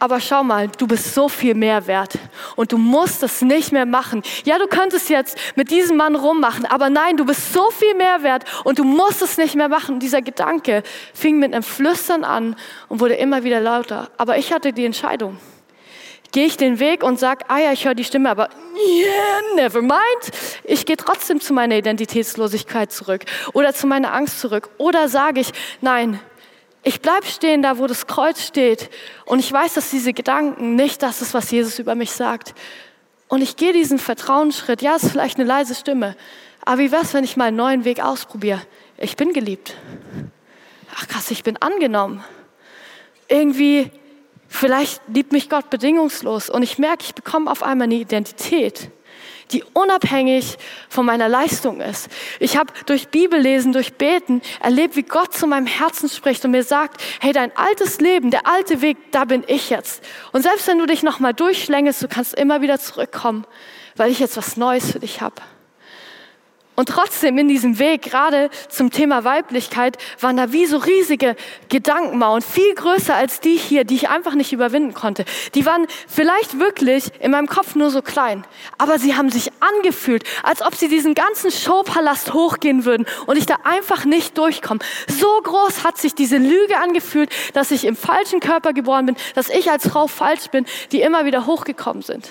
aber 0.00 0.18
schau 0.18 0.42
mal, 0.42 0.68
du 0.68 0.86
bist 0.86 1.14
so 1.14 1.28
viel 1.28 1.54
mehr 1.54 1.86
wert 1.86 2.18
und 2.56 2.72
du 2.72 2.78
musst 2.78 3.22
es 3.22 3.42
nicht 3.42 3.70
mehr 3.70 3.86
machen. 3.86 4.22
Ja, 4.44 4.58
du 4.58 4.66
könntest 4.66 5.10
jetzt 5.10 5.38
mit 5.56 5.70
diesem 5.70 5.96
Mann 5.96 6.16
rummachen, 6.16 6.66
aber 6.66 6.90
nein, 6.90 7.16
du 7.16 7.24
bist 7.24 7.52
so 7.52 7.70
viel 7.70 7.94
mehr 7.94 8.22
wert 8.22 8.44
und 8.64 8.78
du 8.78 8.84
musst 8.84 9.22
es 9.22 9.36
nicht 9.36 9.54
mehr 9.54 9.68
machen. 9.68 9.94
Und 9.94 10.02
dieser 10.02 10.22
Gedanke 10.22 10.82
fing 11.14 11.38
mit 11.38 11.52
einem 11.52 11.62
Flüstern 11.62 12.24
an 12.24 12.56
und 12.88 13.00
wurde 13.00 13.14
immer 13.14 13.44
wieder 13.44 13.60
lauter. 13.60 14.10
Aber 14.16 14.38
ich 14.38 14.52
hatte 14.52 14.72
die 14.72 14.86
Entscheidung. 14.86 15.38
Gehe 16.32 16.46
ich 16.46 16.56
den 16.56 16.78
Weg 16.78 17.02
und 17.02 17.18
sage, 17.18 17.44
ah 17.48 17.58
ja, 17.58 17.72
ich 17.72 17.84
höre 17.84 17.94
die 17.94 18.04
Stimme, 18.04 18.30
aber 18.30 18.50
yeah, 18.76 19.40
never 19.56 19.82
mind. 19.82 19.94
Ich 20.62 20.86
gehe 20.86 20.96
trotzdem 20.96 21.40
zu 21.40 21.52
meiner 21.52 21.76
Identitätslosigkeit 21.76 22.92
zurück 22.92 23.24
oder 23.52 23.74
zu 23.74 23.88
meiner 23.88 24.14
Angst 24.14 24.40
zurück. 24.40 24.70
Oder 24.78 25.08
sage 25.08 25.40
ich, 25.40 25.50
nein, 25.80 26.20
ich 26.82 27.00
bleibe 27.00 27.26
stehen 27.26 27.62
da, 27.62 27.78
wo 27.78 27.86
das 27.86 28.06
Kreuz 28.06 28.42
steht. 28.42 28.90
Und 29.26 29.38
ich 29.38 29.52
weiß, 29.52 29.74
dass 29.74 29.90
diese 29.90 30.12
Gedanken 30.12 30.76
nicht 30.76 31.02
das 31.02 31.20
ist, 31.20 31.34
was 31.34 31.50
Jesus 31.50 31.78
über 31.78 31.94
mich 31.94 32.12
sagt. 32.12 32.54
Und 33.28 33.42
ich 33.42 33.56
gehe 33.56 33.72
diesen 33.72 33.98
Vertrauensschritt. 33.98 34.80
Ja, 34.82 34.96
es 34.96 35.04
ist 35.04 35.12
vielleicht 35.12 35.38
eine 35.38 35.46
leise 35.46 35.74
Stimme. 35.74 36.16
Aber 36.64 36.78
wie 36.78 36.90
wär's, 36.90 37.14
wenn 37.14 37.24
ich 37.24 37.36
mal 37.36 37.46
einen 37.46 37.56
neuen 37.56 37.84
Weg 37.84 38.02
ausprobiere? 38.02 38.62
Ich 38.96 39.16
bin 39.16 39.32
geliebt. 39.32 39.76
Ach 40.94 41.06
krass, 41.06 41.30
ich 41.30 41.42
bin 41.42 41.56
angenommen. 41.58 42.24
Irgendwie, 43.28 43.90
vielleicht 44.48 45.02
liebt 45.08 45.32
mich 45.32 45.48
Gott 45.48 45.70
bedingungslos. 45.70 46.50
Und 46.50 46.62
ich 46.62 46.78
merke, 46.78 47.04
ich 47.04 47.14
bekomme 47.14 47.50
auf 47.50 47.62
einmal 47.62 47.84
eine 47.84 47.94
Identität 47.94 48.90
die 49.52 49.64
unabhängig 49.72 50.56
von 50.88 51.06
meiner 51.06 51.28
Leistung 51.28 51.80
ist. 51.80 52.08
Ich 52.38 52.56
habe 52.56 52.72
durch 52.86 53.08
Bibellesen, 53.08 53.72
durch 53.72 53.94
Beten 53.94 54.42
erlebt, 54.60 54.96
wie 54.96 55.02
Gott 55.02 55.34
zu 55.34 55.46
meinem 55.46 55.66
Herzen 55.66 56.08
spricht 56.08 56.44
und 56.44 56.52
mir 56.52 56.64
sagt, 56.64 57.00
hey, 57.20 57.32
dein 57.32 57.56
altes 57.56 58.00
Leben, 58.00 58.30
der 58.30 58.46
alte 58.46 58.82
Weg, 58.82 58.96
da 59.12 59.24
bin 59.24 59.44
ich 59.46 59.70
jetzt. 59.70 60.02
Und 60.32 60.42
selbst 60.42 60.66
wenn 60.66 60.78
du 60.78 60.86
dich 60.86 61.02
nochmal 61.02 61.34
durchschlängelst, 61.34 62.02
du 62.02 62.08
kannst 62.08 62.34
immer 62.34 62.60
wieder 62.60 62.78
zurückkommen, 62.78 63.44
weil 63.96 64.10
ich 64.10 64.18
jetzt 64.18 64.36
was 64.36 64.56
Neues 64.56 64.92
für 64.92 65.00
dich 65.00 65.20
habe. 65.20 65.40
Und 66.80 66.88
trotzdem 66.88 67.36
in 67.36 67.46
diesem 67.46 67.78
Weg, 67.78 68.00
gerade 68.00 68.48
zum 68.70 68.90
Thema 68.90 69.22
Weiblichkeit, 69.22 69.98
waren 70.18 70.38
da 70.38 70.50
wie 70.50 70.64
so 70.64 70.78
riesige 70.78 71.36
Gedankenmauern, 71.68 72.40
viel 72.40 72.74
größer 72.74 73.14
als 73.14 73.40
die 73.40 73.56
hier, 73.56 73.84
die 73.84 73.96
ich 73.96 74.08
einfach 74.08 74.34
nicht 74.34 74.50
überwinden 74.54 74.94
konnte. 74.94 75.26
Die 75.54 75.66
waren 75.66 75.86
vielleicht 76.08 76.58
wirklich 76.58 77.10
in 77.20 77.32
meinem 77.32 77.48
Kopf 77.48 77.74
nur 77.74 77.90
so 77.90 78.00
klein, 78.00 78.46
aber 78.78 78.98
sie 78.98 79.14
haben 79.14 79.28
sich 79.28 79.50
angefühlt, 79.60 80.24
als 80.42 80.62
ob 80.62 80.74
sie 80.74 80.88
diesen 80.88 81.12
ganzen 81.12 81.50
Showpalast 81.50 82.32
hochgehen 82.32 82.86
würden 82.86 83.04
und 83.26 83.36
ich 83.36 83.44
da 83.44 83.56
einfach 83.64 84.06
nicht 84.06 84.38
durchkomme. 84.38 84.80
So 85.06 85.28
groß 85.42 85.84
hat 85.84 85.98
sich 85.98 86.14
diese 86.14 86.38
Lüge 86.38 86.78
angefühlt, 86.78 87.28
dass 87.52 87.72
ich 87.72 87.84
im 87.84 87.94
falschen 87.94 88.40
Körper 88.40 88.72
geboren 88.72 89.04
bin, 89.04 89.16
dass 89.34 89.50
ich 89.50 89.70
als 89.70 89.86
Frau 89.86 90.06
falsch 90.06 90.48
bin, 90.48 90.64
die 90.92 91.02
immer 91.02 91.26
wieder 91.26 91.44
hochgekommen 91.44 92.00
sind. 92.00 92.30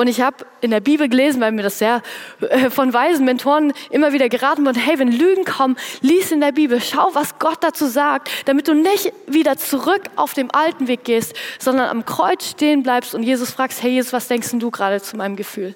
Und 0.00 0.08
ich 0.08 0.22
habe 0.22 0.46
in 0.62 0.70
der 0.70 0.80
Bibel 0.80 1.10
gelesen, 1.10 1.42
weil 1.42 1.52
mir 1.52 1.62
das 1.62 1.78
sehr 1.78 2.00
äh, 2.40 2.70
von 2.70 2.90
weisen 2.94 3.26
Mentoren 3.26 3.74
immer 3.90 4.14
wieder 4.14 4.30
geraten 4.30 4.64
wurde, 4.64 4.80
hey, 4.80 4.98
wenn 4.98 5.12
Lügen 5.12 5.44
kommen, 5.44 5.76
lies 6.00 6.32
in 6.32 6.40
der 6.40 6.52
Bibel, 6.52 6.80
schau, 6.80 7.10
was 7.12 7.38
Gott 7.38 7.58
dazu 7.60 7.84
sagt, 7.84 8.30
damit 8.46 8.66
du 8.66 8.72
nicht 8.72 9.12
wieder 9.26 9.58
zurück 9.58 10.04
auf 10.16 10.32
dem 10.32 10.50
alten 10.52 10.88
Weg 10.88 11.04
gehst, 11.04 11.34
sondern 11.58 11.90
am 11.90 12.06
Kreuz 12.06 12.48
stehen 12.48 12.82
bleibst 12.82 13.14
und 13.14 13.24
Jesus 13.24 13.50
fragst, 13.50 13.82
hey 13.82 13.90
Jesus, 13.90 14.14
was 14.14 14.26
denkst 14.26 14.48
du 14.52 14.70
gerade 14.70 15.02
zu 15.02 15.18
meinem 15.18 15.36
Gefühl? 15.36 15.74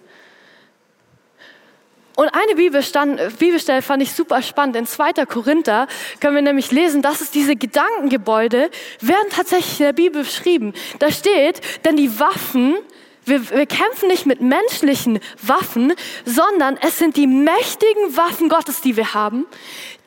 Und 2.17 2.31
eine 2.33 2.55
Bibelstelle 2.55 3.83
fand 3.83 4.03
ich 4.03 4.13
super 4.13 4.41
spannend. 4.41 4.77
In 4.77 4.87
2. 4.87 5.27
Korinther 5.27 5.87
können 6.21 6.35
wir 6.35 6.43
nämlich 6.43 6.71
lesen, 6.71 7.03
dass 7.03 7.21
es 7.21 7.31
diese 7.31 7.57
Gedankengebäude 7.57 8.71
werden 9.01 9.29
tatsächlich 9.29 9.81
in 9.81 9.87
der 9.87 9.93
Bibel 9.93 10.23
beschrieben. 10.23 10.73
Da 10.99 11.11
steht, 11.11 11.61
denn 11.85 11.99
die 11.99 12.19
Waffen, 12.19 12.77
wir, 13.25 13.51
wir 13.51 13.67
kämpfen 13.67 14.09
nicht 14.09 14.27
mit 14.27 14.41
menschlichen 14.41 15.21
Waffen, 15.43 15.95
sondern 16.25 16.77
es 16.81 16.99
sind 16.99 17.17
die 17.17 17.27
mächtigen 17.27 18.17
Waffen 18.17 18.49
Gottes, 18.49 18.81
die 18.81 18.97
wir 18.97 19.15
haben, 19.15 19.47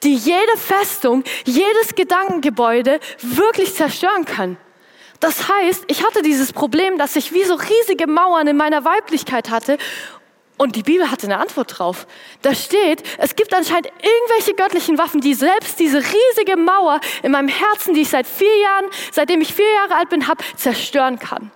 die 0.03 0.15
jede 0.15 0.58
Festung, 0.58 1.23
jedes 1.45 1.95
Gedankengebäude 1.95 2.99
wirklich 3.21 3.73
zerstören 3.73 4.25
können. 4.25 4.58
Das 5.19 5.49
heißt, 5.49 5.86
ich 5.88 6.06
hatte 6.06 6.21
dieses 6.21 6.53
Problem, 6.53 6.97
dass 6.97 7.15
ich 7.15 7.34
wie 7.34 7.43
so 7.43 7.56
riesige 7.56 8.06
Mauern 8.08 8.47
in 8.47 8.58
meiner 8.58 8.86
Weiblichkeit 8.86 9.49
hatte 9.49 9.77
und 10.58 10.75
die 10.75 10.84
Bibel 10.84 11.10
hatte 11.10 11.27
eine 11.27 11.38
Antwort 11.38 11.77
drauf. 11.77 12.08
Da 12.41 12.53
steht, 12.53 13.03
es 13.19 13.36
gibt 13.36 13.53
anscheinend 13.53 13.88
irgendwelche 13.88 14.56
göttlichen 14.56 14.97
Waffen, 14.97 15.21
die 15.21 15.36
selbst 15.36 15.80
diese 15.80 15.99
riesige 15.99 16.58
Mauer 16.58 16.99
in 17.21 17.32
meinem 17.32 17.47
Herzen, 17.47 17.93
die 17.93 18.01
ich 18.01 18.10
seit 18.10 18.27
vier 18.27 18.58
Jahren, 18.62 18.86
seitdem 19.12 19.41
ich 19.41 19.53
vier 19.53 19.71
Jahre 19.71 19.95
alt 19.95 20.10
bin, 20.10 20.27
habe, 20.27 20.43
zerstören 20.56 21.19
kann. 21.19 21.51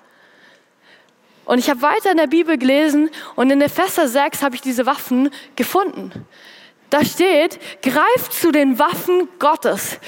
Und 1.52 1.58
ich 1.58 1.70
habe 1.70 1.82
weiter 1.82 2.12
in 2.12 2.16
der 2.16 2.28
Bibel 2.28 2.58
gelesen 2.58 3.10
und 3.36 3.50
in 3.50 3.60
Epheser 3.60 4.08
6 4.08 4.42
habe 4.42 4.56
ich 4.56 4.62
diese 4.62 4.86
Waffen 4.86 5.30
gefunden. 5.58 6.26
Da 6.90 7.04
steht, 7.04 7.60
greift 7.82 8.32
zu 8.32 8.54
den 8.54 8.80
Waffen 8.80 9.28
Gottes. 9.38 10.00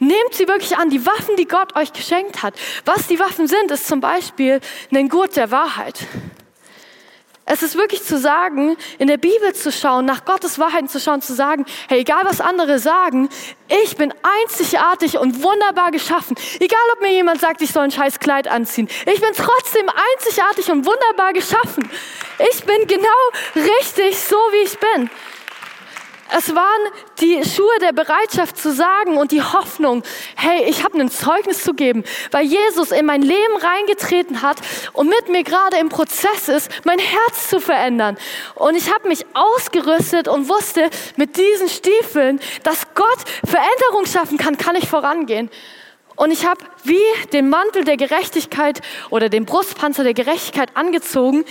Nehmt 0.00 0.34
sie 0.34 0.46
wirklich 0.46 0.76
an, 0.76 0.90
die 0.90 1.06
Waffen, 1.06 1.36
die 1.36 1.48
Gott 1.48 1.74
euch 1.76 1.94
geschenkt 1.94 2.42
hat. 2.42 2.56
Was 2.84 3.06
die 3.06 3.18
Waffen 3.18 3.46
sind, 3.46 3.70
ist 3.70 3.86
zum 3.86 4.02
Beispiel 4.02 4.60
ein 4.92 5.08
Gurt 5.08 5.34
der 5.34 5.50
Wahrheit. 5.50 6.00
Es 7.46 7.62
ist 7.62 7.76
wirklich 7.76 8.02
zu 8.02 8.18
sagen, 8.18 8.74
in 8.98 9.06
der 9.06 9.18
Bibel 9.18 9.52
zu 9.52 9.70
schauen, 9.70 10.06
nach 10.06 10.24
Gottes 10.24 10.58
Wahrheiten 10.58 10.88
zu 10.88 10.98
schauen, 10.98 11.20
zu 11.20 11.34
sagen, 11.34 11.66
hey, 11.88 12.00
egal 12.00 12.22
was 12.24 12.40
andere 12.40 12.78
sagen, 12.78 13.28
ich 13.84 13.96
bin 13.96 14.14
einzigartig 14.22 15.18
und 15.18 15.42
wunderbar 15.42 15.90
geschaffen. 15.90 16.36
Egal 16.58 16.80
ob 16.94 17.02
mir 17.02 17.12
jemand 17.12 17.42
sagt, 17.42 17.60
ich 17.60 17.70
soll 17.70 17.84
ein 17.84 17.90
scheiß 17.90 18.18
Kleid 18.18 18.48
anziehen. 18.48 18.88
Ich 19.04 19.20
bin 19.20 19.30
trotzdem 19.36 19.86
einzigartig 19.88 20.70
und 20.70 20.86
wunderbar 20.86 21.34
geschaffen. 21.34 21.86
Ich 22.50 22.64
bin 22.64 22.86
genau 22.86 23.08
richtig 23.54 24.18
so, 24.18 24.36
wie 24.36 24.64
ich 24.64 24.78
bin. 24.78 25.10
Es 26.36 26.52
waren 26.52 26.92
die 27.20 27.44
Schuhe 27.44 27.78
der 27.80 27.92
Bereitschaft 27.92 28.58
zu 28.58 28.72
sagen 28.72 29.18
und 29.18 29.30
die 29.30 29.40
Hoffnung, 29.40 30.02
hey, 30.34 30.64
ich 30.64 30.82
habe 30.82 30.98
ein 30.98 31.08
Zeugnis 31.08 31.62
zu 31.62 31.74
geben, 31.74 32.02
weil 32.32 32.44
Jesus 32.44 32.90
in 32.90 33.06
mein 33.06 33.22
Leben 33.22 33.56
reingetreten 33.60 34.42
hat 34.42 34.56
und 34.94 35.08
mit 35.08 35.28
mir 35.28 35.44
gerade 35.44 35.76
im 35.76 35.90
Prozess 35.90 36.48
ist, 36.48 36.70
mein 36.84 36.98
Herz 36.98 37.48
zu 37.48 37.60
verändern. 37.60 38.18
Und 38.56 38.74
ich 38.74 38.92
habe 38.92 39.06
mich 39.06 39.24
ausgerüstet 39.32 40.26
und 40.26 40.48
wusste, 40.48 40.90
mit 41.14 41.36
diesen 41.36 41.68
Stiefeln, 41.68 42.40
dass 42.64 42.82
Gott 42.96 43.18
Veränderung 43.44 44.06
schaffen 44.06 44.36
kann, 44.36 44.58
kann 44.58 44.74
ich 44.74 44.88
vorangehen. 44.88 45.50
Und 46.16 46.32
ich 46.32 46.46
habe 46.46 46.60
wie 46.82 46.98
den 47.32 47.48
Mantel 47.48 47.84
der 47.84 47.96
Gerechtigkeit 47.96 48.80
oder 49.10 49.28
den 49.28 49.44
Brustpanzer 49.44 50.02
der 50.02 50.14
Gerechtigkeit 50.14 50.70
angezogen 50.74 51.44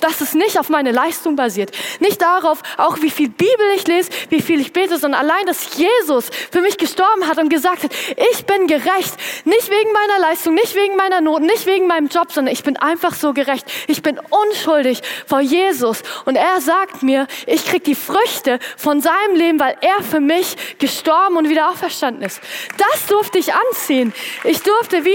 dass 0.00 0.20
es 0.20 0.34
nicht 0.34 0.58
auf 0.58 0.68
meine 0.68 0.92
Leistung 0.92 1.36
basiert. 1.36 1.70
Nicht 2.00 2.22
darauf, 2.22 2.62
auch 2.76 3.00
wie 3.00 3.10
viel 3.10 3.28
Bibel 3.28 3.66
ich 3.74 3.86
lese, 3.86 4.10
wie 4.28 4.40
viel 4.40 4.60
ich 4.60 4.72
bete, 4.72 4.98
sondern 4.98 5.20
allein, 5.20 5.46
dass 5.46 5.76
Jesus 5.76 6.30
für 6.50 6.60
mich 6.60 6.78
gestorben 6.78 7.26
hat 7.26 7.38
und 7.38 7.48
gesagt 7.48 7.84
hat, 7.84 7.92
ich 8.32 8.44
bin 8.46 8.66
gerecht. 8.66 9.14
Nicht 9.44 9.70
wegen 9.70 9.92
meiner 9.92 10.28
Leistung, 10.28 10.54
nicht 10.54 10.74
wegen 10.74 10.96
meiner 10.96 11.20
Noten, 11.20 11.46
nicht 11.46 11.66
wegen 11.66 11.86
meinem 11.86 12.08
Job, 12.08 12.32
sondern 12.32 12.52
ich 12.52 12.62
bin 12.62 12.76
einfach 12.76 13.14
so 13.14 13.32
gerecht. 13.32 13.66
Ich 13.86 14.02
bin 14.02 14.18
unschuldig 14.18 15.02
vor 15.26 15.40
Jesus. 15.40 16.02
Und 16.24 16.36
er 16.36 16.60
sagt 16.60 17.02
mir, 17.02 17.26
ich 17.46 17.64
krieg 17.66 17.84
die 17.84 17.94
Früchte 17.94 18.58
von 18.76 19.00
seinem 19.00 19.34
Leben, 19.34 19.60
weil 19.60 19.76
er 19.80 20.02
für 20.02 20.20
mich 20.20 20.56
gestorben 20.78 21.36
und 21.36 21.48
wieder 21.48 21.70
auferstanden 21.70 22.22
ist. 22.22 22.40
Das 22.76 23.06
durfte 23.06 23.38
ich 23.38 23.52
anziehen. 23.54 24.12
Ich 24.44 24.62
durfte 24.62 25.04
wie 25.04 25.14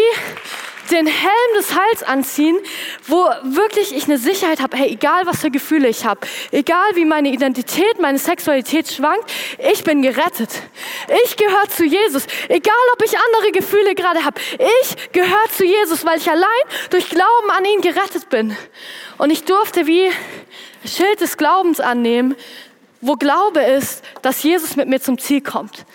den 0.90 1.08
Helm 1.08 1.54
des 1.58 1.76
Heils 1.76 2.04
anziehen, 2.04 2.58
wo 3.08 3.30
wirklich 3.44 3.96
ich 3.96 4.06
eine 4.06 4.18
Sicherheit 4.18 4.60
habe, 4.60 4.78
hey, 4.78 4.90
egal 4.90 5.26
was 5.26 5.42
für 5.42 5.52
Gefühle 5.52 5.88
ich 5.88 6.06
habe, 6.06 6.22
egal 6.52 6.96
wie 6.96 7.06
meine 7.06 7.30
Identität, 7.30 8.00
meine 8.00 8.18
Sexualität 8.18 8.92
schwankt, 8.92 9.32
ich 9.72 9.84
bin 9.84 10.02
gerettet. 10.02 10.50
Ich 11.26 11.38
gehöre 11.38 11.68
zu 11.70 11.84
Jesus. 11.84 12.26
Egal 12.48 12.74
ob 12.94 13.04
ich 13.04 13.14
andere 13.18 13.52
Gefühle 13.52 13.96
gerade 13.96 14.26
habe, 14.26 14.40
ich 14.82 15.12
gehöre 15.12 15.50
zu 15.56 15.66
Jesus, 15.66 16.06
weil 16.06 16.18
ich 16.18 16.30
allein 16.30 16.48
durch 16.90 17.10
Glauben 17.10 17.50
an 17.50 17.66
ihn 17.66 17.82
gerettet 17.82 18.30
bin. 18.30 18.56
Und 19.18 19.30
ich 19.30 19.44
durfte 19.44 19.88
wie 19.88 20.10
Schild 20.86 21.22
des 21.22 21.38
Glaubens 21.38 21.80
annehmen, 21.80 22.36
wo 23.02 23.16
Glaube 23.16 23.62
ist, 23.62 24.04
dass 24.22 24.44
Jesus 24.44 24.76
mit 24.76 24.88
mir 24.88 25.00
zum 25.00 25.18
Ziel 25.18 25.42
kommt. 25.42 25.86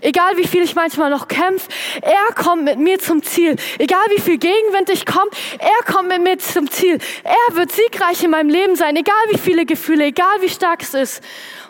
Egal 0.00 0.36
wie 0.36 0.46
viel 0.46 0.62
ich 0.62 0.74
manchmal 0.74 1.10
noch 1.10 1.28
kämpfe, 1.28 1.68
er 2.00 2.34
kommt 2.34 2.64
mit 2.64 2.78
mir 2.78 2.98
zum 2.98 3.22
Ziel. 3.22 3.56
Egal 3.78 4.04
wie 4.10 4.20
viel 4.20 4.38
Gegenwind 4.38 4.88
ich 4.90 5.04
komme, 5.04 5.30
er 5.58 5.92
kommt 5.92 6.08
mit 6.08 6.22
mir 6.22 6.38
zum 6.38 6.70
Ziel. 6.70 6.98
Er 7.22 7.56
wird 7.56 7.72
siegreich 7.72 8.22
in 8.22 8.30
meinem 8.30 8.48
Leben 8.48 8.76
sein, 8.76 8.96
egal 8.96 9.22
wie 9.30 9.38
viele 9.38 9.66
Gefühle, 9.66 10.06
egal 10.06 10.40
wie 10.40 10.48
stark 10.48 10.82
es 10.82 10.94
ist. 10.94 11.22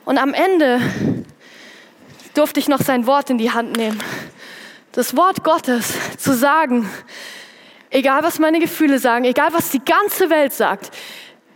Und 0.04 0.18
am 0.18 0.32
Ende 0.32 0.80
durfte 2.34 2.60
ich 2.60 2.68
noch 2.68 2.80
sein 2.80 3.06
Wort 3.06 3.30
in 3.30 3.38
die 3.38 3.50
Hand 3.50 3.76
nehmen. 3.76 4.00
Das 4.92 5.16
Wort 5.16 5.44
Gottes 5.44 5.94
zu 6.18 6.32
sagen, 6.32 6.88
egal 7.90 8.22
was 8.22 8.38
meine 8.38 8.60
Gefühle 8.60 8.98
sagen, 8.98 9.24
egal 9.24 9.52
was 9.52 9.70
die 9.70 9.84
ganze 9.84 10.30
Welt 10.30 10.52
sagt, 10.52 10.90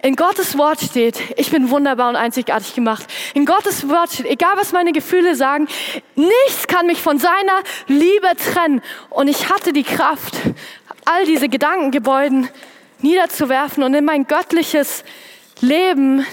in 0.05 0.17
Gottes 0.17 0.59
Wort 0.59 0.83
steht, 0.83 1.19
ich 1.39 1.51
bin 1.51 1.71
wunderbar 1.71 2.11
und 2.11 2.17
einzigartig 2.17 2.75
gemacht. 2.75 3.07
In 3.33 3.47
Gottes 3.47 3.89
Wort 3.89 4.13
steht, 4.13 4.27
egal 4.27 4.53
was 4.57 4.71
meine 4.71 4.93
Gefühle 4.93 5.35
sagen, 5.35 5.67
nichts 6.15 6.67
kann 6.67 6.87
mich 6.87 7.01
von 7.01 7.19
seiner 7.19 7.63
Liebe 7.87 8.29
trennen. 8.37 8.83
Und 9.09 9.29
ich 9.29 9.49
hatte 9.49 9.73
die 9.73 9.83
Kraft, 9.83 10.35
all 11.07 11.25
diese 11.25 11.49
Gedankengebäuden 11.49 12.51
niederzuwerfen 13.01 13.83
und 13.83 13.95
in 13.95 14.05
mein 14.05 14.27
göttliches 14.27 15.05
Leben 15.61 16.27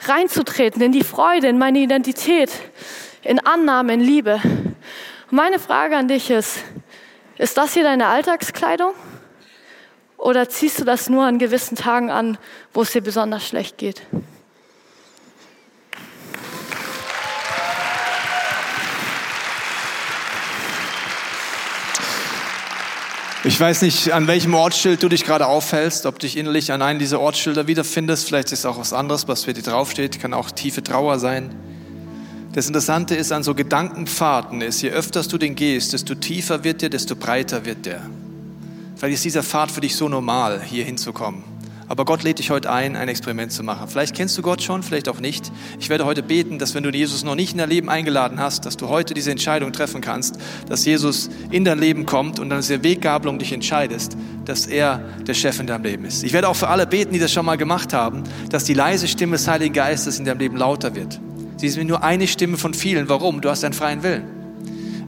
reinzutreten, 0.00 0.82
in 0.82 0.90
die 0.90 1.04
Freude, 1.04 1.46
in 1.46 1.58
meine 1.58 1.78
Identität, 1.78 2.50
in 3.22 3.38
Annahme, 3.38 3.94
in 3.94 4.00
Liebe. 4.00 4.40
Und 4.42 5.36
meine 5.36 5.60
Frage 5.60 5.96
an 5.96 6.08
dich 6.08 6.30
ist, 6.30 6.64
ist 7.36 7.56
das 7.58 7.74
hier 7.74 7.84
deine 7.84 8.08
Alltagskleidung? 8.08 8.92
Oder 10.18 10.48
ziehst 10.48 10.80
du 10.80 10.84
das 10.84 11.08
nur 11.08 11.24
an 11.24 11.38
gewissen 11.38 11.76
Tagen 11.76 12.10
an, 12.10 12.36
wo 12.74 12.82
es 12.82 12.90
dir 12.90 13.00
besonders 13.00 13.46
schlecht 13.46 13.78
geht? 13.78 14.02
Ich 23.44 23.58
weiß 23.58 23.82
nicht, 23.82 24.12
an 24.12 24.26
welchem 24.26 24.52
Ortsschild 24.52 25.02
du 25.02 25.08
dich 25.08 25.24
gerade 25.24 25.46
aufhältst, 25.46 26.04
ob 26.04 26.18
du 26.18 26.26
dich 26.26 26.36
innerlich 26.36 26.72
an 26.72 26.82
einen 26.82 26.98
dieser 26.98 27.20
Ortsschilder 27.20 27.68
wiederfindest. 27.68 28.26
Vielleicht 28.26 28.50
ist 28.50 28.66
auch 28.66 28.78
was 28.78 28.92
anderes, 28.92 29.28
was 29.28 29.44
für 29.44 29.54
dir 29.54 29.62
draufsteht. 29.62 30.20
Kann 30.20 30.34
auch 30.34 30.50
tiefe 30.50 30.82
Trauer 30.82 31.20
sein. 31.20 31.54
Das 32.52 32.66
Interessante 32.66 33.14
ist 33.14 33.30
an 33.30 33.44
so 33.44 33.54
Gedankenpfaden 33.54 34.60
ist, 34.62 34.82
je 34.82 34.90
öfter 34.90 35.22
du 35.22 35.38
den 35.38 35.54
gehst, 35.54 35.92
desto 35.92 36.16
tiefer 36.16 36.64
wird 36.64 36.82
der, 36.82 36.88
desto 36.88 37.14
breiter 37.14 37.64
wird 37.64 37.86
der. 37.86 38.02
Vielleicht 38.98 39.14
ist 39.14 39.24
dieser 39.24 39.44
Pfad 39.44 39.70
für 39.70 39.80
dich 39.80 39.94
so 39.94 40.08
normal, 40.08 40.60
hier 40.60 40.84
hinzukommen. 40.84 41.44
Aber 41.86 42.04
Gott 42.04 42.24
lädt 42.24 42.40
dich 42.40 42.50
heute 42.50 42.72
ein, 42.72 42.96
ein 42.96 43.08
Experiment 43.08 43.52
zu 43.52 43.62
machen. 43.62 43.86
Vielleicht 43.86 44.12
kennst 44.12 44.36
du 44.36 44.42
Gott 44.42 44.60
schon, 44.60 44.82
vielleicht 44.82 45.08
auch 45.08 45.20
nicht. 45.20 45.52
Ich 45.78 45.88
werde 45.88 46.04
heute 46.04 46.24
beten, 46.24 46.58
dass 46.58 46.74
wenn 46.74 46.82
du 46.82 46.90
Jesus 46.90 47.22
noch 47.22 47.36
nicht 47.36 47.52
in 47.52 47.58
dein 47.58 47.68
Leben 47.68 47.88
eingeladen 47.88 48.40
hast, 48.40 48.66
dass 48.66 48.76
du 48.76 48.88
heute 48.88 49.14
diese 49.14 49.30
Entscheidung 49.30 49.72
treffen 49.72 50.00
kannst, 50.00 50.38
dass 50.68 50.84
Jesus 50.84 51.30
in 51.52 51.64
dein 51.64 51.78
Leben 51.78 52.06
kommt 52.06 52.40
und 52.40 52.50
dann 52.50 52.58
ist 52.58 52.70
der 52.70 52.82
Weggabelung 52.82 53.38
dich 53.38 53.52
entscheidest, 53.52 54.16
dass 54.44 54.66
er 54.66 54.98
der 55.24 55.34
Chef 55.34 55.60
in 55.60 55.68
deinem 55.68 55.84
Leben 55.84 56.04
ist. 56.04 56.24
Ich 56.24 56.32
werde 56.32 56.48
auch 56.48 56.56
für 56.56 56.68
alle 56.68 56.84
beten, 56.84 57.12
die 57.12 57.20
das 57.20 57.32
schon 57.32 57.46
mal 57.46 57.56
gemacht 57.56 57.92
haben, 57.92 58.24
dass 58.50 58.64
die 58.64 58.74
leise 58.74 59.06
Stimme 59.06 59.36
des 59.36 59.46
Heiligen 59.46 59.74
Geistes 59.74 60.18
in 60.18 60.24
deinem 60.24 60.40
Leben 60.40 60.56
lauter 60.56 60.96
wird. 60.96 61.20
Sie 61.56 61.68
ist 61.68 61.80
nur 61.80 62.02
eine 62.02 62.26
Stimme 62.26 62.56
von 62.56 62.74
vielen. 62.74 63.08
Warum? 63.08 63.40
Du 63.42 63.48
hast 63.48 63.62
einen 63.62 63.74
freien 63.74 64.02
Willen 64.02 64.37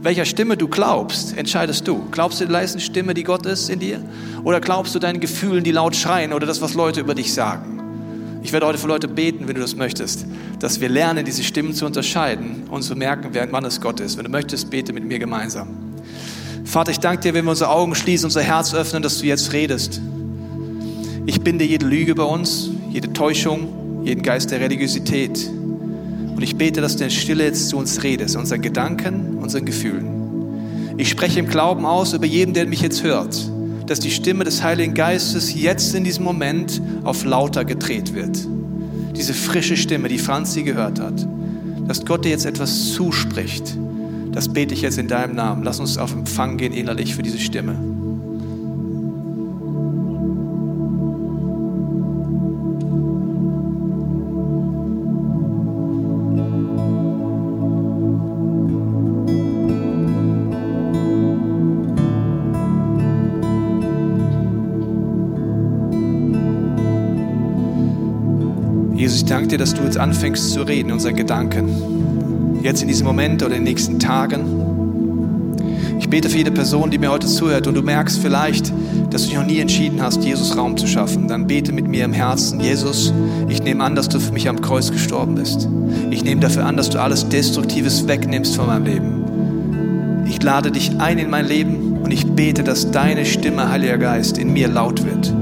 welcher 0.03 0.25
Stimme 0.25 0.57
du 0.57 0.67
glaubst, 0.69 1.37
entscheidest 1.37 1.87
du. 1.87 2.05
Glaubst 2.11 2.41
du 2.41 2.47
die 2.47 2.53
leise 2.53 2.81
Stimme, 2.81 3.13
die 3.13 3.23
Gott 3.23 3.45
ist 3.45 3.69
in 3.69 3.81
dir? 3.81 4.03
Oder 4.45 4.61
glaubst 4.61 4.95
du 4.95 4.99
deinen 4.99 5.21
Gefühlen, 5.21 5.63
die 5.63 5.73
laut 5.73 5.95
schreien 5.95 6.33
oder 6.33 6.47
das, 6.47 6.63
was 6.63 6.75
Leute 6.75 7.01
über 7.01 7.15
dich 7.15 7.35
sagen? 7.35 7.81
Ich 8.43 8.53
werde 8.53 8.67
heute 8.67 8.79
für 8.79 8.87
Leute 8.87 9.09
beten, 9.09 9.47
wenn 9.47 9.55
du 9.55 9.61
das 9.61 9.77
möchtest, 9.77 10.25
dass 10.59 10.81
wir 10.81 10.89
lernen, 10.89 11.27
diese 11.27 11.43
Stimmen 11.43 11.75
zu 11.75 11.85
unterscheiden 11.85 12.65
und 12.71 12.83
zu 12.83 12.97
merken, 12.97 13.29
wer 13.33 13.51
wann 13.53 13.67
es 13.67 13.81
Gott 13.81 14.01
ist. 14.01 14.17
Wenn 14.17 14.25
du 14.25 14.31
möchtest, 14.31 14.71
bete 14.71 14.95
mit 14.95 15.05
mir 15.05 15.19
gemeinsam. 15.19 15.69
Vater, 16.65 16.93
ich 16.93 17.01
danke 17.01 17.21
dir, 17.23 17.35
wenn 17.35 17.45
wir 17.45 17.51
unsere 17.51 17.71
Augen 17.71 17.95
schließen, 17.95 18.27
unser 18.27 18.43
Herz 18.43 18.73
öffnen, 18.73 19.03
dass 19.03 19.19
du 19.19 19.27
jetzt 19.27 19.53
redest. 19.53 20.01
Ich 21.27 21.43
binde 21.43 21.65
jede 21.65 21.85
Lüge 21.85 22.15
bei 22.15 22.23
uns, 22.23 22.71
jede 22.91 23.13
Täuschung, 23.13 24.03
jeden 24.05 24.23
Geist 24.23 24.51
der 24.51 24.61
Religiosität. 24.61 25.47
Und 25.47 26.43
ich 26.43 26.57
bete, 26.57 26.81
dass 26.81 26.97
du 26.97 27.05
in 27.05 27.11
Stille 27.11 27.45
jetzt 27.45 27.69
zu 27.69 27.77
uns 27.77 28.03
redest, 28.03 28.37
unseren 28.37 28.63
Gedanken, 28.63 29.30
unseren 29.51 29.67
Gefühlen. 29.67 30.95
Ich 30.97 31.09
spreche 31.09 31.41
im 31.41 31.49
Glauben 31.49 31.85
aus 31.85 32.13
über 32.13 32.27
jeden, 32.27 32.55
der 32.55 32.67
mich 32.67 32.83
jetzt 32.83 33.03
hört, 33.03 33.37
dass 33.87 33.99
die 33.99 34.13
Stimme 34.13 34.45
des 34.45 34.63
Heiligen 34.63 34.95
Geistes 34.95 35.61
jetzt 35.61 35.93
in 35.97 36.05
diesem 36.05 36.23
Moment 36.23 36.81
auf 37.03 37.25
lauter 37.25 37.65
gedreht 37.65 38.15
wird. 38.15 38.39
Diese 39.17 39.35
frische 39.35 39.77
Stimme, 39.77 40.07
die 40.07 40.19
Franzi 40.19 40.63
gehört 40.63 41.01
hat, 41.01 41.27
dass 41.89 42.05
Gott 42.05 42.25
dir 42.25 42.29
jetzt 42.29 42.47
etwas 42.47 42.93
zuspricht. 42.93 43.77
Das 44.31 44.53
bete 44.53 44.73
ich 44.73 44.83
jetzt 44.83 44.99
in 44.99 45.09
deinem 45.09 45.35
Namen. 45.35 45.65
Lass 45.65 45.81
uns 45.81 45.99
auf 45.99 46.13
Empfang 46.13 46.57
gehen 46.57 46.73
innerlich 46.73 47.17
für 47.17 47.23
diese 47.23 47.41
Stimme. 47.41 47.75
Dir, 69.51 69.59
dass 69.59 69.75
du 69.75 69.83
jetzt 69.83 69.99
anfängst 69.99 70.53
zu 70.53 70.63
reden, 70.63 70.93
unseren 70.93 71.17
Gedanken. 71.17 72.61
Jetzt 72.63 72.83
in 72.83 72.89
diesem 72.89 73.07
Moment 73.07 73.43
oder 73.43 73.57
in 73.57 73.65
den 73.65 73.65
nächsten 73.65 73.99
Tagen. 73.99 74.45
Ich 75.99 76.09
bete 76.09 76.31
für 76.31 76.39
jede 76.39 76.51
Person, 76.51 76.91
die 76.91 76.99
mir 76.99 77.11
heute 77.11 77.27
zuhört 77.27 77.67
und 77.67 77.75
du 77.75 77.83
merkst 77.83 78.21
vielleicht, 78.21 78.73
dass 79.11 79.23
du 79.23 79.29
dich 79.29 79.37
noch 79.37 79.47
nie 79.47 79.59
entschieden 79.59 80.01
hast, 80.01 80.23
Jesus 80.25 80.57
Raum 80.57 80.77
zu 80.77 80.87
schaffen. 80.87 81.29
Dann 81.29 81.47
bete 81.47 81.73
mit 81.73 81.89
mir 81.89 82.05
im 82.05 82.13
Herzen, 82.13 82.61
Jesus, 82.61 83.13
ich 83.49 83.63
nehme 83.63 83.85
an, 83.85 83.95
dass 83.95 84.09
du 84.09 84.21
für 84.21 84.33
mich 84.33 84.49
am 84.49 84.61
Kreuz 84.61 84.91
gestorben 84.91 85.35
bist. 85.35 85.69
Ich 86.11 86.25
nehme 86.25 86.41
dafür 86.41 86.65
an, 86.65 86.77
dass 86.77 86.91
du 86.91 87.01
alles 87.01 87.29
Destruktives 87.29 88.07
wegnimmst 88.07 88.57
von 88.57 88.67
meinem 88.67 88.85
Leben. 88.85 90.25
Ich 90.27 90.43
lade 90.43 90.71
dich 90.71 90.93
ein 90.99 91.19
in 91.19 91.29
mein 91.29 91.47
Leben 91.47 91.99
und 92.03 92.13
ich 92.13 92.27
bete, 92.27 92.63
dass 92.63 92.91
deine 92.91 93.27
Stimme, 93.27 93.71
Heiliger 93.71 93.99
Geist, 93.99 94.39
in 94.39 94.53
mir 94.53 94.69
laut 94.69 95.05
wird. 95.05 95.35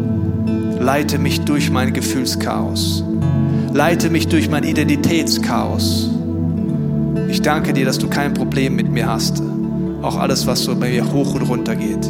Leite 0.81 1.19
mich 1.19 1.43
durch 1.43 1.71
mein 1.71 1.93
Gefühlschaos. 1.93 3.05
Leite 3.73 4.11
mich 4.11 4.29
durch 4.29 4.49
mein 4.49 4.65
Identitätschaos. 4.65 6.11
Ich 7.29 7.43
danke 7.43 7.73
dir, 7.73 7.85
dass 7.85 7.99
du 7.99 8.09
kein 8.09 8.35
Problem 8.35 8.75
mit 8.77 8.91
mir 8.91 9.07
hast. 9.07 9.43
Auch 10.03 10.17
alles, 10.17 10.47
was 10.47 10.63
so 10.65 10.75
bei 10.75 10.91
mir 10.91 11.13
hoch 11.13 11.35
und 11.35 11.43
runter 11.43 11.77
geht. 11.77 12.07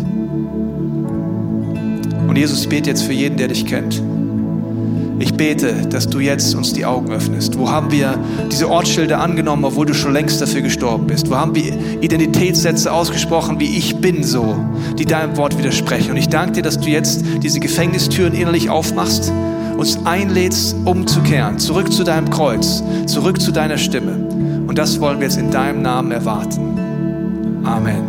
Und 2.28 2.36
Jesus, 2.36 2.62
ich 2.62 2.68
bete 2.68 2.90
jetzt 2.90 3.02
für 3.02 3.12
jeden, 3.12 3.36
der 3.36 3.48
dich 3.48 3.66
kennt. 3.66 4.02
Ich 5.20 5.34
bete, 5.34 5.86
dass 5.90 6.08
du 6.08 6.20
jetzt 6.20 6.54
uns 6.54 6.72
die 6.72 6.86
Augen 6.86 7.10
öffnest. 7.10 7.58
Wo 7.58 7.68
haben 7.68 7.90
wir 7.90 8.16
diese 8.52 8.70
Ortsschilder 8.70 9.20
angenommen, 9.20 9.64
obwohl 9.64 9.86
du 9.86 9.94
schon 9.94 10.12
längst 10.12 10.40
dafür 10.40 10.60
gestorben 10.60 11.08
bist? 11.08 11.28
Wo 11.28 11.34
haben 11.34 11.56
wir 11.56 11.76
Identitätssätze 12.00 12.92
ausgesprochen, 12.92 13.58
wie 13.58 13.76
ich 13.76 13.96
bin 13.96 14.22
so, 14.22 14.54
die 14.96 15.06
deinem 15.06 15.36
Wort 15.36 15.58
widersprechen? 15.58 16.12
Und 16.12 16.18
ich 16.18 16.28
danke 16.28 16.52
dir, 16.52 16.62
dass 16.62 16.78
du 16.78 16.88
jetzt 16.88 17.24
diese 17.42 17.58
Gefängnistüren 17.58 18.32
innerlich 18.32 18.70
aufmachst, 18.70 19.32
uns 19.78 20.04
einlädst, 20.04 20.74
umzukehren, 20.84 21.58
zurück 21.60 21.92
zu 21.92 22.02
deinem 22.02 22.28
Kreuz, 22.30 22.82
zurück 23.06 23.40
zu 23.40 23.52
deiner 23.52 23.78
Stimme. 23.78 24.12
Und 24.66 24.76
das 24.76 25.00
wollen 25.00 25.20
wir 25.20 25.28
jetzt 25.28 25.38
in 25.38 25.52
deinem 25.52 25.82
Namen 25.82 26.10
erwarten. 26.10 26.76
Amen. 27.64 28.02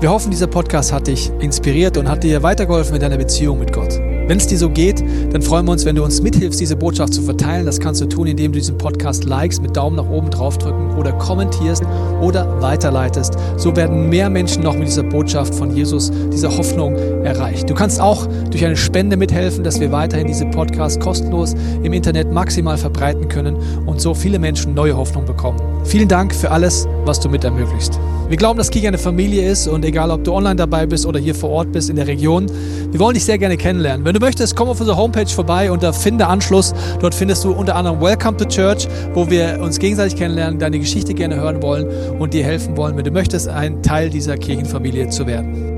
Wir 0.00 0.10
hoffen, 0.10 0.30
dieser 0.30 0.46
Podcast 0.46 0.92
hat 0.92 1.06
dich 1.06 1.30
inspiriert 1.40 1.96
und 1.96 2.08
hat 2.08 2.22
dir 2.22 2.42
weitergeholfen 2.42 2.94
in 2.94 3.00
deiner 3.00 3.18
Beziehung 3.18 3.58
mit 3.58 3.72
Gott. 3.72 4.09
Wenn 4.30 4.38
es 4.38 4.46
dir 4.46 4.58
so 4.58 4.70
geht, 4.70 5.02
dann 5.32 5.42
freuen 5.42 5.66
wir 5.66 5.72
uns, 5.72 5.84
wenn 5.84 5.96
du 5.96 6.04
uns 6.04 6.22
mithilfst, 6.22 6.60
diese 6.60 6.76
Botschaft 6.76 7.14
zu 7.14 7.20
verteilen. 7.20 7.66
Das 7.66 7.80
kannst 7.80 8.00
du 8.00 8.06
tun, 8.06 8.28
indem 8.28 8.52
du 8.52 8.60
diesen 8.60 8.78
Podcast 8.78 9.24
likest, 9.24 9.60
mit 9.60 9.76
Daumen 9.76 9.96
nach 9.96 10.08
oben 10.08 10.30
draufdrücken 10.30 10.96
oder 10.96 11.10
kommentierst 11.14 11.82
oder 12.20 12.62
weiterleitest. 12.62 13.36
So 13.56 13.74
werden 13.74 14.08
mehr 14.08 14.30
Menschen 14.30 14.62
noch 14.62 14.76
mit 14.76 14.86
dieser 14.86 15.02
Botschaft 15.02 15.52
von 15.52 15.74
Jesus, 15.74 16.12
dieser 16.32 16.56
Hoffnung 16.56 16.94
erreicht. 17.24 17.68
Du 17.68 17.74
kannst 17.74 18.00
auch 18.00 18.28
durch 18.52 18.64
eine 18.64 18.76
Spende 18.76 19.16
mithelfen, 19.16 19.64
dass 19.64 19.80
wir 19.80 19.90
weiterhin 19.90 20.28
diese 20.28 20.46
Podcast 20.46 21.00
kostenlos 21.00 21.56
im 21.82 21.92
Internet 21.92 22.30
maximal 22.30 22.78
verbreiten 22.78 23.26
können 23.26 23.56
und 23.84 24.00
so 24.00 24.14
viele 24.14 24.38
Menschen 24.38 24.74
neue 24.74 24.96
Hoffnung 24.96 25.26
bekommen. 25.26 25.58
Vielen 25.84 26.08
Dank 26.08 26.34
für 26.34 26.50
alles, 26.50 26.86
was 27.04 27.20
du 27.20 27.28
mit 27.28 27.44
ermöglicht. 27.44 27.98
Wir 28.28 28.36
glauben, 28.36 28.58
dass 28.58 28.70
Kirche 28.70 28.86
eine 28.86 28.98
Familie 28.98 29.50
ist 29.50 29.66
und 29.66 29.84
egal, 29.84 30.10
ob 30.12 30.22
du 30.22 30.32
online 30.32 30.54
dabei 30.54 30.86
bist 30.86 31.04
oder 31.04 31.18
hier 31.18 31.34
vor 31.34 31.50
Ort 31.50 31.72
bist 31.72 31.90
in 31.90 31.96
der 31.96 32.06
Region, 32.06 32.46
wir 32.92 33.00
wollen 33.00 33.14
dich 33.14 33.24
sehr 33.24 33.38
gerne 33.38 33.56
kennenlernen. 33.56 34.04
Wenn 34.04 34.14
du 34.14 34.20
möchtest, 34.20 34.54
komm 34.54 34.68
auf 34.68 34.78
unsere 34.78 34.96
Homepage 34.96 35.26
vorbei 35.26 35.70
unter 35.72 35.92
Finde 35.92 36.28
Anschluss. 36.28 36.72
Dort 37.00 37.14
findest 37.14 37.42
du 37.42 37.50
unter 37.50 37.74
anderem 37.74 38.00
Welcome 38.00 38.36
to 38.36 38.44
Church, 38.44 38.86
wo 39.14 39.28
wir 39.28 39.58
uns 39.60 39.80
gegenseitig 39.80 40.16
kennenlernen, 40.16 40.60
deine 40.60 40.78
Geschichte 40.78 41.12
gerne 41.12 41.36
hören 41.36 41.60
wollen 41.60 41.88
und 42.20 42.32
dir 42.32 42.44
helfen 42.44 42.76
wollen, 42.76 42.96
wenn 42.96 43.04
du 43.04 43.10
möchtest, 43.10 43.48
ein 43.48 43.82
Teil 43.82 44.10
dieser 44.10 44.36
Kirchenfamilie 44.36 45.08
zu 45.08 45.26
werden. 45.26 45.69